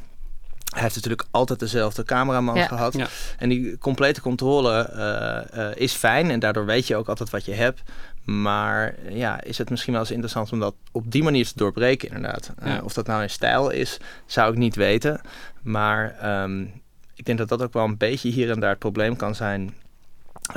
Hij 0.72 0.82
heeft 0.82 0.94
natuurlijk 0.94 1.24
altijd 1.30 1.58
dezelfde 1.58 2.04
cameraman 2.04 2.54
Ja. 2.56 2.66
gehad. 2.66 2.92
Ja. 2.94 3.06
En 3.38 3.48
die 3.48 3.78
complete 3.78 4.20
controle 4.20 4.72
eh, 4.72 5.68
eh, 5.68 5.76
is 5.76 5.92
fijn. 5.92 6.30
En 6.30 6.38
daardoor 6.40 6.66
weet 6.66 6.86
je 6.86 6.96
ook 6.96 7.08
altijd 7.08 7.30
wat 7.30 7.44
je 7.44 7.52
hebt. 7.52 7.82
Maar 8.24 8.94
ja, 9.08 9.42
is 9.42 9.58
het 9.58 9.70
misschien 9.70 9.92
wel 9.92 10.02
eens 10.02 10.10
interessant 10.10 10.52
om 10.52 10.60
dat 10.60 10.74
op 10.92 11.10
die 11.10 11.22
manier 11.22 11.46
te 11.46 11.52
doorbreken, 11.56 12.08
inderdaad. 12.08 12.52
Eh, 12.58 12.74
of 12.82 12.92
dat 12.92 13.06
nou 13.06 13.22
in 13.22 13.30
stijl 13.30 13.70
is, 13.70 13.98
zou 14.26 14.52
ik 14.52 14.58
niet 14.58 14.74
weten. 14.74 15.20
Maar 15.62 16.16
ehm, 16.20 16.62
ik 17.14 17.24
denk 17.24 17.38
dat 17.38 17.48
dat 17.48 17.62
ook 17.62 17.72
wel 17.72 17.84
een 17.84 17.96
beetje 17.96 18.28
hier 18.28 18.50
en 18.50 18.60
daar 18.60 18.70
het 18.70 18.78
probleem 18.78 19.16
kan 19.16 19.34
zijn 19.34 19.74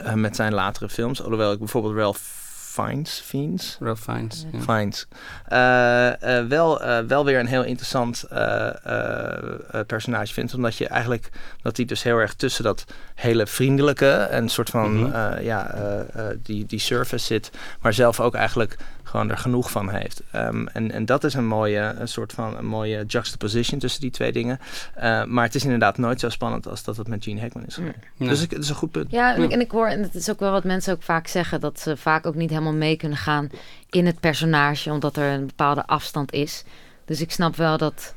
eh, 0.03 0.13
met 0.13 0.35
zijn 0.35 0.53
latere 0.53 0.89
films. 0.89 1.21
Alhoewel 1.23 1.51
ik 1.51 1.59
bijvoorbeeld 1.59 1.95
Ralph 1.95 2.44
Fiennes, 2.83 3.21
Fiennes, 3.25 3.77
Ralph 3.79 3.99
Fiennes. 3.99 4.45
Ja. 4.51 4.59
Fiennes. 4.59 5.07
Eh, 5.47 6.39
eh, 6.39 6.47
wel, 6.47 6.81
eh, 6.81 6.99
wel 7.07 7.25
weer 7.25 7.39
een 7.39 7.45
heel 7.47 7.63
interessant 7.63 8.23
eh, 8.23 8.67
eh, 8.67 9.37
eh, 9.71 9.85
personage 9.87 10.33
vindt. 10.33 10.53
Omdat 10.53 10.75
je 10.75 10.87
eigenlijk 10.87 11.29
dat 11.61 11.77
hij 11.77 11.85
dus 11.85 12.03
heel 12.03 12.17
erg 12.17 12.33
tussen 12.33 12.63
dat 12.63 12.85
hele 13.15 13.47
vriendelijke 13.47 14.11
en 14.11 14.49
soort 14.49 14.69
van 14.69 14.93
Mhm. 15.03 15.11
eh, 15.13 15.43
ja, 15.45 15.69
eh, 15.73 15.99
eh, 15.99 16.37
die, 16.43 16.65
die 16.65 16.79
service 16.79 17.25
zit. 17.25 17.51
Maar 17.81 17.93
zelf 17.93 18.19
ook 18.19 18.35
eigenlijk 18.35 18.77
gewoon 19.07 19.29
er 19.29 19.37
genoeg 19.37 19.71
van 19.71 19.89
heeft. 19.89 20.21
Ehm, 20.31 20.67
en, 20.67 20.91
en 20.91 21.05
dat 21.05 21.23
is 21.23 21.33
een 21.33 21.47
mooie, 21.47 21.79
een 21.97 22.07
soort 22.07 22.33
van 22.33 22.57
een 22.57 22.65
mooie 22.65 23.03
juxtaposition 23.05 23.79
tussen 23.79 24.01
die 24.01 24.11
twee 24.11 24.31
dingen. 24.31 24.59
Eh, 24.93 25.23
maar 25.23 25.43
het 25.43 25.55
is 25.55 25.63
inderdaad 25.63 25.97
nooit 25.97 26.19
zo 26.19 26.29
spannend 26.29 26.67
als 26.67 26.83
dat 26.83 26.97
het 26.97 27.07
met 27.07 27.23
Gene 27.23 27.39
Hackman 27.39 27.65
is. 27.65 27.77
Nee. 27.77 27.93
Dus 28.29 28.41
ik, 28.41 28.51
het 28.51 28.63
is 28.63 28.69
een 28.69 28.75
goed 28.75 28.91
punt. 28.91 29.11
Ja, 29.11 29.35
en, 29.35 29.43
ik- 29.43 29.51
en 29.51 29.59
ik 29.59 29.71
hoor, 29.71 29.87
en 29.87 30.01
dat 30.01 30.13
is 30.13 30.29
ook 30.29 30.39
wel 30.39 30.51
wat 30.51 30.63
mensen 30.63 30.93
ook 30.93 31.03
vaak 31.03 31.27
zeggen, 31.27 31.59
dat 31.59 31.79
ze 31.79 31.97
vaak 31.97 32.25
ook 32.25 32.35
niet 32.35 32.49
helemaal 32.49 32.73
mee 32.73 32.95
kunnen 32.97 33.17
gaan 33.17 33.49
in 33.89 34.05
het 34.05 34.19
personage, 34.19 34.91
omdat 34.91 35.17
er 35.17 35.31
een 35.33 35.45
bepaalde 35.47 35.85
afstand 35.85 36.31
is. 36.33 36.63
Dus 37.05 37.21
ik 37.21 37.31
snap 37.31 37.55
wel 37.55 37.77
dat 37.77 38.13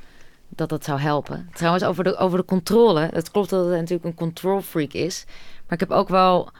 dat, 0.48 0.68
dat 0.68 0.84
zou 0.84 1.00
helpen. 1.00 1.48
Trouwens, 1.54 1.84
over 1.84 2.04
de, 2.04 2.16
over 2.16 2.38
de 2.38 2.44
controle. 2.44 3.08
Het 3.12 3.30
klopt 3.30 3.50
dat 3.50 3.66
hij 3.66 3.76
natuurlijk 3.76 4.04
een 4.04 4.14
control 4.14 4.60
freak 4.62 4.92
is. 4.92 5.24
Maar 5.66 5.80
ik 5.80 5.88
heb 5.88 5.90
ook 5.98 6.08
wel 6.08 6.50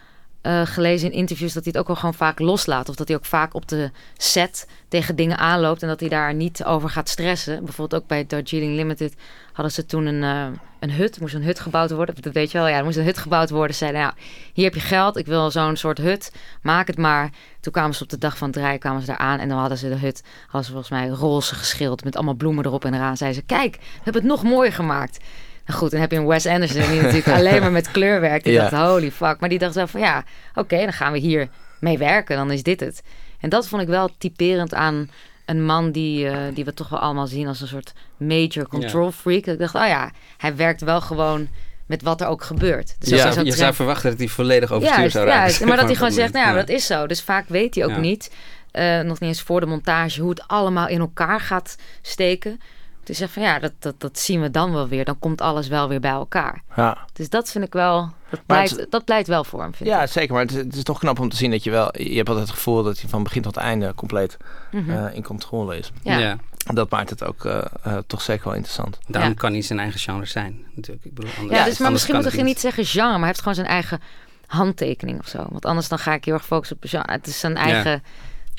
eh, 0.48 0.66
gelezen 0.66 1.12
in 1.12 1.18
interviews 1.18 1.52
dat 1.52 1.62
hij 1.62 1.72
het 1.72 1.80
ook 1.80 1.86
wel 1.86 1.96
gewoon 1.96 2.14
vaak 2.14 2.38
loslaat. 2.38 2.88
Of 2.88 2.94
dat 2.94 3.08
hij 3.08 3.16
ook 3.16 3.24
vaak 3.24 3.54
op 3.54 3.68
de 3.68 3.90
set 4.16 4.66
tegen 4.88 5.16
dingen 5.16 5.38
aanloopt 5.38 5.82
en 5.82 5.88
dat 5.88 6.00
hij 6.00 6.08
daar 6.08 6.34
niet 6.34 6.64
over 6.64 6.88
gaat 6.88 7.08
stressen. 7.08 7.64
Bijvoorbeeld 7.64 8.02
ook 8.02 8.08
bij 8.08 8.26
Darjeeling 8.26 8.74
Limited 8.74 9.14
hadden 9.52 9.72
ze 9.72 9.86
toen 9.86 10.06
een, 10.06 10.22
eh, 10.22 10.60
een 10.80 10.92
hut. 10.92 11.20
Moest 11.20 11.34
een 11.34 11.42
hut 11.42 11.60
gebouwd 11.60 11.90
worden. 11.90 12.14
Dat 12.20 12.32
weet 12.32 12.50
je 12.50 12.58
wel, 12.58 12.66
ja, 12.68 12.76
er 12.76 12.84
moest 12.84 12.96
een 12.96 13.04
hut 13.04 13.18
gebouwd 13.18 13.50
worden. 13.50 13.72
Ze 13.72 13.78
zeiden, 13.78 14.00
nou, 14.00 14.12
hier 14.52 14.64
heb 14.64 14.74
je 14.74 14.80
geld. 14.80 15.16
Ik 15.16 15.26
wil 15.26 15.50
zo'n 15.50 15.76
soort 15.76 15.98
hut. 15.98 16.32
Maak 16.62 16.86
het 16.86 16.98
maar. 16.98 17.30
Toen 17.60 17.72
kwamen 17.72 17.94
ze 17.94 18.02
op 18.02 18.08
de 18.08 18.18
dag 18.18 18.38
van 18.38 18.48
het 18.48 18.56
rijden, 18.56 18.80
kwamen 18.80 19.00
ze 19.00 19.06
daar 19.06 19.18
aan. 19.18 19.38
En 19.38 19.48
dan 19.48 19.58
hadden 19.58 19.78
ze 19.78 19.88
de 19.88 19.98
hut, 19.98 20.22
hadden 20.42 20.64
ze 20.64 20.70
volgens 20.70 20.90
mij 20.90 21.08
roze 21.08 21.54
geschild. 21.54 22.04
Met 22.04 22.16
allemaal 22.16 22.34
bloemen 22.34 22.66
erop 22.66 22.84
en 22.84 22.94
eraan. 22.94 23.16
Zeiden 23.16 23.40
ze, 23.40 23.46
kijk, 23.46 23.76
we 23.76 24.00
hebben 24.02 24.22
het 24.22 24.30
nog 24.30 24.42
mooier 24.42 24.72
gemaakt. 24.72 25.18
Nou 25.68 25.80
goed, 25.80 25.90
dan 25.90 26.00
heb 26.00 26.10
je 26.10 26.16
een 26.16 26.26
Wes 26.26 26.46
Anderson 26.46 26.80
die 26.90 27.00
natuurlijk 27.00 27.28
alleen 27.38 27.60
maar 27.60 27.72
met 27.72 27.90
kleur 27.90 28.20
werkt. 28.20 28.44
Die 28.44 28.52
Ja. 28.52 28.68
dacht, 28.68 28.88
holy 28.90 29.10
fuck. 29.10 29.40
Maar 29.40 29.48
die 29.48 29.58
dacht 29.58 29.74
zo 29.74 29.86
van, 29.86 30.00
ja, 30.00 30.24
oké, 30.54 30.76
dan 30.78 30.92
gaan 30.92 31.12
we 31.12 31.18
hier 31.18 31.48
mee 31.80 31.98
werken. 31.98 32.36
Dan 32.36 32.50
is 32.50 32.62
dit 32.62 32.80
het. 32.80 33.02
En 33.40 33.48
dat 33.48 33.68
vond 33.68 33.82
ik 33.82 33.88
wel 33.88 34.10
typerend 34.18 34.74
aan 34.74 35.10
een 35.46 35.64
man 35.64 35.90
die, 35.90 36.28
eh, 36.28 36.36
die 36.54 36.64
we 36.64 36.74
toch 36.74 36.88
wel 36.88 36.98
allemaal 36.98 37.26
zien 37.26 37.46
als 37.46 37.60
een 37.60 37.68
soort 37.68 37.92
major 38.16 38.68
control 38.68 39.12
freak. 39.12 39.46
Ik 39.46 39.58
dacht, 39.58 39.74
oh 39.74 39.86
ja, 39.86 40.10
hij 40.36 40.56
werkt 40.56 40.80
wel 40.80 41.00
gewoon 41.00 41.48
met 41.86 42.02
wat 42.02 42.20
er 42.20 42.26
ook 42.26 42.42
gebeurt. 42.44 42.94
Dus 42.98 43.08
je 43.08 43.14
als 43.14 43.22
zou, 43.22 43.34
hij 43.34 43.44
je 43.44 43.52
zou 43.52 43.74
verwachten 43.74 44.10
dat 44.10 44.18
hij 44.18 44.28
volledig 44.28 44.72
overstuur 44.72 45.10
zou 45.10 45.26
raken. 45.26 45.40
juist. 45.40 45.64
Maar 45.64 45.76
dat 45.76 45.86
hij 45.90 45.94
gewoon 45.94 46.12
zegt, 46.12 46.32
nou 46.32 46.46
ja, 46.48 46.54
dat 46.54 46.68
is 46.68 46.86
zo. 46.86 47.06
Dus 47.06 47.22
vaak 47.22 47.48
weet 47.48 47.74
hij 47.74 47.84
ook 47.84 47.90
Ja. 47.90 47.98
niet, 47.98 48.30
eh, 48.70 49.00
nog 49.00 49.20
niet 49.20 49.28
eens 49.28 49.42
voor 49.42 49.60
de 49.60 49.66
montage, 49.66 50.20
hoe 50.20 50.30
het 50.30 50.42
allemaal 50.46 50.88
in 50.88 51.00
elkaar 51.00 51.40
gaat 51.40 51.76
steken. 52.02 52.60
Dus 53.08 53.18
zegt 53.18 53.32
van 53.32 53.42
ja, 53.42 53.58
dat, 53.58 53.72
dat, 53.78 54.00
dat 54.00 54.18
zien 54.18 54.40
we 54.40 54.50
dan 54.50 54.72
wel 54.72 54.88
weer. 54.88 55.04
Dan 55.04 55.18
komt 55.18 55.40
alles 55.40 55.68
wel 55.68 55.88
weer 55.88 56.00
bij 56.00 56.10
elkaar. 56.10 56.62
Ja. 56.76 56.98
Dus 57.12 57.28
dat 57.28 57.50
vind 57.50 57.64
ik 57.64 57.72
wel, 57.72 58.12
dat 58.30 58.40
pleit, 58.46 58.70
het- 58.70 58.90
dat 58.90 59.04
pleit 59.04 59.26
wel 59.26 59.44
voor 59.44 59.60
hem, 59.60 59.74
vind 59.74 59.88
Ja, 59.88 60.02
ik. 60.02 60.08
zeker. 60.08 60.32
Maar 60.34 60.42
het 60.42 60.50
is, 60.50 60.56
het 60.56 60.74
is 60.74 60.82
toch 60.82 60.98
knap 60.98 61.18
om 61.20 61.28
te 61.28 61.36
zien 61.36 61.50
dat 61.50 61.64
je 61.64 61.70
wel... 61.70 61.88
Je 62.02 62.16
hebt 62.16 62.28
altijd 62.28 62.46
het 62.46 62.56
gevoel 62.56 62.82
dat 62.82 63.00
hij 63.00 63.10
van 63.10 63.22
begin 63.22 63.42
tot 63.42 63.56
einde 63.56 63.94
compleet 63.94 64.36
Mhm. 64.70 64.90
eh, 64.90 65.14
in 65.14 65.22
controle 65.22 65.78
is. 65.78 65.90
ja. 66.02 66.18
Ja. 66.18 66.36
Dat 66.74 66.90
maakt 66.90 67.10
het 67.10 67.24
ook 67.24 67.44
eh, 67.44 67.64
eh, 67.82 67.96
toch 68.06 68.20
zeker 68.22 68.44
wel 68.44 68.54
interessant. 68.54 68.98
Daarom 69.06 69.30
Ja. 69.30 69.36
kan 69.36 69.52
hij 69.52 69.62
zijn 69.62 69.78
eigen 69.78 70.00
genre 70.00 70.26
zijn, 70.26 70.64
natuurlijk. 70.74 71.06
Ik 71.06 71.14
bedoel, 71.14 71.30
anders, 71.38 71.58
Ja, 71.58 71.64
dus, 71.64 71.78
maar 71.78 71.92
misschien 71.92 72.14
moet 72.16 72.32
je 72.32 72.42
niet 72.42 72.60
zeggen 72.60 72.84
genre, 72.84 73.08
maar 73.10 73.18
hij 73.18 73.26
heeft 73.26 73.38
gewoon 73.38 73.54
zijn 73.54 73.66
eigen 73.66 74.00
handtekening 74.46 75.18
of 75.18 75.28
zo. 75.28 75.46
Want 75.50 75.64
anders 75.66 75.88
dan 75.88 75.98
ga 75.98 76.14
ik 76.14 76.24
heel 76.24 76.34
erg 76.34 76.46
focussen 76.46 76.76
op 76.76 76.88
genre. 76.88 77.12
Het 77.12 77.26
is 77.26 77.40
zijn 77.40 77.56
eigen 77.56 78.02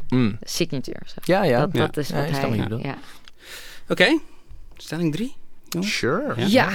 Mm. 0.08 0.38
signature. 0.42 1.00
Zo. 1.06 1.14
Ja, 1.22 1.44
ja. 1.44 1.60
dat, 1.60 1.70
ja. 1.72 1.80
dat 1.86 1.98
is 1.98 2.08
Ja, 2.08 2.16
wat 2.16 2.24
is 2.26 2.32
dat 2.32 2.50
hij... 2.50 2.68
wat 3.88 3.98
stelling 4.82 5.14
drie. 5.14 5.36
Sure. 5.80 6.34
Ja. 6.36 6.46
ja. 6.48 6.70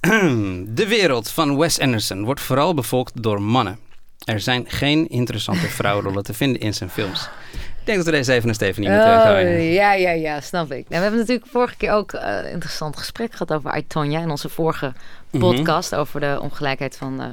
De 0.74 0.86
wereld 0.88 1.30
van 1.30 1.56
Wes 1.58 1.80
Anderson 1.80 2.24
wordt 2.24 2.40
vooral 2.40 2.74
bevolkt 2.74 3.22
door 3.22 3.42
mannen. 3.42 3.78
Er 4.24 4.40
zijn 4.40 4.64
geen 4.68 5.08
interessante 5.08 5.66
vrouwenrollen 5.68 6.22
te 6.24 6.34
vinden 6.34 6.60
in 6.60 6.74
zijn 6.74 6.90
films. 6.90 7.28
Ik 7.52 7.90
denk 7.90 7.96
dat 7.96 8.06
we 8.06 8.12
deze 8.12 8.32
even 8.32 8.46
naar 8.46 8.54
Stephanie 8.54 8.88
Oh, 8.90 8.96
moeten 8.96 9.20
gooien. 9.22 9.62
ja, 9.62 9.92
ja, 9.94 10.10
ja, 10.10 10.40
snap 10.40 10.64
ik. 10.64 10.70
Nou, 10.70 10.84
we 10.88 10.96
hebben 10.96 11.18
natuurlijk 11.18 11.46
vorige 11.50 11.76
keer 11.76 11.92
ook 11.92 12.12
eh, 12.12 12.36
een 12.36 12.50
interessant 12.50 12.96
gesprek 12.96 13.32
gehad 13.32 13.52
over 13.52 13.70
Aitonia 13.70 14.20
in 14.20 14.30
onze 14.30 14.48
vorige 14.48 14.92
Mhm. 15.30 15.42
podcast 15.42 15.94
over 15.94 16.20
de 16.20 16.38
ongelijkheid 16.40 16.96
van 16.96 17.20
eh, 17.20 17.26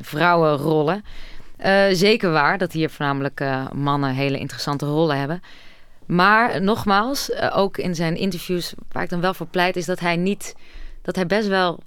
vrouwenrollen. 0.00 1.04
Eh, 1.56 1.84
zeker 1.92 2.30
waar 2.30 2.58
dat 2.58 2.72
hier 2.72 2.90
voornamelijk 2.90 3.40
eh, 3.40 3.70
mannen 3.70 4.14
hele 4.14 4.38
interessante 4.38 4.86
rollen 4.86 5.18
hebben. 5.18 5.42
Maar 6.08 6.62
nogmaals, 6.62 7.30
eh, 7.30 7.56
ook 7.56 7.78
in 7.78 7.94
zijn 7.94 8.16
interviews, 8.16 8.74
waar 8.92 9.02
ik 9.02 9.08
dan 9.08 9.20
wel 9.20 9.34
voor 9.34 9.46
pleit, 9.46 9.76
is 9.76 9.84
dat 9.86 10.00
hij 10.00 10.16
niet, 10.16 10.54
dat 11.02 11.16
hij 11.16 11.26
best 11.26 11.48
wel, 11.48 11.80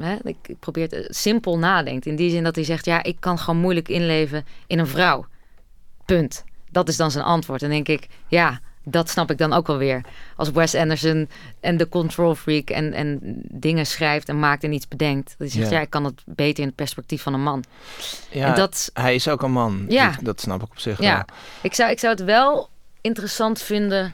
hè, 0.00 0.16
ik, 0.22 0.36
ik 0.46 0.58
probeer 0.58 0.82
het 0.82 0.92
eh, 0.92 1.04
simpel 1.08 1.58
nadenkt. 1.58 2.06
In 2.06 2.16
die 2.16 2.30
zin 2.30 2.44
dat 2.44 2.54
hij 2.54 2.64
zegt, 2.64 2.84
ja, 2.84 3.02
ik 3.02 3.16
kan 3.20 3.38
gewoon 3.38 3.60
moeilijk 3.60 3.88
inleven 3.88 4.44
in 4.66 4.78
een 4.78 4.86
vrouw. 4.86 5.26
Punt. 6.04 6.44
Dat 6.70 6.88
is 6.88 6.96
dan 6.96 7.10
zijn 7.10 7.24
antwoord. 7.24 7.62
En 7.62 7.70
denk 7.70 7.88
ik, 7.88 8.06
ja, 8.28 8.60
dat 8.84 9.08
snap 9.10 9.30
ik 9.30 9.38
dan 9.38 9.52
ook 9.52 9.66
wel 9.66 9.76
weer. 9.76 10.00
Als 10.36 10.50
Wes 10.50 10.74
Anderson 10.74 11.28
en 11.60 11.76
de 11.76 11.88
control 11.88 12.34
freak 12.34 12.70
en, 12.70 12.92
en 12.92 13.18
dingen 13.50 13.86
schrijft 13.86 14.28
en 14.28 14.38
maakt 14.38 14.64
en 14.64 14.72
iets 14.72 14.88
bedenkt. 14.88 15.28
Dat 15.28 15.38
hij 15.38 15.48
zegt, 15.48 15.70
Ja. 15.70 15.76
ja, 15.76 15.82
ik 15.82 15.90
kan 15.90 16.04
het 16.04 16.22
beter 16.26 16.60
in 16.60 16.66
het 16.66 16.76
perspectief 16.76 17.22
van 17.22 17.34
een 17.34 17.42
man. 17.42 17.64
Ja, 18.30 18.46
en 18.46 18.54
dat, 18.54 18.90
hij 18.92 19.14
is 19.14 19.28
ook 19.28 19.42
een 19.42 19.52
man. 19.52 19.84
Ja. 19.88 20.10
Dat, 20.10 20.24
dat 20.24 20.40
snap 20.40 20.62
ik 20.62 20.70
op 20.70 20.78
zich 20.78 21.00
Ja. 21.00 21.14
wel. 21.14 21.36
ik, 21.62 21.74
zou, 21.74 21.90
ik 21.90 21.98
zou 21.98 22.12
het 22.14 22.24
wel 22.24 22.68
interessant 23.08 23.60
vinden. 23.62 24.12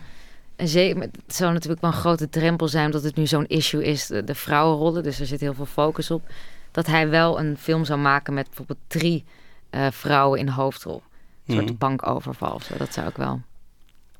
En 0.57 0.69
zeker, 0.69 1.01
het 1.01 1.13
zou 1.27 1.53
natuurlijk 1.53 1.81
wel 1.83 1.91
een 1.91 1.97
grote 1.97 2.29
drempel 2.29 2.69
zijn, 2.69 2.87
omdat 2.87 3.03
het 3.03 3.17
nu 3.17 3.27
zo'n 3.27 3.47
issue 3.47 3.85
is, 3.85 4.07
de, 4.07 4.25
de 4.25 4.35
vrouwenrollen. 4.35 5.03
Dus 5.03 5.21
er 5.21 5.27
zit 5.27 5.41
heel 5.41 5.55
veel 5.55 5.67
focus 5.67 6.11
op. 6.11 6.23
Dat 6.71 6.87
hij 6.87 7.09
wel 7.09 7.39
een 7.39 7.57
film 7.59 7.85
zou 7.85 7.99
maken 8.01 8.35
met 8.35 8.47
bijvoorbeeld 8.47 8.79
drie 8.87 9.25
eh, 9.71 9.87
vrouwen 9.91 10.39
in 10.39 10.49
hoofdrol. 10.49 11.03
Een 11.47 11.55
soort 11.55 11.67
Mhm. 11.67 11.79
bankoverval 11.79 12.53
of 12.55 12.63
zo. 12.63 12.77
Dat 12.77 12.93
zou 12.93 13.09
ik 13.09 13.17
wel 13.17 13.41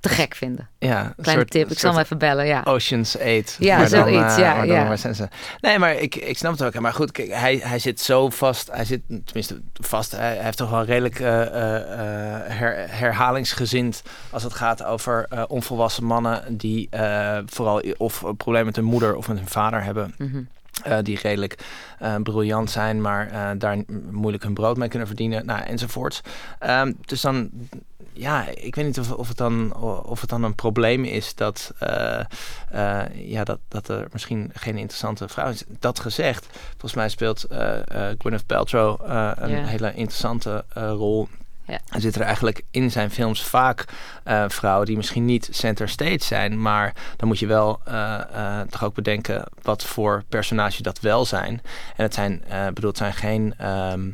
te 0.05 0.15
gek 0.15 0.35
vinden. 0.35 0.69
Ja, 0.79 1.13
Kleine 1.17 1.41
soort- 1.43 1.51
tip, 1.51 1.71
ik 1.71 1.79
zal 1.79 1.93
hem 1.93 2.01
even 2.03 2.19
bellen, 2.19 2.47
ja. 2.47 2.61
Ocean's 2.65 3.19
8. 3.19 3.57
Ja, 3.59 3.77
maar 3.79 3.91
dan, 3.91 4.09
zoiets, 4.09 4.33
eh, 4.35 4.39
ja, 4.39 4.55
maar 4.55 4.67
ja. 4.67 4.89
Wes 4.89 5.03
Anderson. 5.05 5.29
Nee, 5.61 5.79
maar 5.79 5.95
ik, 5.95 6.15
ik 6.17 6.39
snap 6.39 6.53
het 6.53 6.63
ook. 6.63 6.79
Maar 6.81 6.93
goed, 6.93 7.13
kijk, 7.13 7.33
hij, 7.33 7.61
hij 7.63 7.79
zit 7.79 8.01
zo 8.01 8.29
vast. 8.31 8.71
Hij 8.73 8.85
zit 8.85 9.01
tenminste 9.07 9.61
vast. 9.73 10.13
Hij, 10.13 10.35
hij 10.35 10.45
heeft 10.45 10.57
toch 10.57 10.71
wel 10.71 10.85
redelijk 10.85 11.21
eh, 11.21 11.43
eh, 11.43 11.77
eh, 11.77 12.51
her- 12.59 12.87
herhalingsgezind 12.99 14.03
als 14.31 14.43
het 14.43 14.55
gaat 14.55 14.85
over 14.85 15.27
eh, 15.29 15.43
onvolwassen 15.49 16.05
mannen 16.05 16.57
die 16.57 16.87
eh, 16.91 17.39
vooral 17.47 17.83
of 17.97 18.23
een 18.23 18.37
probleem 18.37 18.65
met 18.65 18.77
hun 18.77 18.85
moeder 18.85 19.17
of 19.17 19.29
met 19.29 19.39
hun 19.39 19.49
vader 19.49 19.83
hebben. 19.83 20.15
Mhm. 20.19 20.43
eh, 20.83 20.99
die 21.03 21.19
redelijk 21.23 21.59
eh, 21.99 22.15
briljant 22.23 22.71
zijn, 22.71 23.01
maar 23.01 23.31
eh, 23.31 23.51
daar 23.59 23.79
moeilijk 24.11 24.43
hun 24.43 24.55
brood 24.55 24.77
mee 24.77 24.89
kunnen 24.89 25.07
verdienen, 25.09 25.47
nou, 25.47 25.61
enzovoorts. 25.63 26.21
Ehm, 26.59 26.93
dus 27.05 27.21
dan, 27.21 27.51
ja, 28.15 28.47
ik 28.47 28.75
weet 28.75 28.85
niet 28.85 28.99
of, 28.99 29.13
of, 29.13 29.29
het 29.29 29.37
dan, 29.37 29.75
of 30.05 30.21
het 30.21 30.31
dan 30.31 30.43
een 30.43 30.55
probleem 30.55 31.05
is 31.05 31.35
dat, 31.35 31.73
eh, 31.79 32.21
eh, 32.71 33.03
ja, 33.15 33.45
dat, 33.45 33.59
dat 33.69 33.89
er 33.89 34.09
misschien 34.13 34.51
geen 34.55 34.77
interessante 34.77 35.29
vrouw 35.29 35.49
is. 35.49 35.65
Dat 35.79 36.01
gezegd, 36.01 36.47
volgens 36.71 36.95
mij 36.95 37.09
speelt 37.09 37.45
eh 37.45 37.73
Gwyneth 38.19 38.47
Paltrow 38.47 39.01
een 39.35 39.65
hele 39.65 39.95
interessante 39.95 40.65
rol. 40.75 41.29
Ja. 41.67 41.81
Er 41.89 42.01
zitten 42.01 42.21
er 42.21 42.27
eigenlijk 42.27 42.63
in 42.71 42.91
zijn 42.91 43.11
films 43.11 43.43
vaak 43.43 43.85
vrouwen 44.49 44.87
die 44.87 44.97
misschien 44.97 45.25
niet 45.25 45.49
center 45.51 45.89
stage 45.89 46.25
zijn, 46.25 46.63
maar 46.63 46.95
dan 47.17 47.29
moet 47.29 47.39
je 47.39 47.47
wel 47.47 47.81
toch 48.71 48.85
ook 48.85 48.95
bedenken 48.95 49.45
wat 49.63 49.85
voor 49.85 50.25
personage 50.29 50.83
dat 50.83 51.01
wel 51.01 51.25
zijn. 51.25 51.63
En 51.97 52.03
het 52.03 52.15
zijn, 52.15 52.43
bedoel, 52.75 52.91
het 52.91 52.99
zijn 52.99 53.15
geen. 53.15 53.55
ehm, 53.59 54.11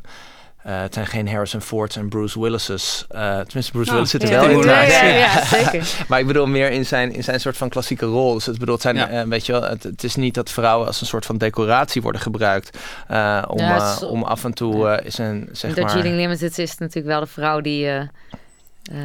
eh, 0.62 0.80
het 0.80 0.94
zijn 0.94 1.06
geen 1.06 1.28
Harrison 1.28 1.60
Fords 1.60 1.96
en 1.96 2.08
Bruce 2.08 2.40
Willis's. 2.40 3.04
eh 3.08 3.20
tenminste, 3.40 3.72
Bruce 3.72 3.90
Nou, 3.90 3.92
Willis 3.92 4.10
zit 4.10 4.22
er 4.22 4.30
ja, 4.30 4.40
wel 4.40 4.50
in. 4.50 4.58
ja, 4.58 4.64
maar- 4.64 4.88
ja, 4.88 5.04
ja, 5.16 5.44
zeker. 5.44 6.04
maar 6.08 6.20
ik 6.20 6.26
bedoel 6.26 6.46
meer 6.46 6.70
in 6.70 6.86
zijn, 6.86 7.12
in 7.14 7.24
zijn 7.24 7.40
soort 7.40 7.56
van 7.56 7.68
klassieke 7.68 8.06
rol. 8.06 8.34
Dus 8.34 8.46
het 8.46 8.58
bedoel, 8.58 8.74
het 8.74 8.82
zijn, 8.82 8.96
Ja. 8.96 9.08
eh, 9.08 9.22
weet 9.22 9.46
je 9.46 9.52
wel, 9.52 9.62
het, 9.62 9.82
het 9.82 10.04
is 10.04 10.14
niet 10.16 10.34
dat 10.34 10.50
vrouwen 10.50 10.86
als 10.86 11.00
een 11.00 11.06
soort 11.06 11.26
van 11.26 11.38
decoratie 11.38 12.02
worden 12.02 12.20
gebruikt. 12.20 12.78
eh, 13.08 13.42
om, 13.48 13.60
om 14.08 14.22
af 14.22 14.44
en 14.44 14.54
toe 14.54 15.00
is 15.04 15.18
een, 15.18 15.48
zeg 15.52 15.76
maar... 15.76 15.96
Limited 15.96 16.58
is 16.58 16.78
natuurlijk 16.78 17.06
wel 17.06 17.20
de 17.20 17.26
vrouw 17.26 17.60
die... 17.60 18.08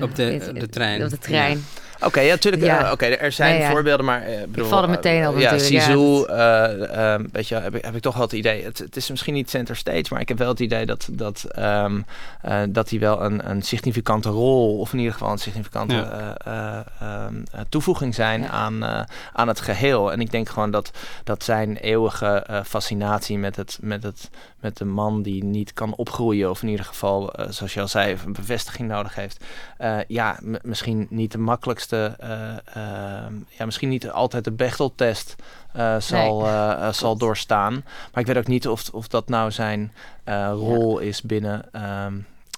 Op 0.02 0.16
de- 0.16 0.52
de 0.54 0.70
trein. 0.70 1.04
Op 1.04 1.10
de 1.10 1.18
trein. 1.18 1.66
Oké, 2.06 2.20
ja, 2.20 2.30
natuurlijk. 2.34 2.64
Ja. 2.64 2.86
eh, 2.86 2.92
Oké, 2.92 3.06
er 3.06 3.32
zijn 3.32 3.56
Ja, 3.56 3.62
ja. 3.62 3.70
voorbeelden, 3.72 4.06
maar 4.06 4.22
eh, 4.22 4.42
bedoel, 4.48 4.68
val 4.68 4.84
er 4.84 4.90
meteen 4.90 5.22
eh, 5.22 5.30
op 5.30 5.38
Ja, 5.38 5.52
natuurlijk, 5.52 5.72
ja, 5.72 5.82
Sisu, 5.82 6.18
dat- 6.18 6.28
eh, 6.28 7.14
ehm, 7.14 7.26
weet 7.32 7.48
je, 7.48 7.56
heb 7.56 7.76
ik, 7.76 7.86
heb 7.86 7.96
ik 7.96 8.02
toch 8.02 8.14
wel 8.14 8.24
het 8.24 8.32
idee. 8.32 8.64
Het, 8.64 8.78
het 8.78 8.96
is 8.96 9.10
misschien 9.10 9.34
niet 9.34 9.50
center 9.50 9.76
stage, 9.76 10.06
maar 10.10 10.22
ik 10.22 10.28
heb 10.28 10.38
wel 10.38 10.48
het 10.50 10.60
idee 10.60 10.86
dat, 10.86 11.08
dat, 11.12 11.44
ehm, 11.52 12.02
eh, 12.42 12.62
dat 12.70 12.90
hij 12.90 13.00
wel 13.00 13.22
een, 13.22 13.50
een 13.50 13.62
significante 13.62 14.30
rol, 14.30 14.80
of 14.80 14.92
in 14.94 14.98
ieder 15.00 15.14
geval 15.14 15.32
een 15.32 15.38
significante 15.38 15.96
Ja. 15.96 16.38
eh, 16.38 16.54
eh, 16.54 16.80
ehm, 17.02 17.36
eh, 17.52 17.62
toevoeging 17.70 18.16
zijn 18.16 18.42
Ja. 18.42 18.48
aan, 18.50 18.84
eh, 18.84 19.02
aan 19.34 19.48
het 19.48 19.60
geheel. 19.62 20.12
En 20.12 20.20
ik 20.22 20.32
denk 20.32 20.50
gewoon 20.50 20.72
dat, 20.72 20.92
dat 21.24 21.44
zijn 21.44 21.78
eeuwige 21.78 22.26
eh, 22.48 22.60
fascinatie 22.64 23.38
met, 23.38 23.56
het, 23.56 23.78
met, 23.82 24.04
het, 24.04 24.30
met 24.60 24.78
de 24.78 24.86
man 24.86 25.22
die 25.22 25.44
niet 25.44 25.74
kan 25.74 25.96
opgroeien, 25.96 26.50
of 26.50 26.62
in 26.62 26.70
ieder 26.70 26.86
geval, 26.86 27.34
zoals 27.50 27.74
je 27.74 27.82
al 27.82 27.88
zei, 27.88 28.18
een 28.26 28.34
bevestiging 28.34 28.88
nodig 28.90 29.16
heeft. 29.16 29.44
Eh, 29.78 29.98
ja, 30.08 30.40
misschien 30.62 31.08
niet 31.10 31.32
de 31.32 31.38
makkelijkste, 31.38 31.95
eh, 32.04 32.50
ehm, 32.74 33.34
ja, 33.50 33.66
misschien 33.66 33.90
niet 33.90 34.10
altijd 34.10 34.44
de 34.44 34.52
Bechteltest 34.52 35.36
eh, 35.74 36.00
zal, 36.00 36.42
Nee, 36.42 36.52
eh, 36.52 36.92
zal 36.94 37.18
doorstaan. 37.18 37.74
Maar 38.14 38.22
ik 38.22 38.26
weet 38.28 38.38
ook 38.38 38.48
niet 38.48 38.68
of, 38.68 38.90
of 38.92 39.08
dat 39.08 39.30
nou 39.30 39.52
zijn 39.52 39.92
eh, 40.24 40.52
rol 40.54 41.00
is 41.00 41.22
binnen, 41.22 41.66
ehm, 41.72 42.14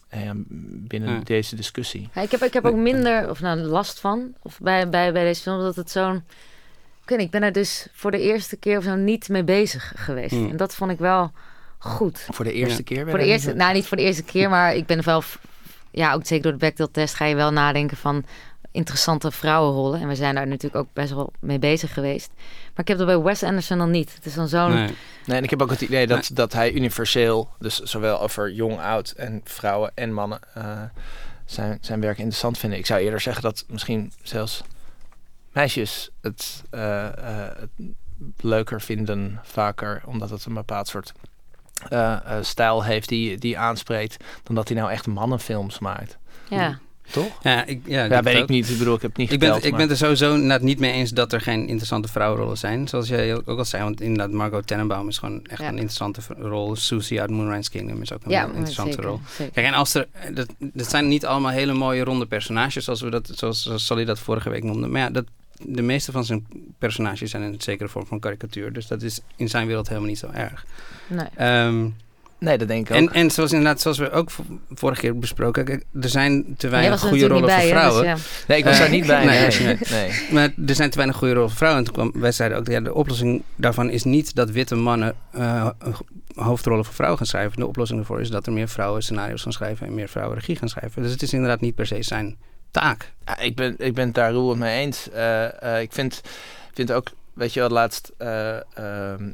eh, 0.09 0.29
binnen 0.69 1.09
Ja. 1.13 1.19
deze 1.23 1.55
discussie. 1.55 2.09
Ja, 2.13 2.21
ik, 2.21 2.31
heb, 2.31 2.43
ik 2.43 2.53
heb 2.53 2.65
ook 2.65 2.75
minder 2.75 3.29
of 3.29 3.39
nou, 3.39 3.57
last 3.59 3.99
van 3.99 4.33
of 4.41 4.59
bij, 4.61 4.89
bij, 4.89 5.11
bij 5.13 5.23
deze 5.23 5.41
film 5.41 5.59
dat 5.59 5.75
het 5.75 5.91
zo'n. 5.91 6.15
Ik 7.03 7.09
weet 7.13 7.17
niet, 7.17 7.27
ik 7.33 7.39
ben 7.39 7.43
er 7.43 7.51
dus 7.53 7.87
voor 7.93 8.11
de 8.11 8.19
eerste 8.21 8.57
keer 8.57 8.77
of 8.77 8.83
zo 8.83 8.95
niet 8.95 9.29
mee 9.29 9.43
bezig 9.43 9.93
geweest. 9.95 10.31
Hmm. 10.31 10.49
En 10.49 10.57
dat 10.57 10.75
vond 10.75 10.91
ik 10.91 10.99
wel 10.99 11.31
goed. 11.77 12.27
Voor 12.31 12.45
de 12.45 12.51
eerste 12.53 12.77
Ja. 12.77 12.83
keer? 12.83 12.97
ben 13.03 13.09
Voor 13.09 13.17
de 13.19 13.25
je 13.25 13.31
eerste, 13.31 13.47
niet- 13.47 13.57
nou 13.57 13.73
niet 13.73 13.85
voor 13.87 13.97
de 13.97 14.03
eerste 14.03 14.23
keer, 14.23 14.49
maar 14.49 14.75
ik 14.75 14.85
ben 14.85 14.97
er 14.97 15.03
wel, 15.03 15.23
ja, 15.91 16.13
ook 16.13 16.25
zeker 16.25 16.43
door 16.43 16.51
de 16.51 16.57
Bechdel-test 16.57 17.13
ga 17.15 17.25
je 17.25 17.35
wel 17.35 17.51
nadenken 17.51 17.97
van 17.97 18.25
interessante 18.77 19.31
vrouwenrollen. 19.31 20.01
En 20.01 20.07
we 20.07 20.15
zijn 20.15 20.35
daar 20.35 20.47
natuurlijk 20.47 20.75
ook 20.75 20.93
best 20.93 21.13
wel 21.13 21.31
mee 21.39 21.59
bezig 21.59 21.93
geweest. 21.93 22.31
Maar 22.35 22.79
ik 22.79 22.87
heb 22.87 22.97
dat 22.97 23.07
bij 23.07 23.19
Wes 23.19 23.43
Anderson 23.43 23.77
dan 23.77 23.91
niet. 23.91 24.13
Het 24.15 24.25
is 24.25 24.33
dan 24.33 24.47
zo'n, 24.47 24.73
Nee. 24.73 24.95
Nee, 25.25 25.37
en 25.37 25.43
ik 25.43 25.49
heb 25.49 25.61
ook 25.61 25.69
het 25.69 25.81
idee 25.81 26.07
dat, 26.07 26.29
dat 26.33 26.53
hij 26.53 26.71
universeel, 26.71 27.49
dus 27.59 27.79
zowel 27.79 28.21
over 28.21 28.51
jong, 28.51 28.79
oud 28.79 29.09
en 29.09 29.41
vrouwen 29.43 29.91
en 29.95 30.13
mannen, 30.13 30.39
eh, 30.53 30.81
zijn, 31.45 31.77
zijn 31.81 32.01
werk 32.01 32.17
interessant 32.17 32.57
vinden. 32.57 32.79
Ik 32.79 32.85
zou 32.85 33.01
eerder 33.01 33.21
zeggen 33.21 33.43
dat 33.43 33.65
misschien 33.67 34.11
zelfs 34.21 34.63
meisjes 35.51 36.09
het, 36.21 36.63
eh, 36.69 37.05
eh, 37.05 37.55
het 37.57 37.69
leuker 38.37 38.81
vinden 38.81 39.39
vaker, 39.43 40.01
omdat 40.05 40.29
het 40.29 40.45
een 40.45 40.53
bepaald 40.53 40.87
soort 40.87 41.13
eh, 41.89 42.13
eh, 42.13 42.43
stijl 42.43 42.83
heeft 42.83 43.09
die, 43.09 43.37
die 43.37 43.57
aanspreekt, 43.57 44.23
dan 44.43 44.55
dat 44.55 44.67
hij 44.67 44.77
nou 44.77 44.91
echt 44.91 45.07
mannenfilms 45.07 45.79
maakt. 45.79 46.17
ja. 46.49 46.79
Toch? 47.11 47.37
Ja, 47.41 47.65
ik, 47.65 47.81
ja, 47.85 48.03
Ja, 48.03 48.09
weet 48.09 48.23
het 48.25 48.35
ik 48.35 48.41
ook. 48.41 48.49
niet. 48.49 48.69
Ik 48.69 48.77
bedoel, 48.77 48.95
ik 48.95 49.01
heb 49.01 49.09
het 49.09 49.19
niet 49.19 49.31
Ik 49.31 49.39
ben, 49.39 49.47
geteld, 49.53 49.71
ik 49.71 49.77
ben 49.77 49.89
er 49.89 49.97
sowieso 49.97 50.33
inderdaad 50.33 50.61
niet 50.61 50.79
mee 50.79 50.91
eens 50.91 51.11
dat 51.11 51.33
er 51.33 51.41
geen 51.41 51.67
interessante 51.67 52.07
vrouwenrollen 52.07 52.57
zijn. 52.57 52.87
Zoals 52.87 53.07
jij 53.07 53.35
ook 53.35 53.57
al 53.57 53.65
zei, 53.65 53.83
want 53.83 54.01
inderdaad 54.01 54.31
Margot 54.31 54.67
Tenenbaum 54.67 55.07
is 55.07 55.17
gewoon 55.17 55.43
echt 55.45 55.59
Ja. 55.61 55.67
een 55.67 55.73
interessante 55.77 56.21
rol. 56.37 56.75
Susie 56.75 57.21
uit 57.21 57.29
Moonrise 57.29 57.69
Kingdom 57.69 58.01
is 58.01 58.13
ook 58.13 58.23
een 58.25 58.31
ja, 58.31 58.45
interessante 58.45 58.91
zeker, 58.91 59.05
rol. 59.05 59.19
zeker. 59.37 59.53
Kijk, 59.53 59.65
en 59.67 59.73
als 59.73 59.93
er, 59.93 60.07
dat, 60.33 60.47
dat 60.59 60.89
zijn 60.89 61.07
niet 61.07 61.25
allemaal 61.25 61.51
hele 61.51 61.73
mooie 61.73 62.03
ronde 62.03 62.25
personages, 62.25 62.83
zoals, 62.83 63.01
we 63.01 63.09
dat, 63.09 63.29
zoals, 63.35 63.61
zoals 63.63 63.85
Sally 63.85 64.05
dat 64.05 64.19
vorige 64.19 64.49
week 64.49 64.63
noemde. 64.63 64.87
Maar 64.87 65.01
ja, 65.01 65.09
dat, 65.09 65.25
de 65.61 65.81
meeste 65.81 66.11
van 66.11 66.25
zijn 66.25 66.45
personages 66.77 67.29
zijn 67.31 67.43
een 67.43 67.55
zekere 67.57 67.89
vorm 67.89 68.05
van 68.05 68.19
karikatuur. 68.19 68.73
Dus 68.73 68.87
dat 68.87 69.01
is 69.01 69.19
in 69.35 69.49
zijn 69.49 69.67
wereld 69.67 69.87
helemaal 69.87 70.09
niet 70.09 70.17
zo 70.19 70.29
erg. 70.33 70.65
Nee. 71.07 71.27
Ehm, 71.35 71.85
Nee, 72.39 72.57
dat 72.57 72.67
denk 72.67 72.89
ik 72.89 72.95
ook. 72.95 73.01
en, 73.01 73.13
en 73.13 73.31
zoals 73.31 73.51
inderdaad, 73.51 73.81
zoals 73.81 73.97
we 73.97 74.11
ook 74.11 74.29
vorige 74.69 75.01
keer 75.01 75.19
besproken, 75.19 75.65
kijk, 75.65 75.83
er 76.01 76.09
zijn 76.09 76.55
te 76.57 76.67
weinig 76.69 77.01
was 77.01 77.09
goede 77.09 77.27
rollen 77.27 77.49
voor 77.49 77.59
hè, 77.59 77.67
vrouwen. 77.67 78.03
dus 78.03 78.11
ja. 78.11 78.45
nee, 78.47 78.57
ik 78.57 78.63
was 78.63 78.73
Eh, 78.73 78.79
daar 78.79 78.89
niet 78.89 79.05
bij. 79.07 79.25
nee, 79.25 79.39
Nee, 79.39 79.59
nee, 79.59 79.67
niet. 79.75 79.89
nee. 79.89 80.11
Maar 80.33 80.53
er 80.67 80.75
zijn 80.75 80.89
te 80.89 80.95
weinig 80.95 81.17
goede 81.17 81.33
rollen 81.33 81.49
voor 81.49 81.57
vrouwen. 81.57 81.85
En 81.85 81.85
toen 81.93 81.93
kwam, 82.11 82.21
wij 82.21 82.31
zeiden 82.31 82.57
ook, 82.57 82.67
ja, 82.67 82.79
de 82.79 82.93
oplossing 82.93 83.43
daarvan 83.55 83.89
is 83.89 84.03
niet 84.03 84.35
dat 84.35 84.49
witte 84.51 84.75
mannen 84.75 85.15
eh, 85.31 85.69
hoofdrollen 86.35 86.85
voor 86.85 86.93
vrouwen 86.93 87.17
gaan 87.17 87.27
schrijven. 87.27 87.59
De 87.59 87.67
oplossing 87.67 87.99
daarvoor 87.99 88.21
is 88.21 88.29
dat 88.29 88.45
er 88.45 88.53
meer 88.53 88.67
vrouwen 88.69 89.01
scenario's 89.03 89.41
gaan 89.41 89.51
schrijven 89.51 89.87
en 89.87 89.93
meer 89.93 90.09
vrouwen 90.09 90.37
regie 90.37 90.55
gaan 90.55 90.69
schrijven. 90.69 91.01
Dus 91.01 91.11
het 91.11 91.21
is 91.21 91.33
inderdaad 91.33 91.61
niet 91.61 91.75
per 91.75 91.87
se 91.87 92.03
zijn 92.03 92.37
taak. 92.71 93.13
Ja, 93.25 93.39
ik, 93.39 93.55
ben, 93.55 93.75
ik 93.77 93.93
ben 93.93 94.05
het 94.05 94.15
daar 94.15 94.33
het 94.33 94.57
mee 94.57 94.79
eens. 94.79 95.09
Eh, 95.09 95.75
eh, 95.75 95.81
ik 95.81 95.93
vind, 95.93 96.21
vind 96.73 96.91
ook, 96.91 97.07
weet 97.33 97.53
je 97.53 97.59
wel, 97.59 97.69
laatst... 97.69 98.11
eh, 98.17 98.55
ehm, 98.77 99.29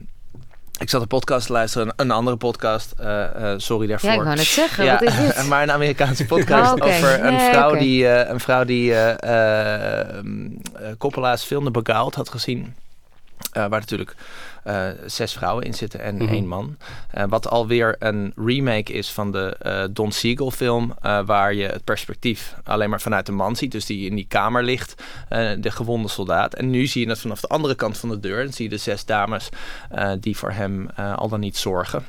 ik 0.84 0.90
zat 0.90 1.02
een 1.02 1.08
podcast 1.08 1.46
te 1.46 1.52
luisteren, 1.54 1.88
een, 1.88 1.94
een 1.96 2.12
andere 2.12 2.36
podcast. 2.38 2.92
eh, 2.98 3.24
eh, 3.52 3.60
sorry 3.60 3.88
daarvoor. 3.88 4.10
Ja, 4.10 4.16
ik 4.16 4.22
wou 4.24 4.36
net 4.36 4.46
zeggen, 4.46 4.86
Ja, 4.86 4.94
wat 4.94 5.02
is 5.02 5.16
dit? 5.18 5.48
maar 5.50 5.64
een 5.64 5.72
Amerikaanse 5.72 6.26
podcast 6.26 6.72
Oh, 6.72 6.74
oké. 6.78 6.86
over 6.86 7.26
een 7.26 7.34
Nee, 7.34 7.50
vrouw 7.50 7.76
die, 7.76 8.08
eh, 8.08 8.30
een 8.30 8.40
vrouw 8.40 8.64
die 8.64 8.94
eh, 8.94 9.10
eh, 9.10 10.00
ehm, 10.18 10.46
eh, 10.76 10.88
Coppola's 10.98 11.44
film 11.44 11.64
The 11.64 11.72
Beguiled 11.72 12.16
had 12.16 12.30
gezien. 12.30 12.76
Waar 13.54 13.70
natuurlijk 13.70 14.16
zes 15.06 15.34
vrouwen 15.34 15.66
in 15.66 15.74
zitten 15.74 16.00
en 16.00 16.16
Mhm. 16.16 16.28
één 16.34 16.48
man. 16.48 16.78
wat 17.30 17.48
alweer 17.50 17.96
een 18.00 18.34
remake 18.36 18.94
is 18.94 19.12
van 19.12 19.32
de 19.32 19.58
Don 19.92 20.12
Siegel 20.12 20.52
film. 20.52 20.94
waar 21.26 21.54
je 21.54 21.66
het 21.68 21.84
perspectief 21.84 22.56
alleen 22.64 22.90
maar 22.90 23.02
vanuit 23.02 23.26
de 23.26 23.32
man 23.32 23.56
ziet. 23.56 23.72
Dus 23.72 23.86
die 23.86 24.10
in 24.10 24.16
die 24.16 24.26
kamer 24.28 24.64
ligt, 24.64 25.04
de 25.60 25.72
gewonde 25.72 26.08
soldaat. 26.08 26.54
En 26.54 26.70
nu 26.70 26.86
zie 26.88 27.04
je 27.04 27.10
het 27.10 27.20
vanaf 27.20 27.40
de 27.42 27.48
andere 27.48 27.76
kant 27.76 27.98
van 27.98 28.10
de 28.10 28.20
deur. 28.20 28.44
Dan 28.44 28.54
zie 28.54 28.64
je 28.66 28.70
de 28.72 28.78
zes 28.78 29.06
dames 29.06 29.50
die 30.20 30.38
voor 30.38 30.52
hem 30.52 30.90
al 31.16 31.30
dan 31.30 31.40
niet 31.40 31.58
zorgen. 31.58 32.06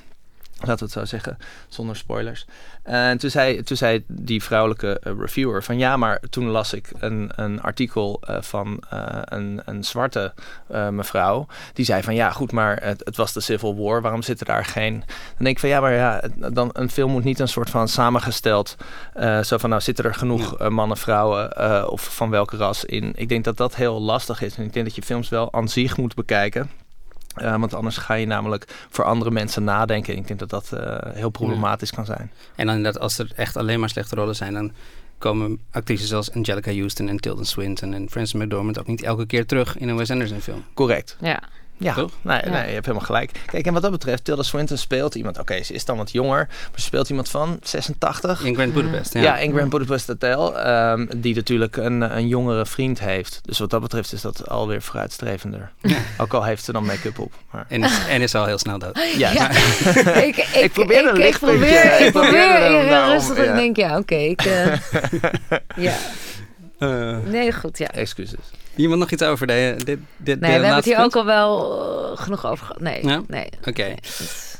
Laten 0.67 0.87
we 0.87 0.93
het 0.93 1.09
zo 1.09 1.17
zeggen, 1.17 1.39
zonder 1.69 1.97
spoilers. 1.97 2.47
En 2.83 3.19
toen 3.19 3.31
zei, 3.31 3.62
toen 3.62 3.77
zei 3.77 4.05
die 4.07 4.43
vrouwelijke 4.43 5.01
uh, 5.05 5.12
reviewer 5.19 5.62
van 5.62 5.79
ja, 5.79 5.97
maar 5.97 6.21
toen 6.31 6.47
las 6.47 6.73
ik 6.73 6.91
een, 6.99 7.31
een 7.35 7.62
artikel 7.62 8.21
uh, 8.31 8.37
van 8.41 8.83
uh, 8.93 9.01
een, 9.25 9.61
een 9.65 9.85
zwarte 9.85 10.33
mevrouw. 10.91 11.47
Die 11.73 11.85
zei 11.85 12.03
van 12.03 12.15
ja, 12.15 12.31
goed, 12.31 12.53
maar 12.53 12.83
het, 12.83 13.01
het, 13.05 13.17
was 13.17 13.33
de 13.33 13.41
Civil 13.41 13.77
War, 13.77 14.03
waarom 14.03 14.23
zitten 14.23 14.47
daar 14.47 14.65
geen... 14.65 14.99
Dan 14.99 15.45
denk 15.45 15.55
ik 15.55 15.59
van 15.59 15.69
ja, 15.69 15.81
maar 15.81 15.93
ja, 15.93 16.23
dan, 16.53 16.71
een 16.73 16.91
film 16.91 17.11
moet 17.11 17.25
niet 17.25 17.39
een 17.39 17.49
soort 17.49 17.71
van 17.71 17.89
samengesteld... 17.89 18.77
zo 19.43 19.59
van 19.59 19.71
nou, 19.71 19.83
zitten 19.83 20.05
er 20.05 20.15
genoeg 20.15 20.69
mannen, 20.69 20.97
vrouwen 20.97 21.91
of 21.91 22.15
van 22.15 22.31
welke 22.31 22.57
ras 22.57 22.85
in. 22.85 23.12
Ik 23.17 23.29
denk 23.29 23.45
dat 23.45 23.57
dat 23.57 23.75
heel 23.75 24.01
lastig 24.01 24.43
is. 24.43 24.57
En 24.57 24.65
ik 24.65 24.73
denk 24.73 24.87
dat 24.87 24.95
je 24.95 25.03
films 25.03 25.29
wel 25.29 25.53
aan 25.53 25.69
zich 25.69 25.97
moet 25.97 26.15
bekijken. 26.15 26.71
Uh, 27.37 27.57
want 27.57 27.74
anders 27.74 27.97
ga 27.97 28.14
je 28.14 28.26
namelijk 28.26 28.87
voor 28.91 29.05
andere 29.05 29.30
mensen 29.30 29.64
nadenken. 29.64 30.16
Ik 30.16 30.26
denk 30.26 30.39
dat 30.39 30.51
dat 30.51 30.70
uh, 30.74 30.97
heel 31.03 31.30
problematisch 31.30 31.91
ja. 31.91 31.97
kan 31.97 32.05
zijn. 32.05 32.30
En 32.55 32.66
dan 32.66 32.76
inderdaad, 32.76 33.03
als 33.03 33.18
er 33.18 33.32
echt 33.37 33.57
alleen 33.57 33.80
maar 33.80 33.89
slechte 33.89 34.14
rollen 34.14 34.37
zijn, 34.37 34.53
dan 34.55 34.72
komen 35.18 35.61
actrices 35.70 36.09
zoals 36.09 36.32
Angelica 36.32 36.72
Houston 36.72 37.09
en 37.09 37.16
Tilda 37.16 37.43
Swinton 37.43 37.95
en 37.95 38.11
Frances 38.11 38.43
McDormand 38.43 38.78
ook 38.78 38.87
niet 38.87 39.03
elke 39.03 39.26
keer 39.26 39.47
terug 39.47 39.78
in 39.78 39.89
een 39.89 39.97
Wes 39.97 40.11
Anderson 40.11 40.41
film. 40.41 40.64
Correct. 40.74 41.16
Ja. 41.20 41.43
Ja, 41.79 41.95
Toch? 41.95 42.11
Nee, 42.22 42.41
nee, 42.43 42.66
je 42.66 42.72
hebt 42.72 42.87
helemaal 42.87 43.07
gelijk. 43.07 43.31
Kijk, 43.47 43.66
en 43.66 43.72
wat 43.72 43.83
dat 43.83 43.91
betreft, 43.91 44.25
Tilda 44.25 44.43
Swinton 44.43 44.77
speelt 44.77 45.14
iemand... 45.14 45.39
Oké, 45.39 45.53
okay, 45.53 45.64
ze 45.64 45.72
is 45.72 45.85
dan 45.85 45.97
wat 45.97 46.12
jonger, 46.12 46.47
maar 46.47 46.70
ze 46.75 46.81
speelt 46.81 47.09
iemand 47.09 47.29
van 47.29 47.59
86. 47.62 48.45
In 48.45 48.55
Grand 48.55 48.72
Budapest, 48.72 49.14
ja. 49.14 49.20
Ja, 49.20 49.39
in 49.39 49.53
Grand 49.53 49.70
Budapest 49.70 50.07
Hotel. 50.07 50.66
Um, 50.66 51.09
die 51.16 51.35
natuurlijk 51.35 51.77
een, 51.77 52.16
een 52.16 52.29
jongere 52.29 52.66
vriend 52.66 53.01
heeft. 53.01 53.41
Dus 53.43 53.59
wat 53.59 53.70
dat 53.70 53.81
betreft 53.81 54.12
is 54.12 54.20
dat 54.20 54.49
alweer 54.49 54.83
vooruitstrevender. 54.83 55.72
Ja. 55.81 55.97
Ook 56.18 56.33
al 56.33 56.45
heeft 56.45 56.64
ze 56.64 56.72
dan 56.72 56.85
make-up 56.85 57.18
op. 57.18 57.33
Maar. 57.51 57.66
En, 57.68 57.85
is, 57.85 58.07
en 58.09 58.20
is 58.20 58.35
al 58.35 58.47
heel 58.47 58.59
snel 58.59 58.79
dood. 58.79 58.99
Ja. 59.16 59.31
ja. 59.33 59.51
ik, 60.22 60.37
ik, 60.37 60.49
ik 60.49 60.72
probeer 60.72 61.09
een 61.09 61.20
ik, 61.20 61.25
ik 61.25 61.39
probeer, 61.39 62.01
ik 62.01 62.12
probeer 62.12 62.49
nou 62.49 62.85
heel 62.85 63.12
rustig 63.12 63.37
en 63.37 63.57
denk, 63.57 63.77
ja, 63.77 63.89
oké. 63.89 63.99
Okay, 63.99 64.25
ik, 64.25 64.45
uh, 64.45 64.77
ja. 65.87 65.97
Uh, 66.79 67.16
nee, 67.27 67.53
goed, 67.53 67.79
ja. 67.79 67.91
Excuses. 67.91 68.51
Iemand 68.77 69.01
nog 69.01 69.11
iets 69.11 69.22
over 69.22 69.47
de, 69.47 69.75
dit, 69.85 69.99
dit, 70.16 70.41
Nee, 70.41 70.51
we 70.51 70.57
hebben 70.57 70.75
het 70.75 70.85
hier 70.85 70.95
punt? 70.95 71.07
ook 71.07 71.16
al 71.16 71.25
wel 71.25 71.83
uh, 72.12 72.18
genoeg 72.22 72.47
over 72.47 72.66
gehad. 72.66 72.81
Nee, 72.81 73.07
ja? 73.07 73.22
nee. 73.29 73.47
Oké. 73.59 73.68
Okay. 73.68 73.99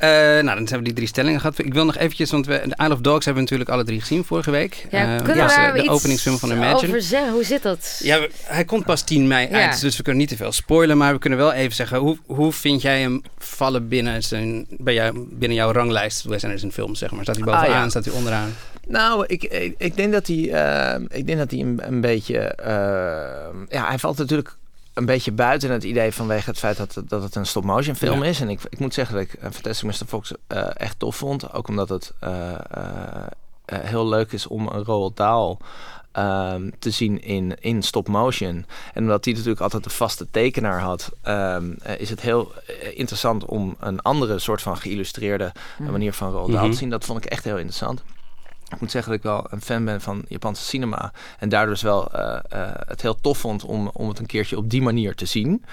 Uh, 0.01 0.11
nou, 0.43 0.45
dan 0.45 0.57
hebben 0.57 0.79
we 0.79 0.83
die 0.83 0.93
drie 0.93 1.09
stellingen 1.09 1.41
gehad. 1.41 1.59
Ik 1.59 1.75
wil 1.75 1.85
nog 1.85 1.97
eventjes, 1.97 2.31
want 2.31 2.47
we, 2.47 2.63
de 2.65 2.85
Isle 2.85 2.93
of 2.93 3.01
Dogs 3.01 3.25
hebben 3.25 3.35
we 3.35 3.51
natuurlijk 3.51 3.71
alle 3.71 3.85
drie 3.85 4.01
gezien 4.01 4.25
vorige 4.25 4.51
week. 4.51 4.87
Ja, 4.91 5.15
uh, 5.15 5.23
kunnen 5.23 5.47
we 5.47 5.83
de 5.83 5.91
openingsfilm 5.91 6.39
van 6.39 6.51
Imagine. 6.51 6.89
over 6.89 7.03
zeggen? 7.03 7.33
Hoe 7.33 7.45
zit 7.45 7.63
dat? 7.63 8.01
Ja, 8.03 8.21
we, 8.21 8.31
hij 8.45 8.65
komt 8.65 8.85
pas 8.85 9.03
10 9.03 9.27
mei 9.27 9.49
ja. 9.49 9.69
uit, 9.69 9.81
dus 9.81 9.97
we 9.97 10.03
kunnen 10.03 10.21
niet 10.21 10.31
te 10.31 10.37
veel 10.37 10.53
spoilen. 10.53 10.97
Maar 10.97 11.13
we 11.13 11.19
kunnen 11.19 11.39
wel 11.39 11.53
even 11.53 11.75
zeggen, 11.75 11.99
hoe, 11.99 12.19
hoe 12.27 12.53
vind 12.53 12.83
jij 12.83 13.01
hem 13.01 13.23
vallen 13.39 13.89
binnen, 13.89 14.23
zijn, 14.23 14.67
bij 14.71 14.95
jou, 14.95 15.27
binnen 15.31 15.57
jouw 15.57 15.73
ranglijst 15.73 16.23
Wes 16.25 16.45
Anderson 16.45 16.73
films, 16.73 16.99
zeg 16.99 17.11
maar? 17.11 17.23
Staat 17.23 17.37
hij 17.37 17.45
bovenaan, 17.45 17.85
ah, 17.85 17.91
staat 17.91 18.05
hij 18.05 18.15
onderaan? 18.15 18.55
Nou, 18.89 19.25
ik, 19.27 19.45
ik, 19.45 19.75
ik, 19.79 19.97
denk 19.97 20.13
dat 20.13 20.27
hij, 20.27 20.37
uh, 20.37 21.07
ik 21.09 21.27
denk 21.27 21.39
dat 21.39 21.51
hij 21.51 21.61
een, 21.61 21.81
een 21.87 22.01
beetje... 22.01 22.55
ja, 23.69 23.87
hij 23.87 23.99
valt 23.99 24.19
natuurlijk 24.19 24.57
een 24.95 25.07
beetje 25.07 25.33
buiten 25.33 25.71
het 25.71 25.85
idee 25.85 26.13
vanwege 26.13 26.51
het 26.51 26.59
feit 26.59 26.77
dat, 26.77 27.03
dat 27.09 27.23
het 27.23 27.35
een 27.35 27.47
stop-motion 27.47 27.97
film 27.97 28.23
ja. 28.23 28.29
is. 28.29 28.41
En 28.41 28.49
ik, 28.49 28.61
ik 28.69 28.79
moet 28.79 28.95
zeggen 28.95 29.15
dat 29.15 29.25
ik 29.25 29.37
Fantastic 29.41 29.89
Mr. 29.89 30.07
Fox 30.07 30.33
uh, 30.49 30.67
echt 30.75 30.99
tof 30.99 31.17
vond. 31.17 31.53
Ook 31.53 31.69
omdat 31.69 31.89
het 31.89 32.13
uh, 32.25 32.31
heel 33.67 34.09
leuk 34.09 34.33
is 34.33 34.47
om 34.47 34.67
een 34.67 34.85
Roald 34.85 35.17
Dahl 35.17 35.57
um, 36.13 36.73
te 36.79 36.91
zien 36.91 37.23
in, 37.23 37.57
in 37.61 37.83
stop-motion. 37.83 38.67
En 38.93 39.03
omdat 39.03 39.25
hij 39.25 39.35
natuurlijk 39.35 39.61
altijd 39.61 39.85
een 39.85 39.91
vaste 39.91 40.27
tekenaar 40.31 40.81
had... 40.81 41.11
Um, 41.29 41.77
is 41.99 42.11
het 42.11 42.21
heel 42.21 42.53
interessant 42.95 43.45
om 43.45 43.77
een 43.81 44.01
andere 44.01 44.39
soort 44.39 44.63
van 44.63 44.77
geïllustreerde 44.77 45.53
mm. 45.79 45.91
manier 45.91 46.13
van 46.13 46.31
Roald 46.31 46.49
mm 46.49 46.57
-hmm. 46.57 46.71
te 46.71 46.77
zien. 46.77 46.91
Dat 46.91 47.05
vond 47.05 47.25
ik 47.25 47.31
echt 47.31 47.45
heel 47.45 47.57
interessant. 47.57 48.03
Ik 48.69 48.81
moet 48.81 48.91
zeggen 48.91 49.11
dat 49.11 49.21
ik 49.21 49.27
wel 49.27 49.47
een 49.51 49.61
fan 49.61 49.85
ben 49.85 50.01
van 50.01 50.25
Japanse 50.29 50.65
cinema. 50.65 51.13
En 51.39 51.49
daardoor 51.49 51.73
dus 51.73 51.83
wel 51.83 52.09
uh, 52.15 52.21
uh, 52.21 52.71
het 52.87 53.03
heel 53.03 53.21
tof 53.21 53.39
vond 53.39 53.65
om, 53.65 53.91
om 53.93 54.09
het 54.09 54.19
een 54.19 54.27
keertje 54.27 54.57
op 54.57 54.71
die 54.71 54.83
manier 54.83 55.15
te 55.15 55.27
zien. 55.27 55.65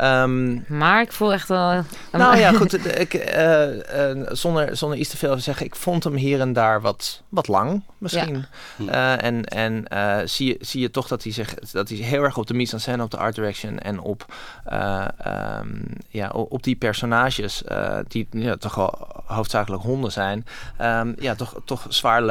Um, 0.00 0.64
maar 0.68 1.00
ik 1.00 1.12
voel 1.12 1.32
echt 1.32 1.48
wel... 1.48 1.84
Nou 2.12 2.36
ja, 2.36 2.52
goed. 2.52 2.98
Ik, 2.98 3.36
uh, 3.36 4.26
zonder, 4.28 4.76
zonder 4.76 4.98
iets 4.98 5.08
te 5.08 5.16
veel 5.16 5.34
te 5.34 5.40
zeggen. 5.40 5.66
Ik 5.66 5.76
vond 5.76 6.04
hem 6.04 6.14
hier 6.14 6.40
en 6.40 6.52
daar 6.52 6.80
wat, 6.80 7.22
wat 7.28 7.48
lang 7.48 7.82
misschien. 7.98 8.44
Ja. 8.76 9.18
en 9.18 9.44
en 9.44 9.84
zie, 10.28 10.46
je, 10.46 10.56
zie 10.60 10.80
je 10.80 10.90
toch 10.90 11.08
dat 11.08 11.22
hij, 11.22 11.32
zich, 11.32 11.54
dat 11.54 11.88
hij 11.88 11.98
heel 11.98 12.22
erg 12.22 12.36
op 12.36 12.46
de 12.46 12.54
mise-en-scène, 12.54 13.02
op 13.02 13.10
de 13.10 13.16
art 13.16 13.34
direction... 13.34 13.78
en 13.78 14.00
op, 14.00 14.34
um, 14.72 15.84
ja, 16.08 16.28
op 16.28 16.62
die 16.62 16.76
personages, 16.76 17.62
die 18.08 18.28
ja, 18.30 18.56
toch 18.56 18.74
wel 18.74 19.08
hoofdzakelijk 19.24 19.82
honden 19.82 20.12
zijn... 20.12 20.46
Um, 20.82 21.14
ja, 21.18 21.34
toch, 21.34 21.54
toch 21.64 21.86
zwaar 21.88 22.22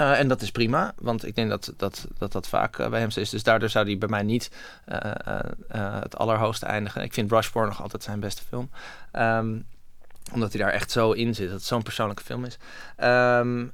Uh, 0.00 0.18
en 0.18 0.28
dat 0.28 0.42
is 0.42 0.50
prima, 0.50 0.92
want 0.98 1.26
ik 1.26 1.34
denk 1.34 1.48
dat 1.48 1.72
dat, 1.76 2.08
dat, 2.18 2.32
dat 2.32 2.48
vaak 2.48 2.78
uh, 2.78 2.88
bij 2.88 3.00
hem 3.00 3.10
zo 3.10 3.20
is. 3.20 3.30
Dus 3.30 3.42
daardoor 3.42 3.68
zou 3.68 3.86
hij 3.86 3.98
bij 3.98 4.08
mij 4.08 4.22
niet 4.22 4.50
uh, 4.88 5.40
het 6.00 6.16
allerhoogste 6.16 6.66
eindigen. 6.66 7.02
Ik 7.02 7.12
vind 7.12 7.30
Rushmore 7.32 7.66
nog 7.66 7.82
altijd 7.82 8.02
zijn 8.02 8.20
beste 8.20 8.42
film. 8.42 8.70
Um, 9.12 9.66
omdat 10.32 10.52
hij 10.52 10.62
daar 10.62 10.72
echt 10.72 10.90
zo 10.90 11.12
in 11.12 11.34
zit. 11.34 11.46
Dat 11.46 11.56
het 11.56 11.64
zo'n 11.64 11.82
persoonlijke 11.82 12.22
film 12.22 12.44
is. 12.44 12.58
Um, 13.04 13.70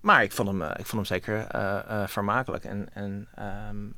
maar 0.00 0.22
ik 0.22 0.32
vond 0.32 0.48
hem, 0.48 0.62
ik 0.62 0.86
vond 0.86 0.92
hem 0.92 1.04
zeker 1.04 1.46
vermakelijk. 2.08 2.64
En, 2.64 2.88
en 2.92 3.28
um, 3.70 3.94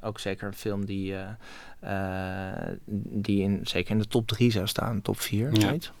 ook 0.00 0.18
zeker 0.20 0.46
een 0.46 0.54
film 0.54 0.84
die, 0.84 1.14
die 2.94 3.42
in, 3.42 3.60
zeker 3.62 3.90
in 3.90 3.98
de 3.98 4.08
top 4.08 4.26
3 4.26 4.50
zou 4.50 4.66
staan. 4.66 5.02
Top 5.02 5.20
4, 5.20 5.52
ja. 5.52 5.70
weet 5.70 5.92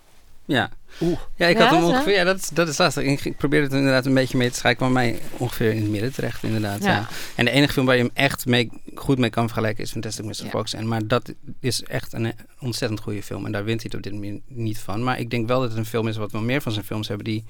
Ja. 0.48 0.70
Oeh. 1.00 1.18
Ja, 1.36 1.46
ik 1.46 1.58
Ja, 1.58 1.62
had 1.66 1.74
hem 1.74 1.84
ongeveer. 1.84 2.12
Ja, 2.14 2.24
dat, 2.24 2.36
is- 2.38 2.48
dat 2.48 2.68
is 2.68 2.78
lastig. 2.78 3.04
Ik, 3.04 3.24
ik 3.24 3.36
probeerde 3.36 3.66
het 3.66 3.74
inderdaad 3.74 4.06
een 4.06 4.14
beetje 4.14 4.38
mee 4.38 4.50
te 4.50 4.56
schrijven. 4.56 4.80
kwam 4.80 4.92
mij 4.92 5.18
ongeveer 5.36 5.70
in 5.72 5.82
het 5.82 5.90
midden 5.90 6.12
terecht, 6.12 6.42
inderdaad. 6.42 6.82
Ja. 6.84 6.90
Ja. 6.90 7.08
En 7.34 7.44
de 7.44 7.50
enige 7.50 7.72
film 7.72 7.86
waar 7.86 7.96
je 7.96 8.02
hem 8.02 8.10
echt 8.14 8.46
mee, 8.46 8.70
goed 8.94 9.18
mee 9.18 9.30
kan 9.30 9.44
vergelijken 9.46 9.84
is 9.84 9.90
Fantastic 9.90 10.24
Mr. 10.24 10.44
Ja. 10.44 10.48
Fox. 10.50 10.74
En, 10.74 10.88
maar 10.88 11.06
dat 11.06 11.32
is 11.60 11.82
echt 11.82 12.12
een 12.12 12.32
ontzettend 12.60 13.00
goede 13.00 13.22
film. 13.22 13.46
En 13.46 13.52
daar 13.52 13.64
wint 13.64 13.82
hij 13.82 13.90
het 13.92 13.94
op 13.96 14.02
dit 14.02 14.12
moment 14.20 14.42
niet 14.46 14.78
van. 14.78 15.02
Maar 15.04 15.18
ik 15.18 15.30
denk 15.30 15.48
wel 15.48 15.60
dat 15.60 15.68
het 15.68 15.78
een 15.78 15.84
film 15.86 16.08
is 16.08 16.16
wat 16.16 16.32
wel 16.32 16.42
meer 16.42 16.60
van 16.62 16.72
zijn 16.72 16.84
films 16.84 17.08
hebben 17.08 17.24
die 17.26 17.44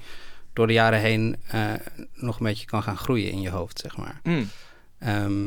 door 0.53 0.67
de 0.67 0.73
jaren 0.73 0.99
heen 0.99 1.35
eh, 1.47 1.61
nog 2.13 2.39
een 2.39 2.45
beetje 2.45 2.65
kan 2.65 2.83
gaan 2.83 2.97
groeien 2.97 3.31
in 3.31 3.41
je 3.41 3.49
hoofd, 3.49 3.79
zeg 3.79 3.97
maar. 3.97 4.19
Mm. 4.23 4.49
Ehm, 4.99 5.45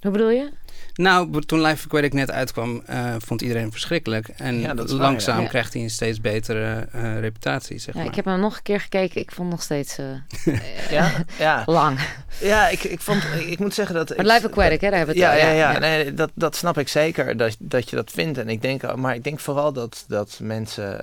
Hoe 0.00 0.10
bedoel 0.10 0.30
je? 0.30 0.50
Nou, 0.96 1.40
toen 1.40 1.60
Live 1.62 1.84
Aquatic 1.84 2.12
net 2.12 2.30
uitkwam, 2.30 2.82
eh, 2.86 3.14
vond 3.18 3.40
iedereen 3.42 3.62
hem 3.62 3.72
verschrikkelijk. 3.72 4.28
En 4.28 4.60
Ja, 4.60 4.74
waar, 4.74 4.86
langzaam 4.88 5.40
ja. 5.40 5.48
krijgt 5.48 5.72
hij 5.72 5.82
een 5.82 5.90
steeds 5.90 6.20
betere 6.20 6.88
eh, 6.92 7.18
reputatie, 7.20 7.78
zeg 7.78 7.94
Ja, 7.94 8.00
maar. 8.00 8.08
ik 8.10 8.16
heb 8.16 8.24
hem 8.24 8.40
nog 8.40 8.56
een 8.56 8.62
keer 8.62 8.80
gekeken. 8.80 9.20
Ik 9.20 9.30
vond 9.32 9.50
nog 9.50 9.62
steeds 9.62 9.98
eh, 9.98 10.54
Ja, 10.90 11.12
ja. 11.38 11.62
lang. 11.80 11.98
ja 12.40 12.68
ik, 12.68 12.84
ik, 12.84 13.00
vond, 13.00 13.22
ik, 13.46 13.58
moet 13.58 13.74
zeggen 13.74 13.94
dat... 13.94 14.08
Maar 14.16 14.26
ik- 14.26 14.32
Live 14.32 14.46
Aquatic, 14.46 14.80
hè, 14.80 14.88
daar 14.88 14.98
hebben 14.98 15.16
we 15.16 15.22
het 15.22 15.30
ja, 15.40 15.48
al. 15.48 15.54
ja, 15.56 15.72
ja, 15.72 15.78
Nee, 15.78 16.14
dat, 16.14 16.30
dat 16.34 16.56
snap 16.56 16.78
ik 16.78 16.88
zeker, 16.88 17.36
dat, 17.36 17.56
dat 17.58 17.90
je 17.90 17.96
dat 17.96 18.10
vindt. 18.10 18.38
En 18.38 18.48
ik 18.48 18.62
denk, 18.62 18.96
maar 18.96 19.14
ik 19.14 19.24
denk 19.24 19.40
vooral 19.40 19.72
dat, 19.72 20.04
dat 20.08 20.38
mensen 20.42 21.02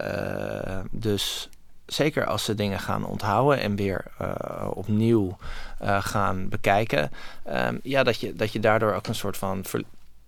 eh, 0.68 0.80
dus... 0.92 1.50
Zeker 1.86 2.26
als 2.26 2.44
ze 2.44 2.56
dingen 2.56 2.80
gaan 2.80 3.06
onthouden 3.06 3.60
en 3.60 3.76
weer 3.76 4.06
eh, 4.18 4.68
opnieuw 4.74 5.38
eh, 5.80 6.04
gaan 6.04 6.50
bekijken. 6.50 7.12
ehm, 7.44 7.78
ja, 7.84 8.04
dat 8.04 8.20
je, 8.20 8.34
dat 8.36 8.52
je 8.54 8.60
daardoor 8.60 8.94
ook 8.94 9.08
een 9.08 9.16
soort 9.16 9.38
van 9.38 9.64
ver- 9.66 9.84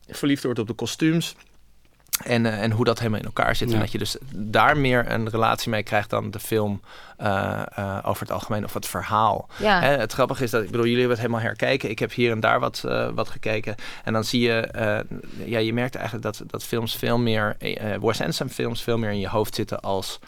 verliefd 0.09 0.43
wordt 0.43 0.59
op 0.59 0.67
de 0.67 0.73
kostuums. 0.73 1.35
En, 2.23 2.45
eh, 2.45 2.61
en 2.61 2.71
hoe 2.71 2.85
dat 2.85 2.97
helemaal 2.99 3.19
in 3.19 3.25
elkaar 3.25 3.55
zit. 3.55 3.67
Ja. 3.67 3.73
En 3.73 3.79
dat 3.79 3.91
je 3.91 3.97
dus 3.97 4.17
daar 4.35 4.77
meer 4.77 5.11
een 5.11 5.29
relatie 5.29 5.69
mee 5.69 5.83
krijgt 5.83 6.09
dan 6.09 6.31
de 6.31 6.39
film 6.39 6.81
eh, 7.17 7.61
eh, 7.75 7.97
over 8.03 8.21
het 8.21 8.31
algemeen 8.31 8.63
of 8.63 8.73
het 8.73 8.85
verhaal. 8.85 9.49
Ja. 9.57 9.79
Hè, 9.81 9.87
het 9.97 10.13
grappige 10.13 10.43
is 10.43 10.51
dat, 10.51 10.63
ik 10.63 10.69
bedoel, 10.71 10.85
jullie 10.85 10.99
hebben 10.99 11.17
het 11.17 11.25
helemaal 11.27 11.47
herkeken. 11.47 11.89
Ik 11.89 11.99
heb 11.99 12.13
hier 12.13 12.31
en 12.31 12.39
daar 12.39 12.59
wat, 12.59 12.83
eh, 12.87 13.09
wat 13.13 13.29
gekeken. 13.29 13.75
En 14.03 14.13
dan 14.13 14.23
zie 14.23 14.41
je, 14.41 14.59
eh, 14.59 14.99
ja, 15.45 15.59
je 15.59 15.73
merkt 15.73 15.95
eigenlijk 15.95 16.25
dat, 16.25 16.41
dat 16.47 16.63
films 16.63 16.95
veel 16.95 17.17
meer, 17.17 17.55
eh 17.59 17.97
Wes 18.01 18.19
Anderson 18.19 18.49
films 18.49 18.81
veel 18.83 18.97
meer 18.97 19.11
in 19.11 19.19
je 19.19 19.29
hoofd 19.29 19.55
zitten 19.55 19.79
als 19.79 20.19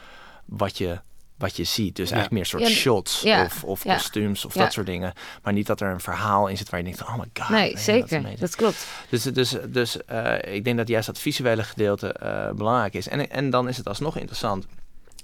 wat 0.46 0.78
je, 0.78 1.00
wat 1.38 1.56
je 1.56 1.64
ziet. 1.64 1.96
Dus 1.96 2.10
Ja. 2.10 2.16
eigenlijk 2.16 2.32
meer 2.34 2.46
soort 2.60 2.72
Ja, 2.74 2.80
shots 2.80 3.22
ja, 3.22 3.44
of, 3.44 3.64
of 3.64 3.84
ja. 3.84 3.94
kostuums 3.94 4.46
of 4.46 4.54
Ja. 4.54 4.62
dat 4.64 4.74
soort 4.74 4.86
dingen. 4.86 5.14
Maar 5.44 5.54
niet 5.54 5.68
dat 5.68 5.82
er 5.82 5.92
een 5.92 6.00
verhaal 6.00 6.48
in 6.48 6.58
zit 6.58 6.70
waar 6.70 6.80
je 6.80 6.86
denkt, 6.86 7.02
oh 7.02 7.18
my 7.18 7.26
god. 7.34 7.50
nee, 7.50 7.78
zeker. 7.78 8.40
Dat 8.40 8.56
klopt. 8.56 8.88
Dus, 9.10 9.24
dus, 9.24 9.56
dus 9.70 10.06
eh, 10.06 10.54
ik 10.56 10.64
denk 10.64 10.78
dat 10.78 10.88
juist 10.88 11.08
dat 11.08 11.20
visuele 11.20 11.64
gedeelte 11.64 12.14
eh, 12.14 12.52
belangrijk 12.52 12.94
is. 12.94 13.08
En, 13.08 13.30
en 13.30 13.50
dan 13.50 13.68
is 13.68 13.78
het 13.78 13.88
alsnog 13.88 14.16
interessant 14.18 14.66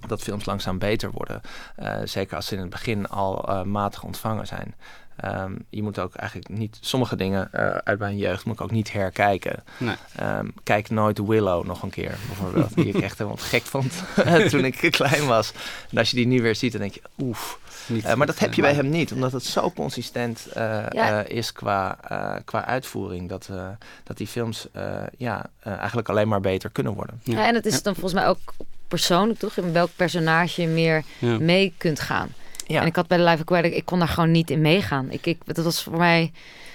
dat 0.08 0.22
films 0.22 0.46
langzaam 0.46 0.80
beter 0.80 1.12
worden. 1.12 1.42
Eh, 1.76 1.96
zeker 2.04 2.36
als 2.36 2.46
ze 2.48 2.54
in 2.56 2.62
het 2.62 2.70
begin 2.70 3.08
al 3.08 3.48
eh, 3.48 3.62
matig 3.64 4.04
ontvangen 4.04 4.48
zijn. 4.48 4.76
Ehm, 5.16 5.54
je 5.70 5.84
moet 5.84 6.00
ook 6.00 6.16
eigenlijk 6.16 6.50
niet... 6.50 6.78
Sommige 6.82 7.16
dingen 7.16 7.50
eh, 7.52 7.68
uit 7.68 8.00
mijn 8.00 8.18
jeugd 8.18 8.46
moet 8.46 8.56
ik 8.56 8.62
ook 8.62 8.72
niet 8.72 8.92
herkijken. 8.92 9.64
Nee. 9.78 9.96
Ehm, 10.16 10.48
kijk 10.64 10.90
nooit 10.90 11.18
Willow 11.28 11.66
nog 11.66 11.82
een 11.84 11.90
keer, 11.90 12.16
bijvoorbeeld. 12.28 12.76
die 12.76 12.86
ik 12.86 12.96
echt 13.08 13.18
helemaal 13.18 13.40
gek 13.40 13.64
vond 13.64 13.94
toen 14.50 14.66
ik 14.66 14.88
klein 14.92 15.26
was. 15.26 15.54
En 15.92 15.98
als 15.98 16.10
je 16.10 16.16
die 16.16 16.28
nu 16.28 16.42
weer 16.42 16.56
ziet, 16.56 16.72
dan 16.72 16.82
denk 16.82 16.94
je, 16.94 17.02
oef. 17.18 17.60
Niet, 17.88 18.04
Eh, 18.04 18.14
maar 18.16 18.28
dat 18.28 18.40
heb 18.40 18.54
je 18.54 18.62
bij 18.62 18.74
hem 18.74 18.90
niet, 18.90 19.12
omdat 19.12 19.32
het 19.32 19.44
zo 19.44 19.72
consistent 19.72 20.48
eh, 20.54 20.64
Ja. 20.90 21.24
eh, 21.24 21.38
is 21.38 21.52
qua, 21.52 21.98
eh, 22.08 22.36
qua 22.46 22.66
uitvoering. 22.66 23.30
Dat, 23.30 23.48
eh, 23.52 23.68
dat 24.04 24.18
die 24.18 24.28
films 24.28 24.68
eh, 24.72 24.94
ja, 25.18 25.46
eh, 25.60 25.74
eigenlijk 25.78 26.10
alleen 26.10 26.28
maar 26.28 26.42
beter 26.42 26.70
kunnen 26.70 26.94
worden. 26.94 27.20
Ja. 27.24 27.38
Ja, 27.40 27.48
en 27.48 27.56
het 27.56 27.66
is 27.66 27.84
dan 27.84 27.94
volgens 27.94 28.14
mij 28.14 28.28
ook 28.28 28.54
persoonlijk, 28.88 29.40
toch? 29.40 29.58
In 29.58 29.74
welk 29.74 29.90
personage 29.96 30.62
je 30.62 30.68
meer 30.68 31.04
Ja. 31.20 31.38
mee 31.40 31.74
kunt 31.78 32.00
gaan. 32.00 32.30
Ja. 32.74 32.82
En 32.82 32.88
ik 32.88 32.96
had 32.96 33.08
bij 33.08 33.18
de 33.18 33.24
Live 33.24 33.42
Aquatic, 33.42 33.74
ik 33.74 33.86
kon 33.86 34.00
daar 34.00 34.08
gewoon 34.08 34.32
niet 34.32 34.50
in 34.50 34.62
meegaan. 34.62 35.12
Ik, 35.12 35.26
ik, 35.26 35.38
dat 35.46 35.66
was 35.66 35.84
voor 35.84 35.98
mij... 35.98 36.32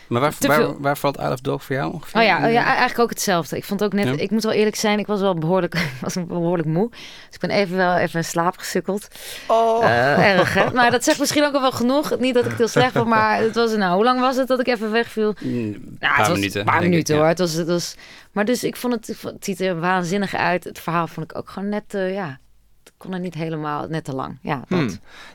Maar 0.09 0.21
waar, 0.21 0.37
Te 0.39 0.47
waar, 0.47 0.81
waar 0.81 0.99
valt 0.99 1.17
Isle 1.19 1.33
of 1.33 1.41
Dog 1.41 1.65
voor 1.65 1.77
jou 1.77 1.93
ongeveer? 1.93 2.21
Oh 2.21 2.27
ja, 2.27 2.47
oh 2.47 2.53
ja, 2.53 2.65
eigenlijk 2.65 2.99
ook 2.99 3.11
hetzelfde. 3.11 3.57
Ik 3.57 3.65
vond 3.65 3.85
ook 3.85 3.93
net, 3.93 4.07
Ja. 4.07 4.13
ik 4.17 4.31
moet 4.31 4.43
wel 4.43 4.53
eerlijk 4.53 4.77
zijn, 4.77 4.99
ik 4.99 5.07
was 5.07 5.21
wel 5.21 5.35
behoorlijk, 5.35 5.91
was 6.01 6.15
behoorlijk 6.27 6.69
moe. 6.69 6.91
Dus 6.91 7.01
ik 7.31 7.41
ben 7.41 7.51
even 7.51 7.77
wel 7.77 7.97
even 7.97 8.19
in 8.19 8.25
slaap 8.25 8.57
gesukkeld. 8.59 9.09
Oh. 9.47 9.85
Eh, 9.85 10.31
erg, 10.39 10.55
hè? 10.55 10.71
Maar 10.73 10.91
dat 10.91 11.05
zegt 11.05 11.19
misschien 11.19 11.45
ook 11.45 11.55
al 11.55 11.61
wel 11.61 11.73
genoeg. 11.73 12.19
Niet 12.19 12.35
dat 12.35 12.43
ik 12.45 12.49
het 12.51 12.59
heel 12.59 12.69
slecht 12.69 12.93
vond, 12.93 13.09
maar 13.09 13.39
het 13.41 13.55
was, 13.55 13.77
nou, 13.77 13.95
hoe 13.95 14.05
lang 14.05 14.21
was 14.21 14.37
het 14.37 14.49
dat 14.49 14.61
ik 14.61 14.67
even 14.67 14.91
wegviel? 14.91 15.35
Mm, 15.41 15.51
Een 15.51 15.97
Nou, 15.99 15.99
paar 15.99 16.17
het 16.19 16.27
was 16.27 16.37
minuten. 16.37 16.61
Een 16.61 16.67
paar 16.67 16.83
ik, 16.83 16.89
minuten 16.89 17.15
ja. 17.15 17.21
hoor. 17.21 17.29
Het 17.29 17.39
was, 17.39 17.53
het 17.53 17.67
was, 17.67 17.95
maar 18.33 18.45
dus 18.45 18.65
ik 18.65 18.77
vond 18.77 18.93
het, 18.95 19.23
het 19.23 19.45
ziet 19.45 19.61
er 19.61 19.81
waanzinnig 19.81 20.35
uit. 20.35 20.65
Het 20.65 20.79
verhaal 20.79 21.07
vond 21.07 21.31
ik 21.31 21.39
ook 21.39 21.49
gewoon 21.51 21.69
net, 21.69 21.95
eh, 21.95 22.15
ja, 22.15 22.39
kon 22.99 23.13
er 23.13 23.21
niet 23.21 23.35
helemaal, 23.35 23.87
net 23.89 24.05
te 24.05 24.15
lang. 24.15 24.39
Ja, 24.43 24.57
dat. 24.69 24.79
Hmm. 24.79 24.89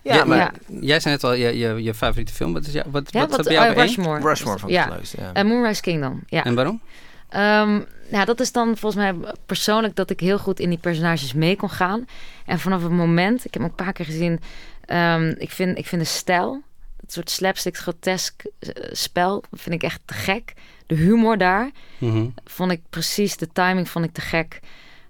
Ja, 0.04 0.16
Ja, 0.16 0.24
maar 0.26 0.38
ja. 0.38 0.52
Jij 0.82 1.00
zei 1.00 1.14
net 1.14 1.24
al, 1.24 1.34
je, 1.34 1.58
je, 1.58 1.84
je 1.84 1.94
favoriete 1.94 2.34
film. 2.34 2.54
Wat, 2.54 2.66
is 2.68 2.74
jou, 2.74 2.86
wat, 2.92 3.12
Ja, 3.14 3.20
wat 3.20 3.30
wat, 3.30 3.34
staat 3.40 3.46
bij 3.46 3.54
jou 3.56 3.66
oh, 3.66 3.72
op 3.72 3.78
één? 3.78 3.86
Rushmore. 3.88 4.22
Rushmore 4.30 4.58
ik 4.64 4.70
ja. 4.70 5.00
Ja. 5.18 5.34
En 5.34 5.48
Moonrise 5.48 5.82
Kingdom, 5.82 6.24
ja. 6.28 6.44
En 6.44 6.56
waarom? 6.56 6.82
Ehm, 7.30 7.82
nou, 8.10 8.26
dat 8.26 8.40
is 8.40 8.52
dan 8.52 8.78
volgens 8.78 8.96
mij 9.04 9.16
persoonlijk 9.46 9.96
dat 9.96 10.10
ik 10.10 10.20
heel 10.20 10.40
goed 10.40 10.60
in 10.60 10.70
die 10.70 10.78
personages 10.78 11.34
mee 11.34 11.56
kon 11.56 11.70
gaan. 11.70 12.06
En 12.46 12.60
vanaf 12.60 12.82
het 12.84 12.92
moment, 12.92 13.38
ik 13.46 13.54
heb 13.54 13.62
hem 13.62 13.64
een 13.64 13.76
paar 13.86 13.94
keer 13.94 14.06
gezien, 14.06 14.40
ehm, 14.86 15.34
ik, 15.38 15.52
vind, 15.52 15.78
ik 15.78 15.88
vind 15.88 16.02
de 16.02 16.08
stijl, 16.08 16.62
het 17.02 17.14
soort 17.14 17.30
slapstick, 17.30 17.78
grotesk 17.78 18.44
eh, 18.60 18.70
spel, 18.92 19.44
vind 19.52 19.76
ik 19.76 19.84
echt 19.84 20.02
te 20.06 20.14
gek. 20.14 20.54
De 20.88 20.96
humor 20.96 21.38
daar 21.38 21.70
Mhm. 21.98 22.26
vond 22.46 22.72
ik 22.72 22.82
precies, 22.90 23.38
de 23.38 23.50
timing 23.54 23.90
vond 23.90 24.06
ik 24.06 24.14
te 24.14 24.22
gek. 24.22 24.60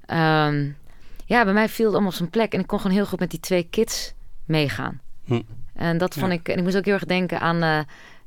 Ehm, 0.06 0.70
ja, 1.26 1.43
bij 1.43 1.53
mij 1.53 1.69
viel 1.69 1.86
het 1.86 1.93
allemaal 1.93 2.11
op 2.11 2.17
zijn 2.17 2.30
plek 2.30 2.53
en 2.53 2.59
ik 2.59 2.67
kon 2.67 2.80
gewoon 2.80 2.95
heel 2.95 3.05
goed 3.05 3.19
met 3.19 3.30
die 3.30 3.39
twee 3.39 3.67
kids 3.69 4.13
meegaan. 4.45 5.01
Hm. 5.26 5.41
En 5.74 5.97
dat 5.97 6.13
vond 6.13 6.32
Ja. 6.32 6.38
ik, 6.39 6.47
en 6.49 6.57
ik 6.57 6.63
moest 6.63 6.78
ook 6.78 6.86
heel 6.86 6.93
erg 6.93 7.05
denken 7.05 7.39
aan. 7.39 7.63
eh, 7.63 7.80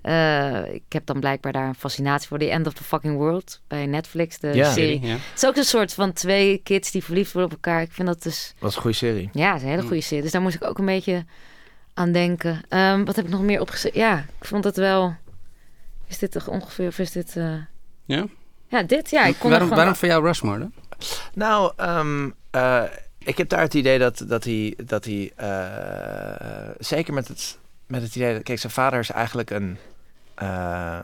eh, 0.03 0.75
ik 0.75 0.83
heb 0.89 1.07
dan 1.07 1.21
blijkbaar 1.21 1.53
daar 1.53 1.69
een 1.69 1.75
fascinatie 1.75 2.29
voor. 2.29 2.39
The 2.39 2.51
End 2.51 2.67
of 2.67 2.73
the 2.73 2.85
Fucking 2.85 3.17
World 3.17 3.61
bij 3.67 3.87
Netflix, 3.87 4.39
de 4.39 4.55
Ja. 4.55 4.73
serie. 4.73 5.01
Ja. 5.01 5.13
Het 5.13 5.21
is 5.37 5.47
ook 5.47 5.57
een 5.57 5.65
soort 5.65 5.93
van 5.95 6.13
twee 6.13 6.59
kids 6.63 6.91
die 6.91 7.05
verliefd 7.05 7.33
worden 7.33 7.51
op 7.57 7.65
elkaar. 7.65 7.83
Ik 7.83 7.93
vind 7.93 8.09
dat 8.09 8.23
dus, 8.23 8.55
was 8.59 8.75
een 8.77 8.81
goede 8.83 8.97
serie. 8.97 9.29
ja, 9.33 9.47
het 9.49 9.57
is 9.57 9.63
een 9.63 9.69
hele 9.69 9.83
goede 9.83 10.01
serie. 10.01 10.23
Dus 10.23 10.33
daar 10.33 10.41
moest 10.43 10.55
ik 10.55 10.65
ook 10.65 10.79
een 10.79 10.85
beetje 10.87 11.25
aan 11.95 12.13
denken. 12.13 12.61
Ehm, 12.69 13.05
wat 13.05 13.17
heb 13.17 13.25
ik 13.25 13.31
nog 13.31 13.41
meer 13.43 13.61
opgezet? 13.61 13.95
Ja, 13.95 14.19
ik 14.41 14.45
vond 14.47 14.65
het 14.65 14.77
wel. 14.77 15.15
Is 16.07 16.19
dit 16.19 16.33
toch 16.33 16.49
ongeveer, 16.49 16.87
of 16.89 16.99
is 16.99 17.11
dit. 17.13 17.37
eh, 17.37 17.55
Ja? 18.05 18.25
Ja, 18.69 18.83
dit, 18.83 19.11
ja. 19.11 19.25
Ik 19.25 19.37
kon 19.39 19.51
waarom, 19.51 19.69
gewoon- 19.69 19.77
waarom 19.83 19.95
voor 19.95 20.09
jou 20.09 20.25
Rushmore 20.25 20.59
dan? 20.59 20.73
Nou, 21.35 21.73
ehm, 21.77 22.31
eh, 22.57 22.83
ik 23.19 23.39
heb 23.39 23.49
daar 23.49 23.61
het 23.61 23.75
idee 23.75 23.99
dat, 23.99 24.25
dat 24.27 24.45
hij, 24.45 24.75
dat 24.85 25.05
hij 25.05 25.33
eh, 25.37 26.71
zeker 26.79 27.15
met 27.15 27.29
het, 27.29 27.59
met 27.87 28.03
het 28.03 28.17
idee 28.17 28.35
dat, 28.35 28.43
kijk, 28.43 28.59
zijn 28.59 28.73
vader 28.73 28.99
is 28.99 29.11
eigenlijk 29.11 29.51
een, 29.51 29.79
eh, 30.35 30.99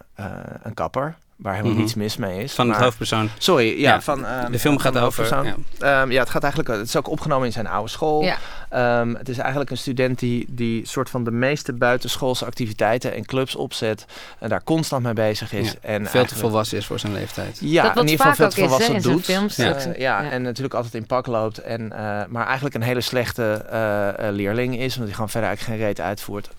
een 0.63 0.75
kapper, 0.75 1.17
waar 1.43 1.53
helemaal 1.53 1.73
Mhm. 1.73 1.83
niets 1.83 1.95
mis 1.95 2.17
mee 2.17 2.43
is. 2.43 2.53
Van 2.53 2.67
het 2.67 2.75
maar- 2.77 2.85
hoofdpersoon. 2.85 3.29
Sorry, 3.39 3.67
ja, 3.81 3.93
Ja, 3.93 4.01
van 4.01 4.27
ehm, 4.27 4.53
De 4.53 4.59
film 4.59 4.81
van 4.81 4.83
gaat 4.95 5.03
over... 5.03 5.25
hoofdpersoon. 5.25 5.65
Ja. 5.79 6.01
Ehm, 6.03 6.11
ja, 6.11 6.21
het 6.21 6.31
gaat 6.31 6.43
eigenlijk. 6.43 6.79
Het 6.79 6.87
is 6.89 6.97
ook 6.97 7.09
opgenomen 7.09 7.47
in 7.47 7.53
zijn 7.53 7.67
oude 7.67 7.91
school. 7.91 8.23
Ja. 8.23 8.37
Ehm, 8.69 9.15
het 9.15 9.29
is 9.29 9.39
eigenlijk 9.39 9.71
een 9.71 9.77
student 9.77 10.19
die, 10.19 10.47
die 10.49 10.87
soort 10.87 11.11
van 11.11 11.25
de 11.25 11.31
meeste 11.31 11.73
buitenschoolse 11.73 12.45
activiteiten 12.45 13.15
en 13.15 13.25
clubs 13.27 13.57
opzet. 13.57 14.05
En 14.39 14.49
daar 14.49 14.65
constant 14.65 15.03
mee 15.03 15.13
bezig 15.13 15.53
is. 15.53 15.67
Ja, 15.71 15.75
En 15.81 16.07
Veel 16.07 16.25
te 16.25 16.35
volwassen 16.35 16.79
is 16.79 16.87
voor 16.87 16.99
zijn 16.99 17.13
leeftijd. 17.13 17.59
Ja, 17.61 17.83
Dat 17.83 17.95
wat 17.95 18.05
in 18.05 18.11
ieder 18.11 18.27
geval 18.27 18.47
vaak 18.47 18.53
veel 18.55 18.67
te 18.67 18.73
ook 18.73 18.81
is, 18.81 18.87
hè, 18.87 18.93
volwassen 18.93 19.13
doet. 19.17 19.25
films. 19.25 19.57
Ja. 19.57 19.69
Ook 19.71 19.81
zo. 19.81 19.89
ja, 19.89 20.23
Ja. 20.23 20.31
en 20.31 20.43
natuurlijk 20.43 20.75
altijd 20.75 20.95
in 20.95 21.07
pak 21.07 21.27
loopt. 21.27 21.59
En, 21.59 21.93
eh, 21.93 21.99
maar 22.29 22.45
eigenlijk 22.47 22.75
een 22.75 22.83
hele 22.83 23.01
slechte 23.01 23.65
eh, 23.71 24.09
eh, 24.29 24.35
leerling 24.35 24.75
is. 24.79 24.87
Omdat 24.93 25.05
hij 25.05 25.13
gewoon 25.15 25.31
verder 25.31 25.49
eigenlijk 25.49 25.79
geen 25.79 25.87
reet 25.89 26.01
uitvoert. 26.01 26.51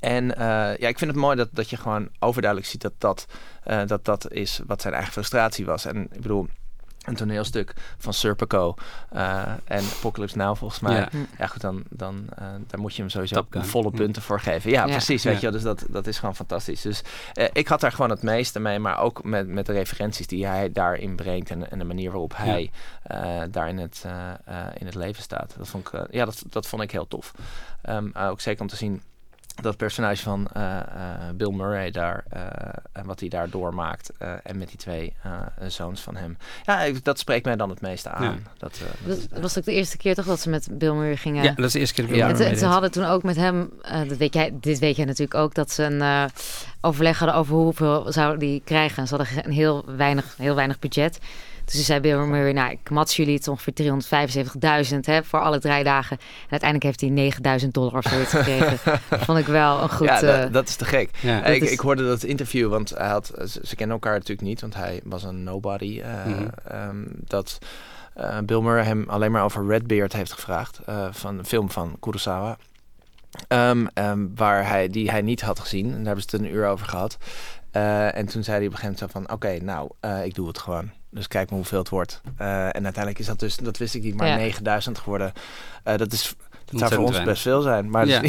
En 0.00 0.36
eh, 0.36 0.46
ja, 0.78 0.88
ik 0.88 0.98
vind 0.98 1.10
het 1.10 1.20
mooi 1.20 1.36
dat, 1.36 1.48
dat 1.52 1.70
je 1.70 1.76
gewoon 1.76 2.08
overduidelijk 2.18 2.70
ziet 2.70 2.80
dat 2.82 2.92
dat, 2.98 3.26
eh, 3.62 3.86
dat 3.86 4.04
dat 4.04 4.30
is 4.32 4.60
wat 4.66 4.80
zijn 4.82 4.94
eigen 4.94 5.12
frustratie 5.12 5.66
was. 5.66 5.84
En 5.84 5.96
ik 6.12 6.20
bedoel, 6.20 6.46
een 7.00 7.14
toneelstuk 7.14 7.74
van 7.98 8.12
Serpico 8.12 8.74
eh, 9.10 9.42
en 9.64 9.84
Apocalypse 9.98 10.36
Now 10.36 10.56
volgens 10.56 10.80
mij. 10.80 10.94
Ja. 10.96 11.08
Ja, 11.38 11.46
goed, 11.46 11.60
dan, 11.60 11.82
dan 11.88 12.24
eh, 12.36 12.44
daar 12.66 12.80
moet 12.80 12.94
je 12.94 13.00
hem 13.02 13.10
sowieso 13.10 13.46
volle 13.50 13.88
Ja. 13.92 13.96
punten 13.96 14.22
voor 14.22 14.40
geven. 14.40 14.70
Ja, 14.70 14.84
Ja. 14.84 14.90
precies. 14.90 15.22
Weet 15.24 15.32
Ja. 15.32 15.38
je, 15.40 15.44
wel, 15.44 15.52
dus 15.52 15.62
dat, 15.62 15.84
dat 15.92 16.06
is 16.06 16.18
gewoon 16.18 16.36
fantastisch. 16.36 16.80
Dus 16.80 17.02
eh, 17.32 17.46
ik 17.52 17.68
had 17.68 17.80
daar 17.80 17.92
gewoon 17.92 18.10
het 18.10 18.22
meeste 18.22 18.60
mee, 18.60 18.78
maar 18.78 18.98
ook 18.98 19.24
met, 19.24 19.48
met 19.48 19.66
de 19.66 19.72
referenties 19.72 20.26
die 20.26 20.46
hij 20.46 20.72
daarin 20.72 21.16
brengt 21.16 21.50
en, 21.50 21.70
en 21.70 21.78
de 21.78 21.84
manier 21.84 22.10
waarop 22.10 22.36
hij 22.36 22.70
eh, 23.02 23.42
daar 23.50 23.68
in 23.68 23.78
het, 23.78 24.04
in 24.78 24.86
het 24.86 24.94
leven 24.94 25.22
staat. 25.22 25.54
Dat 25.58 25.68
vond 25.68 25.88
ik, 25.92 26.06
ja, 26.10 26.24
dat, 26.24 26.42
dat 26.48 26.66
vond 26.66 26.82
ik 26.82 26.90
heel 26.90 27.08
tof. 27.08 27.32
Ehm, 27.82 28.08
eh, 28.12 28.28
ook 28.28 28.40
zeker 28.40 28.60
om 28.60 28.68
te 28.68 28.76
zien 28.76 29.02
dat 29.62 29.76
personage 29.76 30.22
van 30.22 30.48
eh, 30.52 30.78
eh, 30.78 30.84
Bill 31.34 31.50
Murray 31.52 31.90
daar 31.90 32.24
eh, 32.30 32.42
en 32.92 33.06
wat 33.06 33.20
hij 33.20 33.28
daar 33.28 33.50
doormaakt 33.50 34.10
eh, 34.18 34.32
en 34.42 34.58
met 34.58 34.68
die 34.68 34.76
twee 34.76 35.12
eh, 35.22 35.30
zoons 35.68 36.00
van 36.00 36.16
hem. 36.16 36.36
Ja, 36.64 36.80
ik- 36.82 37.04
dat 37.04 37.18
spreekt 37.18 37.44
mij 37.44 37.56
dan 37.56 37.70
het 37.70 37.80
meeste 37.80 38.08
aan. 38.10 38.22
Ja. 38.24 38.34
Dat, 38.58 38.72
eh, 38.72 39.06
dat 39.08 39.18
Dat 39.20 39.28
is- 39.32 39.40
was 39.40 39.58
ook 39.58 39.64
de 39.64 39.72
eerste 39.72 39.96
keer 39.96 40.14
toch 40.14 40.24
dat 40.24 40.40
ze 40.40 40.50
met 40.50 40.68
Bill 40.72 40.92
Murray 40.92 41.16
gingen. 41.16 41.42
Ja, 41.44 41.52
dat 41.54 41.64
is 41.66 41.72
de 41.72 41.78
eerste 41.78 41.94
keer 41.94 42.28
dat 42.28 42.40
En 42.40 42.56
ze, 42.56 42.64
hadden 42.66 42.90
toen 42.90 43.04
ook 43.04 43.22
met 43.22 43.36
hem, 43.36 43.70
eh, 43.82 44.08
dat 44.08 44.16
weet 44.16 44.34
jij, 44.34 44.50
dit 44.60 44.78
weet 44.78 44.96
jij 44.96 45.04
natuurlijk 45.04 45.34
ook, 45.34 45.54
dat 45.54 45.70
ze 45.70 45.82
een 45.82 46.00
eh, 46.00 46.24
overleg 46.80 47.18
hadden 47.18 47.36
over 47.36 47.54
hoeveel 47.54 48.12
zou 48.12 48.38
die 48.38 48.62
krijgen. 48.64 48.98
En 48.98 49.08
ze 49.08 49.16
hadden 49.16 49.44
een 49.44 49.52
heel 49.52 49.84
weinig, 49.96 50.34
heel 50.36 50.54
weinig 50.54 50.78
budget. 50.78 51.18
Dus 51.70 51.78
ze 51.78 51.84
zei 51.84 52.00
Bill 52.00 52.16
Murray, 52.18 52.52
nou, 52.52 52.70
ik 52.70 52.90
mats 52.90 53.16
jullie 53.16 53.34
het 53.34 53.48
ongeveer 53.48 53.72
375.000 54.92 54.98
hè, 55.00 55.24
voor 55.24 55.40
alle 55.40 55.58
drie 55.58 55.84
dagen. 55.84 56.16
En 56.18 56.24
uiteindelijk 56.50 56.82
heeft 56.82 57.00
hij 57.00 57.10
9000 57.10 57.74
dollar 57.74 57.94
of 57.96 58.04
zoiets 58.04 58.30
gekregen. 58.30 58.78
dat 59.10 59.20
vond 59.20 59.38
ik 59.38 59.46
wel 59.46 59.82
een 59.82 59.90
goed... 59.90 60.06
ja, 60.06 60.20
eh, 60.22 60.40
dat, 60.40 60.52
dat 60.52 60.68
is 60.68 60.76
te 60.76 60.84
gek. 60.84 61.10
Ja. 61.20 61.42
Eh, 61.42 61.54
ik, 61.54 61.62
is- 61.62 61.70
ik 61.72 61.80
hoorde 61.80 62.06
dat 62.06 62.22
interview, 62.22 62.68
want 62.70 62.90
hij 62.90 63.08
had, 63.08 63.26
ze, 63.26 63.60
ze 63.62 63.76
kennen 63.76 63.94
elkaar 63.96 64.12
natuurlijk 64.12 64.48
niet, 64.48 64.60
want 64.60 64.74
hij 64.74 65.00
was 65.04 65.22
een 65.24 65.42
nobody. 65.42 66.00
eh, 66.00 66.24
Mhm. 66.26 66.48
ehm, 66.64 67.04
dat 67.24 67.58
eh, 68.14 68.38
Bill 68.44 68.60
Murray 68.60 68.84
hem 68.84 69.04
alleen 69.08 69.32
maar 69.32 69.44
over 69.44 69.66
Redbeard 69.66 70.12
heeft 70.12 70.32
gevraagd, 70.32 70.80
eh, 70.86 71.06
van 71.10 71.38
een 71.38 71.44
film 71.46 71.70
van 71.70 71.96
Kurosawa. 72.00 72.56
Ehm, 73.48 73.86
ehm, 73.94 74.26
waar 74.34 74.68
hij, 74.68 74.88
die 74.88 75.10
hij 75.10 75.22
niet 75.22 75.40
had 75.40 75.58
gezien. 75.60 75.84
En 75.86 75.96
daar 75.96 76.04
hebben 76.06 76.24
ze 76.28 76.36
het 76.36 76.40
een 76.46 76.52
uur 76.54 76.66
over 76.66 76.86
gehad. 76.86 77.16
Eh, 77.70 78.16
en 78.16 78.26
toen 78.26 78.42
zei 78.44 78.56
hij 78.56 78.66
op 78.66 78.72
een 78.72 78.78
gegeven 78.78 78.96
moment 78.98 78.98
zo 78.98 79.06
van... 79.20 79.30
Oké, 79.36 79.64
nou, 79.64 79.90
eh, 80.00 80.24
ik 80.24 80.34
doe 80.34 80.48
het 80.48 80.58
gewoon. 80.58 80.90
Dus 81.10 81.28
kijk 81.28 81.48
maar 81.48 81.58
hoeveel 81.58 81.78
het 81.78 81.88
wordt. 81.88 82.20
Eh, 82.36 82.64
en 82.64 82.72
uiteindelijk 82.84 83.18
is 83.18 83.26
dat 83.26 83.38
dus... 83.40 83.56
Dat 83.56 83.76
wist 83.78 83.94
ik 83.94 84.02
niet, 84.02 84.14
maar 84.16 84.26
Ja. 84.28 84.36
9000 84.36 84.98
geworden. 84.98 85.32
Eh, 85.84 85.96
dat 85.96 86.12
is... 86.12 86.34
Dat 86.64 86.78
zou 86.78 86.90
voor 86.94 87.00
ons 87.04 87.10
weinig. 87.10 87.32
best 87.32 87.42
veel 87.42 87.60
zijn. 87.60 87.90
Maar 87.90 88.06
Ja. 88.06 88.20
het 88.20 88.24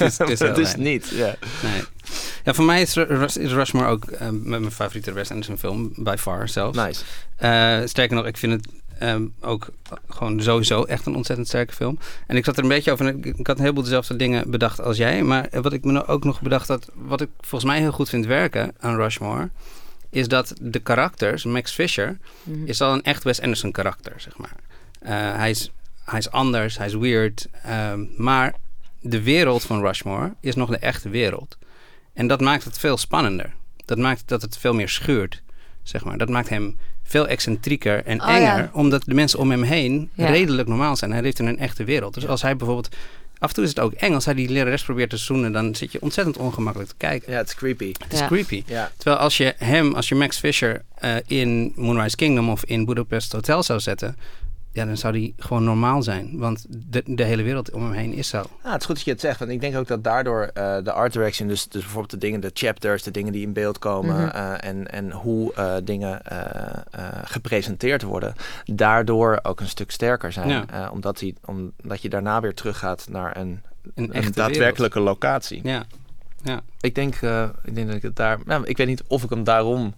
is, 0.00 0.18
niet, 0.18 0.18
Het 0.18 0.30
is- 0.30 0.38
het 0.38 0.58
is 0.58 0.74
niet. 0.90 1.08
Ja. 1.08 1.34
Nee. 1.62 1.82
Ja, 2.44 2.54
voor 2.54 2.64
mij 2.64 2.80
is, 2.82 2.94
Ru- 2.94 3.02
Rus- 3.08 3.36
is 3.36 3.52
Rushmore 3.52 3.86
ook 3.88 4.04
met 4.30 4.44
mijn 4.60 4.70
favoriete 4.70 5.12
Wes 5.12 5.30
Anderson 5.30 5.58
film, 5.58 5.92
by 5.96 6.14
far 6.18 6.48
zelfs. 6.48 6.78
Nice. 6.78 7.04
Eh, 7.36 7.78
sterker 7.84 8.16
nog, 8.16 8.26
ik 8.26 8.36
vind 8.36 8.52
het 8.52 8.72
ehm, 8.98 9.26
ook 9.40 9.68
gewoon 10.08 10.42
sowieso 10.42 10.82
echt 10.84 11.06
een 11.06 11.14
ontzettend 11.16 11.48
sterke 11.48 11.74
film. 11.74 11.98
En 12.26 12.36
ik 12.36 12.44
zat 12.44 12.56
er 12.56 12.62
een 12.62 12.68
beetje 12.68 12.92
over, 12.92 13.06
en 13.06 13.18
ik, 13.18 13.26
ik 13.38 13.46
had 13.46 13.56
een 13.56 13.62
heleboel 13.62 13.82
dezelfde 13.84 14.16
dingen 14.16 14.50
bedacht 14.50 14.80
als 14.80 14.96
jij. 14.96 15.22
Maar 15.22 15.48
wat 15.50 15.72
ik 15.72 15.84
me 15.84 15.92
nou 15.92 16.06
ook 16.06 16.24
nog 16.24 16.40
bedacht 16.40 16.68
had, 16.68 16.90
wat 16.94 17.20
ik 17.20 17.28
volgens 17.40 17.70
mij 17.70 17.80
heel 17.80 17.92
goed 17.92 18.08
vind 18.08 18.26
werken 18.26 18.72
aan 18.80 18.96
Rushmore, 18.96 19.50
is 20.12 20.28
dat 20.28 20.54
de 20.60 20.78
karakters, 20.78 21.44
Max 21.44 21.72
Fisher, 21.72 22.18
mhm. 22.42 22.66
is 22.66 22.80
al 22.80 22.92
een 22.92 23.02
echt 23.02 23.22
Wes 23.24 23.40
Anderson 23.40 23.72
karakter, 23.72 24.12
zeg 24.16 24.36
maar. 24.36 24.54
Eh, 25.00 25.36
hij, 25.36 25.50
is, 25.50 25.70
hij 26.04 26.18
is 26.18 26.30
anders, 26.30 26.78
hij 26.78 26.86
is 26.86 26.94
weird. 26.94 27.48
ehm, 27.62 28.04
maar 28.16 28.54
de 29.00 29.22
wereld 29.22 29.62
van 29.62 29.80
Rushmore 29.80 30.34
is 30.40 30.54
nog 30.54 30.70
de 30.70 30.76
echte 30.76 31.08
wereld. 31.08 31.58
En 32.14 32.26
dat 32.26 32.40
maakt 32.40 32.64
het 32.64 32.78
veel 32.78 32.96
spannender. 32.96 33.54
Dat 33.84 33.98
maakt 33.98 34.22
dat 34.26 34.42
het 34.42 34.58
veel 34.58 34.74
meer 34.74 34.88
schuurt, 34.88 35.42
zeg 35.82 36.04
maar. 36.04 36.18
Dat 36.18 36.28
maakt 36.28 36.48
hem 36.48 36.78
veel 37.02 37.28
excentrieker 37.28 38.04
en 38.04 38.20
Oh, 38.20 38.28
enger, 38.28 38.56
ja. 38.56 38.70
omdat 38.72 39.04
de 39.04 39.14
mensen 39.14 39.38
om 39.38 39.50
hem 39.50 39.62
heen 39.62 40.10
Ja. 40.14 40.26
redelijk 40.26 40.68
normaal 40.68 40.96
zijn. 40.96 41.12
Hij 41.12 41.22
leeft 41.22 41.38
in 41.38 41.46
een 41.46 41.58
echte 41.58 41.84
wereld. 41.84 42.14
Dus 42.14 42.26
als 42.26 42.42
hij 42.42 42.56
bijvoorbeeld... 42.56 42.96
Af 43.42 43.48
en 43.48 43.54
toe 43.54 43.64
is 43.64 43.70
het 43.70 43.80
ook 43.80 43.92
eng. 43.92 44.12
Als 44.14 44.24
hij 44.24 44.34
die 44.34 44.48
lerares 44.48 44.82
probeert 44.82 45.10
te 45.10 45.16
zoenen, 45.16 45.52
dan 45.52 45.74
zit 45.74 45.92
je 45.92 46.02
ontzettend 46.02 46.36
ongemakkelijk 46.36 46.90
te 46.90 46.96
kijken. 46.98 47.32
Ja, 47.32 47.38
het 47.38 47.48
is 47.48 47.54
creepy. 47.54 47.92
Het 48.02 48.12
is 48.12 48.18
Ja. 48.18 48.26
creepy. 48.26 48.62
Ja. 48.66 48.90
Terwijl 48.96 49.16
als 49.22 49.36
je 49.36 49.54
hem, 49.56 49.94
als 49.94 50.08
je 50.08 50.14
Max 50.14 50.38
Fisher 50.38 50.82
eh, 50.94 51.14
in 51.26 51.72
Moonrise 51.76 52.16
Kingdom 52.16 52.50
of 52.50 52.64
in 52.64 52.84
Budapest 52.84 53.32
Hotel 53.32 53.62
zou 53.62 53.80
zetten, 53.80 54.16
ja, 54.72 54.84
dan 54.84 54.96
zou 54.96 55.12
die 55.12 55.34
gewoon 55.36 55.64
normaal 55.64 56.02
zijn. 56.02 56.38
Want 56.38 56.66
de, 56.68 57.02
de 57.06 57.24
hele 57.24 57.42
wereld 57.42 57.70
om 57.70 57.82
hem 57.82 57.92
heen 57.92 58.12
is 58.12 58.28
zo. 58.28 58.36
Nou, 58.36 58.72
het 58.72 58.80
is 58.80 58.86
goed 58.86 58.94
dat 58.94 59.04
je 59.04 59.10
het 59.10 59.20
zegt. 59.20 59.38
Want 59.38 59.50
ik 59.50 59.60
denk 59.60 59.76
ook 59.76 59.86
dat 59.86 60.04
daardoor 60.04 60.50
uh, 60.54 60.76
de 60.82 60.92
art 60.92 61.12
direction, 61.12 61.48
dus, 61.48 61.68
dus 61.68 61.80
bijvoorbeeld 61.82 62.10
de 62.10 62.18
dingen, 62.18 62.40
de 62.40 62.50
chapters, 62.54 63.02
de 63.02 63.10
dingen 63.10 63.32
die 63.32 63.46
in 63.46 63.52
beeld 63.52 63.78
komen 63.78 64.14
mm 64.14 64.28
-hmm. 64.28 64.36
uh, 64.36 64.64
en, 64.64 64.90
en 64.90 65.10
hoe 65.10 65.52
uh, 65.58 65.74
dingen 65.84 66.20
gepresenteerd 67.24 68.02
worden, 68.02 68.34
daardoor 68.64 69.40
ook 69.42 69.60
een 69.60 69.68
stuk 69.68 69.90
sterker 69.90 70.32
zijn. 70.32 70.48
Ja. 70.48 70.90
omdat, 70.90 71.18
die, 71.18 71.34
omdat 71.44 72.02
je 72.02 72.08
daarna 72.08 72.40
weer 72.40 72.54
teruggaat 72.54 73.06
naar 73.10 73.36
een, 73.36 73.62
een, 73.94 74.16
een 74.16 74.32
daadwerkelijke 74.32 74.98
wereld. 74.98 75.22
locatie. 75.22 75.60
Ja. 75.62 75.84
Ja. 76.42 76.60
Ik, 76.80 76.94
denk, 76.94 77.14
ik 77.64 77.74
denk 77.74 77.86
dat 77.86 77.96
ik 77.96 78.02
het 78.02 78.16
daar. 78.16 78.38
Nou, 78.44 78.66
ik 78.66 78.76
weet 78.76 78.86
niet 78.86 79.02
of 79.06 79.22
ik 79.22 79.30
hem 79.30 79.44
daarom 79.44 79.94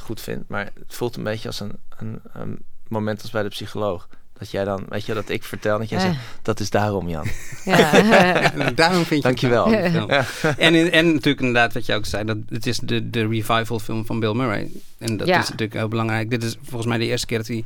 goed 0.00 0.20
vind, 0.20 0.48
maar 0.48 0.64
het 0.64 0.94
voelt 0.94 1.16
een 1.16 1.22
beetje 1.22 1.48
als 1.48 1.60
een, 1.60 1.72
een, 1.96 2.20
een 2.32 2.58
moment 2.90 3.22
als 3.22 3.30
bij 3.30 3.42
de 3.42 3.48
psycholoog. 3.48 4.08
Dat 4.38 4.50
jij 4.50 4.64
dan, 4.64 4.84
weet 4.88 5.06
je, 5.06 5.14
dat 5.14 5.28
ik 5.28 5.44
vertel, 5.44 5.78
dat 5.78 5.88
jij 5.88 6.00
zegt, 6.00 6.18
dat 6.42 6.60
is 6.60 6.70
daarom, 6.70 7.08
Jan. 7.08 7.26
Ja. 7.64 8.70
daarom 8.74 9.04
vind 9.04 9.22
je 9.22 9.28
Dankjewel. 9.28 9.70
Ja. 9.70 10.24
En, 10.56 10.92
en 10.92 11.06
natuurlijk 11.06 11.40
inderdaad 11.40 11.72
wat 11.72 11.86
je 11.86 11.94
ook 11.94 12.06
zei, 12.06 12.24
dat 12.24 12.36
het 12.48 12.66
is 12.66 12.78
de, 12.78 13.10
de 13.10 13.26
revival 13.26 13.78
film 13.78 14.06
van 14.06 14.20
Bill 14.20 14.34
Murray. 14.34 14.70
En 14.98 15.16
dat 15.16 15.26
ja. 15.26 15.38
is 15.38 15.44
natuurlijk 15.44 15.72
heel 15.72 15.88
belangrijk. 15.88 16.30
Dit 16.30 16.42
is 16.42 16.56
volgens 16.62 16.86
mij 16.86 16.98
de 16.98 17.06
eerste 17.06 17.26
keer 17.26 17.38
dat 17.38 17.46
hij 17.46 17.64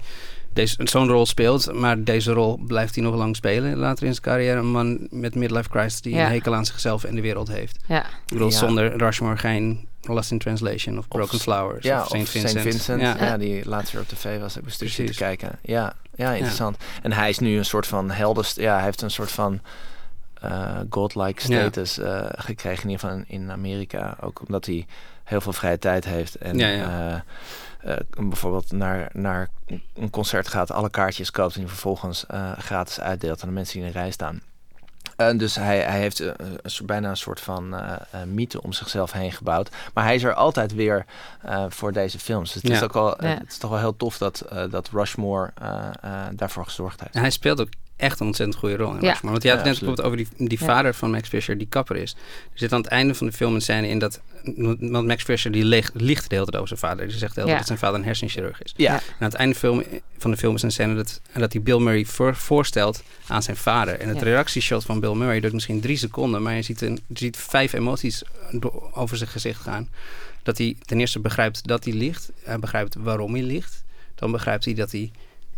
deze, 0.53 0.77
zo'n 0.85 1.09
rol 1.09 1.27
speelt. 1.27 1.73
Maar 1.73 2.05
deze 2.05 2.33
rol 2.33 2.57
blijft 2.67 2.95
hij 2.95 3.05
nog 3.05 3.15
lang 3.15 3.37
spelen 3.37 3.77
later 3.77 4.07
in 4.07 4.13
zijn 4.13 4.25
carrière. 4.25 4.59
Een 4.59 4.71
man 4.71 5.07
met 5.11 5.35
midlife 5.35 5.69
crisis 5.69 6.01
die 6.01 6.15
een 6.15 6.27
hekel 6.27 6.55
aan 6.55 6.67
zichzelf 6.67 7.05
en 7.05 7.15
de 7.15 7.21
wereld 7.21 7.49
heeft. 7.49 7.79
Ja. 7.87 8.05
Ik 8.05 8.33
bedoel, 8.33 8.51
zonder 8.51 8.97
Rushmore 8.97 9.37
geen 9.37 9.89
Lost 10.09 10.31
in 10.31 10.39
Translation 10.39 10.99
of 10.99 11.09
Broken 11.09 11.35
of, 11.35 11.43
Flowers 11.43 11.85
ja, 11.85 12.01
of 12.01 12.07
St. 12.07 12.13
Vincent. 12.13 12.49
St. 12.49 12.59
Vincent. 12.59 13.01
Ja. 13.01 13.17
ja. 13.21 13.37
die 13.37 13.69
laatst 13.69 13.93
weer 13.93 14.03
op 14.03 14.09
tv 14.09 14.41
was. 14.41 14.57
Ik 14.57 14.65
een 14.81 15.07
te 15.07 15.15
kijken. 15.15 15.59
Ja, 15.63 15.93
ja 16.15 16.33
interessant. 16.33 16.77
En 17.03 17.13
hij 17.13 17.29
is 17.29 17.39
nu 17.39 17.57
een 17.57 17.65
soort 17.65 17.87
van 17.87 18.11
helderst. 18.11 18.57
Ja, 18.57 18.75
hij 18.75 18.85
heeft 18.85 19.03
een 19.03 19.11
soort 19.11 19.31
van 19.31 19.61
uh, 20.45 20.79
godlike 20.91 21.43
status 21.43 21.99
uh, 21.99 22.25
gekregen 22.31 22.83
in 22.83 22.91
ieder 22.91 23.09
geval 23.09 23.25
in 23.27 23.51
Amerika. 23.51 24.17
Ook 24.21 24.41
omdat 24.47 24.67
hij 24.67 24.87
heel 25.25 25.41
veel 25.41 25.53
vrije 25.53 25.79
tijd 25.79 26.05
heeft. 26.05 26.35
En 26.35 26.59
uh, 26.59 27.17
bijvoorbeeld 28.17 28.73
naar, 28.73 29.11
naar 29.13 29.49
een 29.95 30.11
concert 30.11 30.49
gaat, 30.49 30.71
alle 30.71 30.91
kaartjes 30.91 31.31
koopt 31.31 31.57
en 31.57 31.69
vervolgens 31.69 32.25
gratis 32.57 33.01
uitdeelt 33.01 33.43
aan 33.43 33.49
de 33.49 33.55
mensen 33.55 33.79
die 33.79 33.87
in 33.87 33.93
de 33.93 33.99
rij 33.99 34.11
staan. 34.11 34.43
Dus 35.37 35.55
hij, 35.55 35.81
hij 35.81 36.01
heeft 36.01 36.21
uh, 36.21 36.31
bijna 36.85 37.09
een 37.09 37.17
soort 37.17 37.41
van 37.41 37.75
uh, 37.75 37.97
mythe 38.27 38.63
om 38.63 38.73
zichzelf 38.73 39.13
heen 39.13 39.33
gebouwd. 39.33 39.71
Maar 39.95 40.05
hij 40.05 40.15
is 40.15 40.23
er 40.23 40.35
altijd 40.35 40.75
weer 40.75 41.05
voor 41.69 41.93
deze 41.93 42.19
films. 42.19 42.53
Dus 42.53 42.63
het, 42.63 42.71
ja. 42.71 42.77
is 42.77 42.83
ook 42.83 43.17
ja. 43.21 43.27
het 43.27 43.51
is 43.51 43.59
toch 43.59 43.71
wel 43.71 43.79
heel 43.79 43.97
tof 43.97 44.19
dat, 44.19 44.45
dat 44.71 44.89
Rushmore 44.93 45.53
daarvoor 46.33 46.65
gezorgd 46.65 47.01
heeft. 47.01 47.15
En 47.15 47.21
hij 47.21 47.31
speelt 47.31 47.61
ook 47.61 47.69
echt 48.03 48.21
een 48.21 48.27
ontzettend 48.27 48.59
goede 48.59 48.77
rol 48.77 48.95
in 48.95 49.01
ja. 49.01 49.09
Rushmore. 49.09 49.31
Want 49.31 49.43
je 49.43 49.49
had 49.49 49.59
het 49.59 49.67
net 49.67 49.79
bijvoorbeeld 49.79 50.07
over 50.07 50.17
die, 50.17 50.49
die 50.49 50.59
vader 50.59 50.95
van 50.95 51.11
Max 51.11 51.29
Fisher, 51.29 51.59
die 51.59 51.67
kapper 51.67 51.97
is. 51.97 52.13
Er 52.53 52.59
zit 52.59 52.73
aan 52.73 52.81
het 52.81 52.91
einde 52.91 53.15
van 53.15 53.27
de 53.27 53.33
film 53.33 53.55
een 53.55 53.61
scène 53.61 53.89
in 53.89 53.99
dat... 53.99 54.21
Want 54.79 55.07
Max 55.07 55.23
Fisher 55.23 55.53
die 55.53 55.65
leeg, 55.65 55.91
liegt 55.95 56.29
de 56.29 56.35
hele 56.35 56.47
tijd 56.47 56.57
over 56.63 56.69
zijn 56.69 56.91
vader. 56.91 57.09
Die 57.09 57.17
zegt 57.17 57.35
de 57.35 57.41
hele 57.41 57.47
tijd 57.47 57.59
dat 57.59 57.67
zijn 57.67 57.79
vader 57.79 57.99
een 57.99 58.05
hersenchirurg 58.05 58.63
is. 58.63 58.73
Ja. 58.77 58.95
En 58.95 59.01
aan 59.19 59.29
het 59.29 59.35
einde 59.35 59.55
film, 59.55 59.83
van 60.19 60.31
de 60.31 60.37
film 60.37 60.55
is 60.55 60.63
een 60.63 60.73
scène 60.73 60.95
dat, 60.95 61.21
dat 61.33 61.53
hij 61.53 61.63
Bill 61.63 61.79
Murray 61.79 62.05
voor, 62.05 62.35
voorstelt 62.35 63.03
aan 63.27 63.43
zijn 63.43 63.57
vader. 63.57 64.01
En 64.01 64.09
het 64.09 64.19
ja. 64.19 64.25
reactieshot 64.25 64.85
van 64.85 65.01
Bill 65.01 65.15
Murray 65.15 65.41
duurt 65.41 65.53
misschien 65.53 65.81
drie 65.81 65.97
seconden... 65.97 66.43
maar 66.43 66.55
je 66.55 66.63
ziet, 66.63 66.81
een, 66.81 67.01
je 67.07 67.19
ziet 67.19 67.37
vijf 67.37 67.73
emoties 67.73 68.23
over 68.93 69.17
zijn 69.17 69.31
gezicht 69.31 69.61
gaan. 69.61 69.89
Dat 70.43 70.59
hij 70.59 70.77
ten 70.85 71.01
eerste 71.01 71.21
begrijpt 71.21 71.67
dat 71.67 71.85
hij 71.85 71.93
liegt. 71.93 72.31
Hij 72.43 72.59
begrijpt 72.59 72.95
waarom 72.99 73.33
hij 73.33 73.43
liegt. 73.43 73.85
Dan 74.15 74.31
begrijpt 74.31 74.65
hij 74.65 74.75
dat 74.75 74.91
hij 74.91 75.11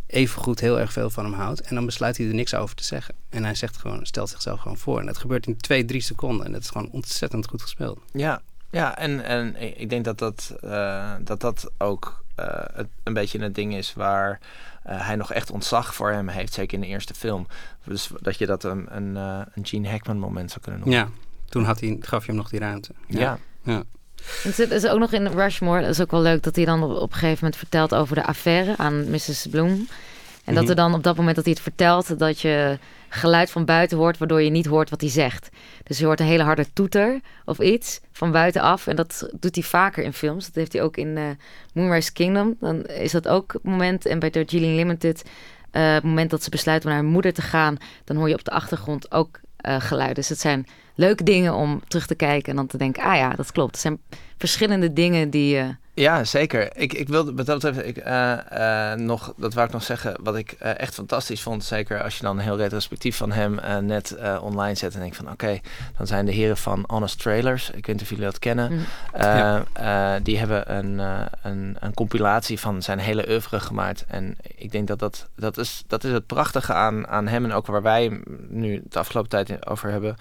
evengoed 0.06 0.60
heel 0.60 0.80
erg 0.80 0.92
veel 0.92 1.10
van 1.10 1.24
hem 1.24 1.34
houdt. 1.34 1.60
En 1.60 1.74
dan 1.74 1.86
besluit 1.86 2.16
hij 2.16 2.26
er 2.26 2.34
niks 2.34 2.54
over 2.54 2.76
te 2.76 2.84
zeggen. 2.84 3.14
En 3.28 3.44
hij 3.44 3.54
zegt 3.54 3.76
gewoon, 3.76 4.06
stelt 4.06 4.28
zichzelf 4.28 4.60
gewoon 4.60 4.76
voor. 4.76 5.00
En 5.00 5.06
dat 5.06 5.18
gebeurt 5.18 5.46
in 5.46 5.56
twee, 5.56 5.84
drie 5.84 6.00
seconden. 6.00 6.46
En 6.46 6.52
dat 6.52 6.60
is 6.60 6.70
gewoon 6.70 6.90
ontzettend 6.90 7.48
goed 7.48 7.62
gespeeld. 7.62 8.00
Ja, 8.12 8.42
ja 8.70 8.96
en, 8.98 9.24
en 9.24 9.80
ik 9.80 9.90
denk 9.90 10.04
dat 10.04 10.18
dat, 10.18 10.56
uh, 10.64 11.14
dat, 11.20 11.40
dat 11.40 11.70
ook 11.78 12.24
uh, 12.40 12.46
het, 12.72 12.88
een 13.02 13.12
beetje 13.12 13.38
een 13.38 13.52
ding 13.52 13.74
is 13.74 13.94
waar 13.94 14.40
uh, 14.86 15.06
hij 15.06 15.16
nog 15.16 15.32
echt 15.32 15.50
ontzag 15.50 15.94
voor 15.94 16.10
hem 16.10 16.28
heeft. 16.28 16.52
Zeker 16.52 16.74
in 16.74 16.80
de 16.80 16.86
eerste 16.86 17.14
film. 17.14 17.46
Dus 17.84 18.10
dat 18.20 18.38
je 18.38 18.46
dat 18.46 18.64
een, 18.64 18.96
een, 18.96 19.16
een 19.54 19.66
Gene 19.66 19.88
Hackman 19.88 20.18
moment 20.18 20.50
zou 20.50 20.60
kunnen 20.60 20.80
noemen. 20.80 20.98
Ja, 20.98 21.08
toen 21.48 21.64
had 21.64 21.80
hij, 21.80 21.96
gaf 22.00 22.20
je 22.20 22.30
hem 22.30 22.40
nog 22.40 22.48
die 22.48 22.60
ruimte. 22.60 22.92
ja. 23.08 23.20
ja. 23.20 23.38
ja. 23.62 23.82
Het 24.42 24.54
zit 24.54 24.70
is 24.70 24.86
ook 24.86 24.98
nog 24.98 25.12
in 25.12 25.26
Rushmore. 25.26 25.80
Dat 25.80 25.90
is 25.90 26.00
ook 26.00 26.10
wel 26.10 26.22
leuk 26.22 26.42
dat 26.42 26.56
hij 26.56 26.64
dan 26.64 26.82
op, 26.82 26.90
op 26.90 27.12
een 27.12 27.18
gegeven 27.18 27.38
moment 27.40 27.56
vertelt 27.56 27.94
over 27.94 28.14
de 28.14 28.24
affaire 28.24 28.74
aan 28.76 29.10
Mrs. 29.10 29.46
Bloom. 29.50 29.88
En 30.44 30.54
dat 30.54 30.62
Mhm. 30.62 30.70
er 30.70 30.76
dan 30.76 30.94
op 30.94 31.02
dat 31.02 31.16
moment 31.16 31.36
dat 31.36 31.44
hij 31.44 31.52
het 31.54 31.62
vertelt, 31.62 32.18
dat 32.18 32.40
je 32.40 32.78
geluid 33.08 33.50
van 33.50 33.64
buiten 33.64 33.98
hoort, 33.98 34.18
waardoor 34.18 34.42
je 34.42 34.50
niet 34.50 34.66
hoort 34.66 34.90
wat 34.90 35.00
hij 35.00 35.10
zegt. 35.10 35.48
Dus 35.82 35.98
je 35.98 36.04
hoort 36.04 36.20
een 36.20 36.26
hele 36.26 36.42
harde 36.42 36.66
toeter 36.72 37.20
of 37.44 37.58
iets 37.58 38.00
van 38.12 38.30
buitenaf. 38.32 38.86
En 38.86 38.96
dat 38.96 39.28
doet 39.40 39.54
hij 39.54 39.64
vaker 39.64 40.04
in 40.04 40.12
films. 40.12 40.44
Dat 40.46 40.54
heeft 40.54 40.72
hij 40.72 40.82
ook 40.82 40.96
in 40.96 41.16
eh, 41.16 41.24
Moonrise 41.74 42.12
Kingdom. 42.12 42.56
Dan 42.60 42.84
is 42.84 43.12
dat 43.12 43.28
ook 43.28 43.52
het 43.52 43.62
moment. 43.62 44.06
En 44.06 44.18
bij 44.18 44.30
Darjeeling 44.30 44.76
Limited, 44.76 45.22
eh, 45.70 45.92
het 45.94 46.02
moment 46.02 46.30
dat 46.30 46.42
ze 46.42 46.50
besluiten 46.50 46.88
om 46.88 46.94
naar 46.94 47.04
hun 47.04 47.12
moeder 47.12 47.32
te 47.32 47.42
gaan, 47.42 47.76
dan 48.04 48.16
hoor 48.16 48.28
je 48.28 48.34
op 48.34 48.44
de 48.44 48.50
achtergrond 48.50 49.12
ook 49.12 49.40
eh, 49.56 49.80
geluiden. 49.80 50.14
Dus 50.14 50.28
het 50.28 50.40
zijn 50.40 50.66
leuke 50.94 51.22
dingen 51.24 51.54
om 51.54 51.80
terug 51.88 52.06
te 52.06 52.14
kijken 52.14 52.50
en 52.50 52.56
dan 52.56 52.66
te 52.66 52.76
denken, 52.78 53.02
ah 53.02 53.16
ja, 53.16 53.30
dat 53.30 53.52
klopt. 53.52 53.70
Het 53.70 53.80
zijn 53.80 53.98
verschillende 54.36 54.92
dingen 54.92 55.30
die... 55.30 55.58
eh, 55.58 55.68
Ja, 55.94 56.24
zeker. 56.24 56.76
Ik, 56.76 56.92
ik 56.92 57.08
wilde 57.08 57.34
wat 57.34 57.46
dat 57.46 57.60
betreft 57.60 57.86
ik, 57.86 57.96
eh, 57.96 58.92
eh, 58.92 58.98
nog, 58.98 59.32
dat 59.36 59.54
wou 59.54 59.66
ik 59.66 59.72
nog 59.72 59.82
zeggen, 59.82 60.16
wat 60.20 60.36
ik 60.36 60.52
eh, 60.52 60.78
echt 60.78 60.94
fantastisch 60.94 61.42
vond. 61.42 61.64
Zeker 61.64 62.02
als 62.02 62.16
je 62.16 62.22
dan 62.22 62.38
heel 62.38 62.56
retrospectief 62.56 63.16
van 63.16 63.32
hem 63.32 63.60
net 63.86 64.16
online 64.40 64.74
zet 64.74 64.94
en 64.94 65.00
denk 65.00 65.14
van 65.14 65.30
oké, 65.30 65.60
dan 65.96 66.06
zijn 66.06 66.26
de 66.26 66.32
heren 66.32 66.56
van 66.56 66.84
Honest 66.86 67.18
Trailers. 67.18 67.70
Ik 67.70 67.86
weet 67.86 67.94
niet 67.94 68.02
of 68.02 68.08
jullie 68.08 68.24
dat 68.24 68.38
kennen. 68.38 68.72
mm, 68.72 69.64
die 70.22 70.38
hebben 70.38 70.76
een, 70.76 70.98
een, 71.42 71.76
een 71.80 71.94
compilatie 71.94 72.60
van 72.60 72.82
zijn 72.82 72.98
hele 72.98 73.28
oeuvre 73.28 73.60
gemaakt. 73.60 74.04
En 74.08 74.36
ik 74.56 74.72
denk 74.72 74.88
dat 74.88 74.98
dat, 74.98 75.28
dat, 75.36 75.58
is, 75.58 75.84
dat 75.86 76.04
is 76.04 76.12
het 76.12 76.26
prachtige 76.26 76.72
aan, 76.72 77.06
aan 77.08 77.28
hem 77.28 77.44
en 77.44 77.52
ook 77.52 77.66
waar 77.66 77.82
wij 77.82 78.20
nu 78.48 78.82
de 78.88 78.98
afgelopen 78.98 79.30
tijd 79.30 79.66
over 79.66 79.90
hebben. 79.90 80.16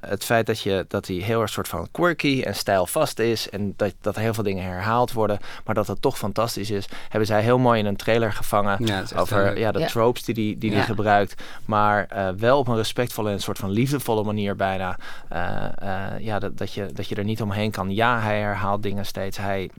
Het 0.00 0.24
feit 0.24 0.46
dat, 0.46 0.60
je, 0.60 0.84
dat 0.88 1.06
hij 1.06 1.16
heel 1.16 1.40
erg 1.40 1.50
soort 1.50 1.68
van 1.68 1.88
quirky 1.90 2.42
en 2.42 2.54
stijlvast 2.54 3.18
is. 3.18 3.50
En 3.50 3.74
dat, 3.76 3.94
dat 4.00 4.16
heel 4.16 4.34
veel 4.34 4.44
dingen 4.44 4.64
herhaald 4.90 5.12
worden. 5.12 5.38
Maar 5.64 5.74
dat 5.74 5.86
het 5.86 6.02
toch 6.02 6.18
fantastisch 6.18 6.70
is. 6.70 6.88
Hebben 7.08 7.26
zij 7.26 7.42
heel 7.42 7.58
mooi 7.58 7.78
in 7.78 7.86
een 7.86 7.96
trailer 7.96 8.32
gevangen. 8.32 8.86
Ja, 8.86 9.02
over 9.16 9.58
ja, 9.58 9.72
de 9.72 9.78
Ja. 9.78 9.86
tropes 9.86 10.22
die 10.24 10.34
hij 10.34 10.44
die, 10.44 10.58
die 10.58 10.70
Ja. 10.70 10.76
die 10.76 10.84
gebruikt. 10.84 11.42
Maar 11.64 12.06
eh, 12.08 12.28
wel 12.36 12.58
op 12.58 12.68
een 12.68 12.76
respectvolle 12.76 13.28
en 13.28 13.34
een 13.34 13.40
soort 13.40 13.58
van 13.58 13.70
liefdevolle 13.70 14.24
manier 14.24 14.56
bijna. 14.56 14.98
Eh, 15.28 15.64
eh, 15.78 16.20
ja, 16.20 16.38
dat, 16.38 16.58
dat, 16.58 16.72
je, 16.72 16.86
dat 16.92 17.08
je 17.08 17.14
er 17.14 17.24
niet 17.24 17.42
omheen 17.42 17.70
kan. 17.70 17.94
Ja, 17.94 18.20
hij 18.20 18.38
herhaalt 18.40 18.82
dingen 18.82 19.06
steeds. 19.06 19.36
Hij, 19.36 19.70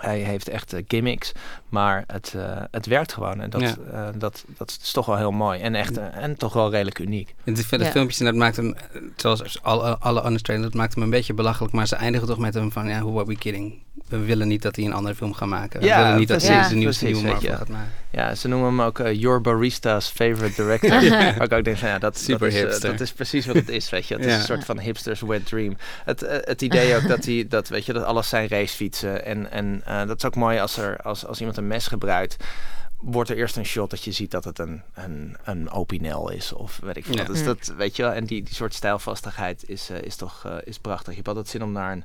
hij 0.00 0.18
heeft 0.18 0.48
echt 0.48 0.74
gimmicks. 0.88 1.32
Maar 1.68 2.04
het, 2.06 2.34
eh, 2.36 2.62
het 2.70 2.86
werkt 2.86 3.12
gewoon. 3.12 3.40
En 3.40 3.50
dat, 3.50 3.60
Ja. 3.60 3.74
eh, 3.92 4.08
dat, 4.18 4.44
dat 4.58 4.78
is 4.82 4.92
toch 4.92 5.06
wel 5.06 5.16
heel 5.16 5.30
mooi. 5.30 5.60
En, 5.60 5.74
echt, 5.74 5.96
en 6.10 6.36
toch 6.36 6.52
wel 6.52 6.70
redelijk 6.70 6.98
uniek. 6.98 7.34
Het 7.44 7.58
is 7.58 7.66
verder 7.66 7.86
Ja. 7.86 7.92
filmpjes 7.92 8.18
en 8.18 8.24
dat 8.24 8.34
maakt 8.34 8.56
hem, 8.56 8.74
zoals 9.16 9.62
alle, 9.62 9.98
alle 9.98 10.20
andere 10.20 10.42
trailers, 10.42 10.70
dat 10.70 10.80
maakt 10.80 10.94
hem 10.94 11.02
een 11.02 11.10
beetje 11.10 11.34
belachelijk. 11.34 11.72
Maar 11.74 11.86
ze 11.86 11.96
eindigen 11.96 12.26
toch 12.28 12.38
met 12.38 12.54
hem 12.54 12.72
van, 12.72 12.88
ja, 12.88 13.00
who 13.00 13.16
are 13.16 13.26
we 13.26 13.36
kidding? 13.36 13.82
We 14.08 14.18
willen 14.18 14.48
niet 14.48 14.62
dat 14.62 14.76
hij 14.76 14.84
een 14.84 14.92
andere 14.92 15.14
film 15.14 15.32
gaat 15.34 15.48
maken. 15.48 15.80
We 15.80 15.86
Ja, 15.86 16.02
willen 16.02 16.18
niet 16.18 16.28
dat 16.28 16.36
precies. 16.36 16.56
hij 16.56 16.64
zijn 16.66 16.78
nieuwste 16.78 17.04
Precies, 17.04 17.22
nieuwe 17.22 17.32
Marvel 17.38 17.52
je. 17.52 17.56
gaat 17.58 17.68
maken. 17.76 17.92
Ja, 18.10 18.34
ze 18.34 18.48
noemen 18.48 18.68
hem 18.68 18.80
ook 18.80 18.98
eh, 18.98 19.20
Your 19.20 19.40
Barista's 19.40 20.08
Favorite 20.08 20.62
Director. 20.62 20.90
Waar 21.10 21.42
ik 21.42 21.52
ook 21.52 21.64
denk 21.64 21.76
van, 21.76 21.88
ja, 21.88 21.98
dat, 21.98 22.18
Super 22.18 22.38
dat, 22.38 22.48
is, 22.58 22.62
hipster. 22.64 22.90
dat 22.90 23.00
is 23.00 23.12
precies 23.12 23.46
wat 23.46 23.56
het 23.56 23.68
is, 23.68 23.90
weet 23.90 24.06
je. 24.06 24.14
Het 24.14 24.24
is 24.24 24.30
Ja. 24.32 24.38
een 24.38 24.44
soort 24.44 24.64
van 24.64 24.78
hipsters 24.78 25.20
wet 25.20 25.46
dream. 25.46 25.76
Het, 26.04 26.22
eh, 26.22 26.36
het 26.40 26.62
idee 26.62 26.96
ook 26.96 27.08
dat, 27.08 27.24
hij, 27.24 27.46
dat, 27.48 27.68
weet 27.68 27.86
je, 27.86 27.92
dat 27.92 28.04
alles 28.04 28.28
zijn 28.28 28.48
racefietsen. 28.48 29.24
En, 29.24 29.50
en 29.50 29.82
eh, 29.84 30.06
dat 30.06 30.16
is 30.16 30.24
ook 30.24 30.34
mooi 30.36 30.58
als, 30.58 30.76
er, 30.76 30.96
als, 31.02 31.26
als 31.26 31.38
iemand 31.38 31.56
een 31.56 31.66
mes 31.66 31.86
gebruikt 31.86 32.36
wordt 33.00 33.30
er 33.30 33.36
eerst 33.36 33.56
een 33.56 33.64
shot 33.66 33.90
dat 33.90 34.04
je 34.04 34.12
ziet 34.12 34.30
dat 34.30 34.44
het 34.44 34.58
een, 34.58 34.82
een, 34.94 35.36
een 35.44 35.70
Opinel 35.70 36.30
is 36.30 36.52
of 36.52 36.78
weet 36.82 36.96
ik 36.96 37.04
veel. 37.04 37.14
Ja. 37.16 37.24
Dus 37.24 37.38
Mm. 37.40 37.44
dat, 37.44 37.72
weet 37.76 37.96
je 37.96 38.02
wel, 38.02 38.12
en 38.12 38.24
die, 38.24 38.42
die 38.42 38.54
soort 38.54 38.74
stijlvastigheid 38.74 39.68
is, 39.68 39.90
is 39.90 40.16
toch 40.16 40.46
is 40.64 40.78
prachtig. 40.78 41.08
Je 41.08 41.14
hebt 41.14 41.28
altijd 41.28 41.48
zin 41.48 41.62
om 41.62 41.72
naar 41.72 41.92
een 41.92 42.04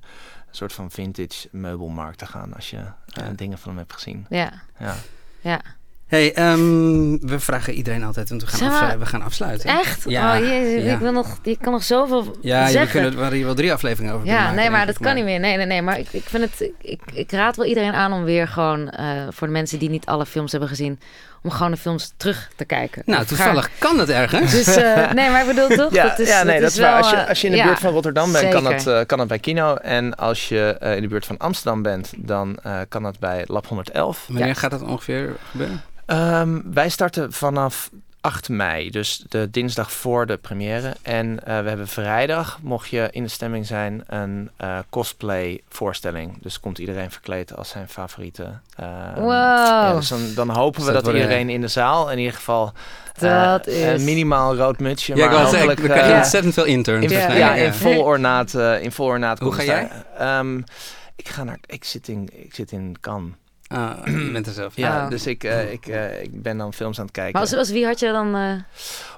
soort 0.58 0.74
van 0.74 0.92
vintage 0.92 1.48
meubelmarkt 1.52 2.18
te 2.18 2.26
gaan 2.26 2.54
als 2.56 2.70
je 2.70 2.78
eh, 2.78 2.84
Ja. 3.08 3.32
dingen 3.36 3.58
van 3.58 3.70
hem 3.70 3.78
hebt 3.78 3.94
gezien. 3.94 4.26
ja, 4.30 4.54
Ja. 4.80 4.96
ja. 5.42 5.62
Hey, 6.08 6.34
ehm, 6.34 7.18
we 7.28 7.40
vragen 7.40 7.74
iedereen 7.74 8.04
altijd, 8.04 8.30
want 8.30 8.42
we 8.42 8.48
gaan, 8.48 8.70
afslu- 8.72 8.98
we 9.00 9.06
gaan 9.06 9.22
afsluiten. 9.22 9.70
Echt? 9.70 10.04
Ja, 10.10 10.38
oh 10.38 10.44
jezus, 10.48 10.84
ja. 10.84 10.94
ik 10.94 11.00
wil 11.00 11.12
nog, 11.12 11.38
ik 11.44 11.60
kan 11.62 11.72
nog 11.72 11.84
zoveel 11.84 12.36
Ja, 12.42 12.66
we 12.66 12.72
zeggen. 12.72 12.92
kunnen, 12.92 13.12
we 13.12 13.18
hadden 13.20 13.36
hier 13.38 13.46
wel 13.46 13.56
drie 13.56 13.74
afleveringen 13.74 14.14
over 14.14 14.26
kunnen 14.26 14.42
Ja, 14.44 14.48
maken, 14.50 14.62
nee, 14.64 14.72
maar 14.78 14.86
dat 14.86 14.96
ik, 14.96 15.02
kan 15.02 15.16
niet 15.16 15.24
meer. 15.24 15.40
Nee, 15.40 15.58
nee, 15.58 15.66
nee. 15.66 15.82
Maar 15.82 16.00
ik, 16.00 16.08
ik 16.14 16.24
vind 16.24 16.44
het. 16.44 16.72
Ik, 16.82 17.02
ik 17.14 17.32
raad 17.32 17.56
wel 17.56 17.66
iedereen 17.66 17.94
aan 17.94 18.14
om 18.14 18.24
weer 18.24 18.48
gewoon. 18.48 18.90
eh, 18.90 19.28
voor 19.30 19.48
de 19.48 19.54
mensen 19.54 19.80
die 19.80 19.90
niet 19.90 20.06
alle 20.06 20.26
films 20.26 20.52
hebben 20.52 20.70
gezien. 20.70 21.00
Om 21.44 21.52
gewoon 21.52 21.72
de 21.72 21.78
films 21.78 22.14
terug 22.18 22.50
te 22.56 22.66
kijken. 22.66 23.02
Nou, 23.06 23.22
Of 23.22 23.28
toevallig 23.28 23.70
kan 23.80 23.98
dat 23.98 24.10
ergens. 24.10 24.52
Dus, 24.52 24.76
eh, 24.76 25.12
nee, 25.18 25.30
maar 25.30 25.42
ik 25.42 25.56
bedoel 25.56 25.78
toch? 25.78 25.94
Ja, 25.94 26.04
dat 26.08 26.20
is, 26.20 26.28
ja, 26.28 26.44
nee, 26.44 26.62
dat 26.62 26.72
is 26.72 26.78
waar. 26.80 26.90
wel, 26.90 26.98
Als 26.98 27.10
je, 27.10 27.16
eh, 27.16 27.28
als 27.30 27.42
je 27.42 27.46
in 27.48 27.52
de 27.54 27.58
ja, 27.60 27.66
buurt 27.66 27.80
van 27.80 27.92
Rotterdam 27.92 28.32
bent, 28.32 28.50
kan 28.54 28.64
dat, 28.64 28.88
eh, 28.88 29.00
kan 29.06 29.18
dat 29.18 29.28
bij 29.28 29.40
Kino. 29.40 29.76
En 29.76 30.16
als 30.16 30.50
je 30.50 30.78
eh, 30.80 30.96
in 30.96 31.02
de 31.02 31.08
buurt 31.08 31.26
van 31.26 31.38
Amsterdam 31.38 31.82
bent, 31.82 32.12
dan 32.16 32.58
eh, 32.64 32.80
kan 32.90 33.04
dat 33.04 33.20
bij 33.20 33.44
Lab 33.48 33.68
111. 33.68 34.26
Wanneer 34.28 34.48
Ja. 34.48 34.54
gaat 34.54 34.72
dat 34.72 34.82
ongeveer 34.82 35.36
gebeuren? 35.52 35.82
Ehm, 36.06 36.60
wij 36.74 36.90
starten 36.90 37.34
vanaf 37.34 37.90
8 38.22 38.50
mei, 38.50 38.90
dus 38.90 39.24
de 39.30 39.50
dinsdag 39.52 39.92
voor 39.92 40.26
de 40.26 40.38
première. 40.38 40.94
En 41.02 41.40
eh, 41.46 41.60
we 41.62 41.68
hebben 41.70 41.88
vrijdag, 41.88 42.60
mocht 42.62 42.90
je 42.90 43.08
in 43.12 43.24
de 43.24 43.30
stemming 43.30 43.66
zijn, 43.66 44.04
een 44.08 44.50
eh, 44.58 44.78
cosplay 44.90 45.62
voorstelling. 45.70 46.38
Dus 46.42 46.60
komt 46.60 46.78
iedereen 46.78 47.12
verkleed 47.12 47.56
als 47.56 47.70
zijn 47.70 47.90
favoriete. 47.90 48.50
ehm, 48.76 49.14
Wow. 49.22 49.32
ja, 49.32 49.94
dus 49.96 50.08
dan, 50.08 50.20
dan 50.36 50.50
hopen 50.50 50.86
we 50.86 50.92
dat 50.92 51.06
dat 51.06 51.14
iedereen 51.14 51.50
in 51.50 51.62
de 51.62 51.68
zaal, 51.68 52.12
in 52.12 52.18
ieder 52.18 52.34
geval 52.34 52.72
eh, 53.20 53.44
Dat 53.52 53.68
is- 53.68 53.84
een 54.00 54.04
minimaal 54.04 54.56
rood 54.56 54.80
mutsje. 54.80 55.16
Ja, 55.16 55.26
ik 55.26 55.32
maar 55.32 55.44
hopelijk, 55.46 55.80
we 55.80 55.88
krijgen 55.88 56.12
eh, 56.12 56.18
ontzettend 56.18 56.54
veel 56.54 56.66
interns. 56.66 57.06
in, 57.12 57.20
Ja, 57.36 57.56
in 57.56 57.74
vol 57.74 58.02
ornaat. 58.04 58.54
in 58.82 58.92
vol 58.92 59.06
ornaat 59.06 59.40
Hoe 59.40 59.52
ga 59.54 59.62
staan. 59.62 59.90
Ehm, 60.18 60.58
ik 61.16 61.28
ga 61.30 61.44
naar. 61.44 61.58
Ik 61.66 61.84
zit 61.84 62.08
in. 62.08 62.30
Ik 62.32 62.56
zit 62.56 62.72
in 62.72 62.96
Cannes. 63.02 63.32
Ah, 63.68 63.98
je 64.06 64.30
bent 64.34 64.48
er 64.48 64.54
zelf. 64.54 64.76
Ja, 64.76 65.04
Oh. 65.04 65.10
dus 65.10 65.28
ik, 65.28 65.44
eh, 65.44 65.72
ik, 65.72 65.88
eh, 65.88 66.22
ik 66.22 66.42
ben 66.42 66.58
dan 66.58 66.74
films 66.74 67.00
aan 67.00 67.06
het 67.06 67.14
kijken. 67.14 67.32
Maar 67.34 67.42
als, 67.42 67.54
als 67.54 67.70
wie 67.70 67.86
had 67.86 68.00
je 68.00 68.12
dan... 68.12 68.36
eh, 68.36 68.52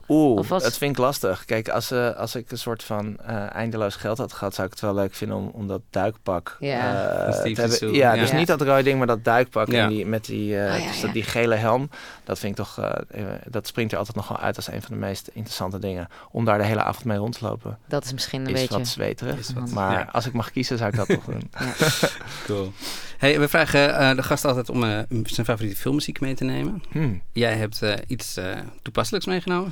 Oeh, 0.09 0.47
was- 0.47 0.63
dat 0.63 0.77
vind 0.77 0.91
ik 0.91 0.97
lastig. 0.97 1.45
Kijk, 1.45 1.69
als, 1.69 1.91
eh, 1.91 2.15
als 2.15 2.35
ik 2.35 2.51
een 2.51 2.57
soort 2.57 2.83
van 2.83 3.17
eh, 3.19 3.55
eindeloos 3.55 3.95
geld 3.95 4.17
had 4.17 4.33
gehad, 4.33 4.53
zou 4.55 4.67
ik 4.67 4.73
het 4.73 4.81
wel 4.81 4.93
leuk 4.93 5.13
vinden 5.13 5.37
om, 5.37 5.49
om 5.53 5.67
dat 5.67 5.81
duikpak 5.89 6.57
Ja. 6.59 7.09
eh, 7.17 7.23
Van 7.23 7.33
Steve 7.33 7.53
te 7.53 7.59
hebben. 7.59 7.69
Zissou. 7.77 7.93
Ja, 7.95 8.13
Ja. 8.13 8.21
dus 8.21 8.29
Ja. 8.29 8.35
niet 8.37 8.47
dat 8.47 8.61
rode 8.61 8.83
ding, 8.83 8.97
maar 8.97 9.07
dat 9.07 9.23
duikpak 9.23 9.67
Ja. 9.71 9.83
en 9.83 9.89
die, 9.89 10.05
met 10.05 10.25
die, 10.25 10.51
Oh, 10.55 10.57
ja, 10.57 10.73
dus 10.87 10.95
ja. 10.95 11.01
dat, 11.01 11.13
die 11.13 11.23
gele 11.23 11.55
helm. 11.55 11.89
Dat 12.23 12.39
vind 12.39 12.59
ik 12.59 12.65
toch, 12.65 12.79
dat 13.49 13.67
springt 13.67 13.91
er 13.91 13.97
altijd 13.97 14.15
nog 14.17 14.27
wel 14.27 14.39
uit 14.39 14.55
als 14.55 14.67
een 14.67 14.81
van 14.81 14.93
de 14.93 14.99
meest 14.99 15.27
interessante 15.27 15.79
dingen. 15.79 16.07
Om 16.31 16.45
daar 16.45 16.57
de 16.57 16.63
hele 16.65 16.83
avond 16.83 17.05
mee 17.05 17.17
rond 17.17 17.37
te 17.37 17.45
lopen. 17.45 17.77
dat 17.87 18.05
is 18.05 18.13
misschien 18.13 18.41
een 18.41 18.53
Is 18.53 18.61
beetje... 18.61 18.77
wat 18.77 18.87
zweterig. 18.87 19.37
Is 19.39 19.53
wat, 19.53 19.69
maar 19.71 19.91
ja. 19.99 20.09
als 20.11 20.25
ik 20.25 20.33
mag 20.33 20.51
kiezen, 20.51 20.77
zou 20.77 20.89
ik 20.89 20.95
dat 20.95 21.07
toch 21.07 21.23
doen. 21.25 21.51
Cool. 22.45 22.71
Hey, 23.17 23.39
we 23.39 23.47
vragen 23.47 24.15
de 24.15 24.23
gast 24.23 24.45
altijd 24.45 24.69
om 24.69 24.81
zijn 25.25 25.45
favoriete 25.45 25.75
filmmuziek 25.75 26.19
mee 26.19 26.33
te 26.35 26.43
nemen. 26.43 26.83
Hmm. 26.91 27.21
Jij 27.33 27.53
hebt 27.53 27.81
eh, 27.81 27.93
iets 28.07 28.37
eh, 28.37 28.45
toepasselijks 28.81 29.27
meegenomen. 29.27 29.71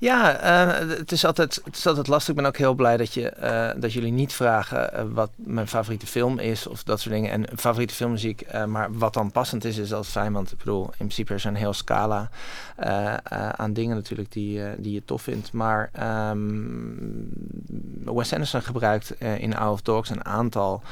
Ja, 0.00 0.36
eh, 0.36 0.88
het, 0.88 1.12
is 1.12 1.24
altijd, 1.24 1.60
het 1.64 1.76
is 1.76 1.86
altijd 1.86 2.06
lastig. 2.08 2.28
Ik 2.28 2.34
ben 2.34 2.46
ook 2.46 2.56
heel 2.56 2.74
blij 2.74 2.96
dat, 2.96 3.14
je, 3.14 3.28
eh, 3.28 3.70
dat 3.76 3.92
jullie 3.92 4.12
niet 4.12 4.32
vragen 4.32 4.94
eh, 4.94 5.04
wat 5.12 5.30
mijn 5.36 5.68
favoriete 5.68 6.06
film 6.06 6.38
is 6.38 6.66
of 6.66 6.82
dat 6.82 7.00
soort 7.00 7.14
dingen. 7.14 7.30
En 7.30 7.58
favoriete 7.58 7.94
filmmuziek, 7.94 8.46
maar 8.66 8.92
wat 8.92 9.14
dan 9.14 9.30
passend 9.30 9.64
is, 9.64 9.76
is 9.76 9.92
altijd 9.92 10.12
fijn. 10.12 10.32
Want 10.32 10.52
ik 10.52 10.58
bedoel, 10.58 10.84
in 10.84 10.90
principe 10.96 11.34
is 11.34 11.44
er 11.44 11.50
een 11.50 11.56
heel 11.56 11.72
scala 11.72 12.30
aan 13.56 13.72
dingen 13.72 13.96
natuurlijk 13.96 14.32
die, 14.32 14.62
die 14.78 14.92
je 14.92 15.04
tof 15.04 15.22
vindt. 15.22 15.52
Maar 15.52 15.90
ehm 15.92 16.48
Wes 18.04 18.32
Anderson 18.32 18.62
gebruikt 18.62 19.14
in 19.20 19.50
Isle 19.50 19.70
of 19.70 19.82
Dogs 19.82 20.10
een 20.10 20.24
aantal 20.24 20.82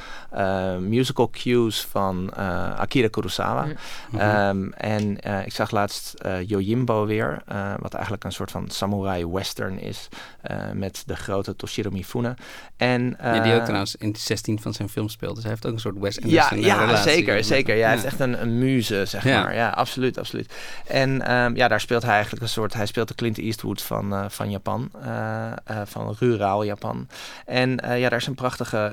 musical 0.80 1.30
cues 1.30 1.84
van 1.84 2.34
Akira 2.76 3.09
Kurosawa. 3.09 3.64
Mm. 3.64 4.18
Ehm, 4.18 4.70
en 4.70 5.16
ik 5.44 5.52
zag 5.52 5.70
laatst 5.70 6.14
Yojimbo 6.46 7.06
weer, 7.06 7.42
wat 7.78 7.94
eigenlijk 7.94 8.24
een 8.24 8.32
soort 8.32 8.50
van 8.50 8.70
samurai 8.70 8.97
western 9.07 9.80
is, 9.80 10.09
eh, 10.40 10.57
met 10.72 11.03
de 11.07 11.16
grote 11.16 11.57
Toshiro 11.57 11.90
Mifune. 11.90 12.34
En, 12.76 13.16
ja, 13.22 13.40
die 13.40 13.53
ook 13.53 13.59
eh, 13.59 13.64
trouwens 13.64 13.96
in 13.96 14.16
16 14.16 14.61
van 14.61 14.74
zijn 14.74 14.88
film 14.88 15.09
speelt. 15.09 15.34
Dus 15.34 15.42
hij 15.42 15.53
heeft 15.53 15.66
ook 15.66 15.72
een 15.72 15.80
soort 15.80 15.99
Wes 15.99 16.18
ja, 16.22 16.51
ja 16.55 16.84
relatie 16.84 17.12
zeker, 17.12 17.44
zeker. 17.44 17.76
Ja, 17.76 17.82
hij 17.82 17.90
heeft 17.90 18.05
echt 18.05 18.20
een, 18.20 18.42
een 18.42 18.59
muze, 18.59 19.05
zeg 19.07 19.24
Ja. 19.24 19.42
maar. 19.42 19.55
Ja, 19.55 19.68
absoluut, 19.68 20.18
absoluut. 20.18 20.55
En 20.86 21.26
ehm, 21.26 21.57
ja, 21.57 21.68
daar 21.68 21.80
speelt 21.80 22.03
hij 22.03 22.12
eigenlijk 22.12 22.42
een 22.42 22.49
soort... 22.49 22.74
Hij 22.74 22.86
speelt 22.86 23.09
de 23.09 23.14
Clint 23.14 23.38
Eastwood 23.38 23.82
van, 23.82 24.12
eh, 24.12 24.24
van 24.28 24.51
Japan. 24.51 24.90
van 25.84 26.16
ruraal 26.18 26.62
Japan. 26.62 27.09
En 27.46 27.70
ja, 27.70 28.09
daar 28.09 28.18
is 28.18 28.26
een 28.26 28.34
prachtige, 28.34 28.92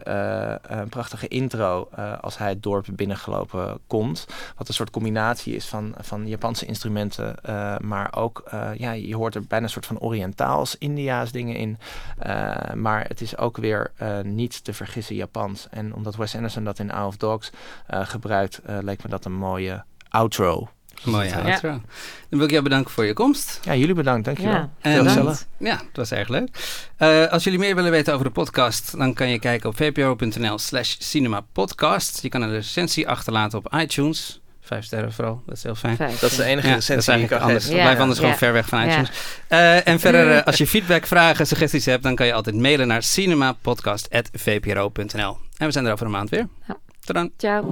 een 0.62 0.89
prachtige 0.89 1.28
intro 1.28 1.89
als 2.22 2.38
hij 2.38 2.49
het 2.49 2.64
dorp 2.64 2.86
binnengelopen 2.91 3.80
komt. 3.88 4.26
Wat 4.58 4.68
een 4.68 4.74
soort 4.74 4.89
combinatie 4.89 5.56
is 5.56 5.66
van, 5.66 5.95
van 5.99 6.28
Japanse 6.28 6.66
instrumenten. 6.66 7.36
maar 7.82 8.16
ook, 8.16 8.43
ja, 8.78 8.91
je 8.91 9.16
hoort 9.16 9.36
er 9.36 9.43
bijna 9.43 9.66
een 9.66 9.72
soort 9.72 9.86
van 9.86 9.95
Oriëntaals, 10.00 10.76
Indiaas 10.78 11.32
dingen 11.32 11.56
in. 11.56 11.78
Eh, 12.18 12.74
maar 12.74 13.06
het 13.08 13.22
is 13.22 13.38
ook 13.38 13.58
weer 13.58 13.91
eh, 13.96 14.20
niet 14.22 14.64
te 14.64 14.74
vergissen 14.74 15.16
Japans. 15.16 15.68
En 15.72 15.93
omdat 15.93 16.16
Wes 16.16 16.36
Anderson 16.36 16.64
dat 16.64 16.80
in 16.80 16.89
Isle 16.89 17.06
of 17.06 17.18
Dogs 17.18 17.52
eh, 17.88 18.00
gebruikt, 18.06 18.58
eh, 18.66 18.78
leek 18.82 19.04
me 19.04 19.10
dat 19.10 19.26
een 19.26 19.34
mooie 19.38 19.84
outro. 20.10 20.70
Mooi 21.04 21.28
Ja. 21.28 21.41
outro. 21.41 21.70
Dan 21.70 21.82
wil 22.30 22.43
ik 22.43 22.52
jou 22.52 22.64
bedanken 22.64 22.91
voor 22.91 23.06
je 23.06 23.14
komst. 23.14 23.60
Ja, 23.64 23.76
jullie 23.76 23.96
bedankt, 23.96 24.26
dankjewel. 24.26 24.54
Ja, 24.54 24.70
En- 24.82 24.91
Heel 24.91 25.04
gezellig. 25.04 25.46
Ja, 25.58 25.76
het 25.78 25.96
was 25.98 26.12
erg 26.12 26.28
leuk. 26.28 26.50
Eh, 26.98 27.26
als 27.28 27.43
jullie 27.43 27.60
meer 27.60 27.76
willen 27.76 27.91
weten 27.91 28.14
over 28.14 28.26
de 28.26 28.32
podcast, 28.32 28.98
dan 28.98 29.14
kan 29.14 29.30
je 29.30 29.39
kijken 29.39 29.70
op 29.70 29.76
vpro.nl 29.76 30.58
slash 30.58 30.96
cinemapodcast. 31.00 32.22
Je 32.22 32.30
kan 32.30 32.41
een 32.41 32.52
recensie 32.52 33.08
achterlaten 33.10 33.58
op 33.58 33.74
iTunes. 33.74 34.41
Vijf 34.66 34.86
sterren 34.86 35.13
vooral, 35.13 35.41
dat 35.45 35.55
is 35.57 35.63
heel 35.63 35.76
fijn. 35.76 35.95
Vijf. 35.95 36.20
Dat 36.20 36.32
is 36.32 36.38
de 36.38 36.43
enige 36.43 36.68
Ja, 36.68 36.74
recensie 36.74 37.13
die 37.13 37.24
ik 37.24 37.30
kan 37.30 37.39
anders. 37.39 37.63
geven. 37.63 37.78
Ja. 37.78 37.84
Blijf 37.84 37.99
anders 37.99 38.20
gewoon 38.20 38.36
ver 38.36 38.53
weg 38.53 38.68
van 38.68 38.82
iTunes. 38.82 39.09
Eh, 39.47 39.88
en 39.88 39.99
verder, 39.99 40.36
eh, 40.38 40.43
als 40.45 40.57
je 40.57 40.68
feedback, 40.68 41.05
vragen, 41.07 41.47
suggesties 41.47 41.86
hebt, 41.86 42.03
dan 42.03 42.16
kan 42.16 42.26
je 42.26 42.34
altijd 42.34 42.55
mailen 42.55 42.88
naar 42.88 43.03
cinemapodcast.vpro.nl. 43.03 45.38
En 45.57 45.66
we 45.66 45.72
zijn 45.72 45.86
er 45.86 45.91
over 45.91 46.05
een 46.05 46.11
maand 46.11 46.30
weer. 46.30 46.47
Ja. 46.68 46.78
Tot 47.05 47.16
dan. 47.16 47.32
Ciao. 47.38 47.63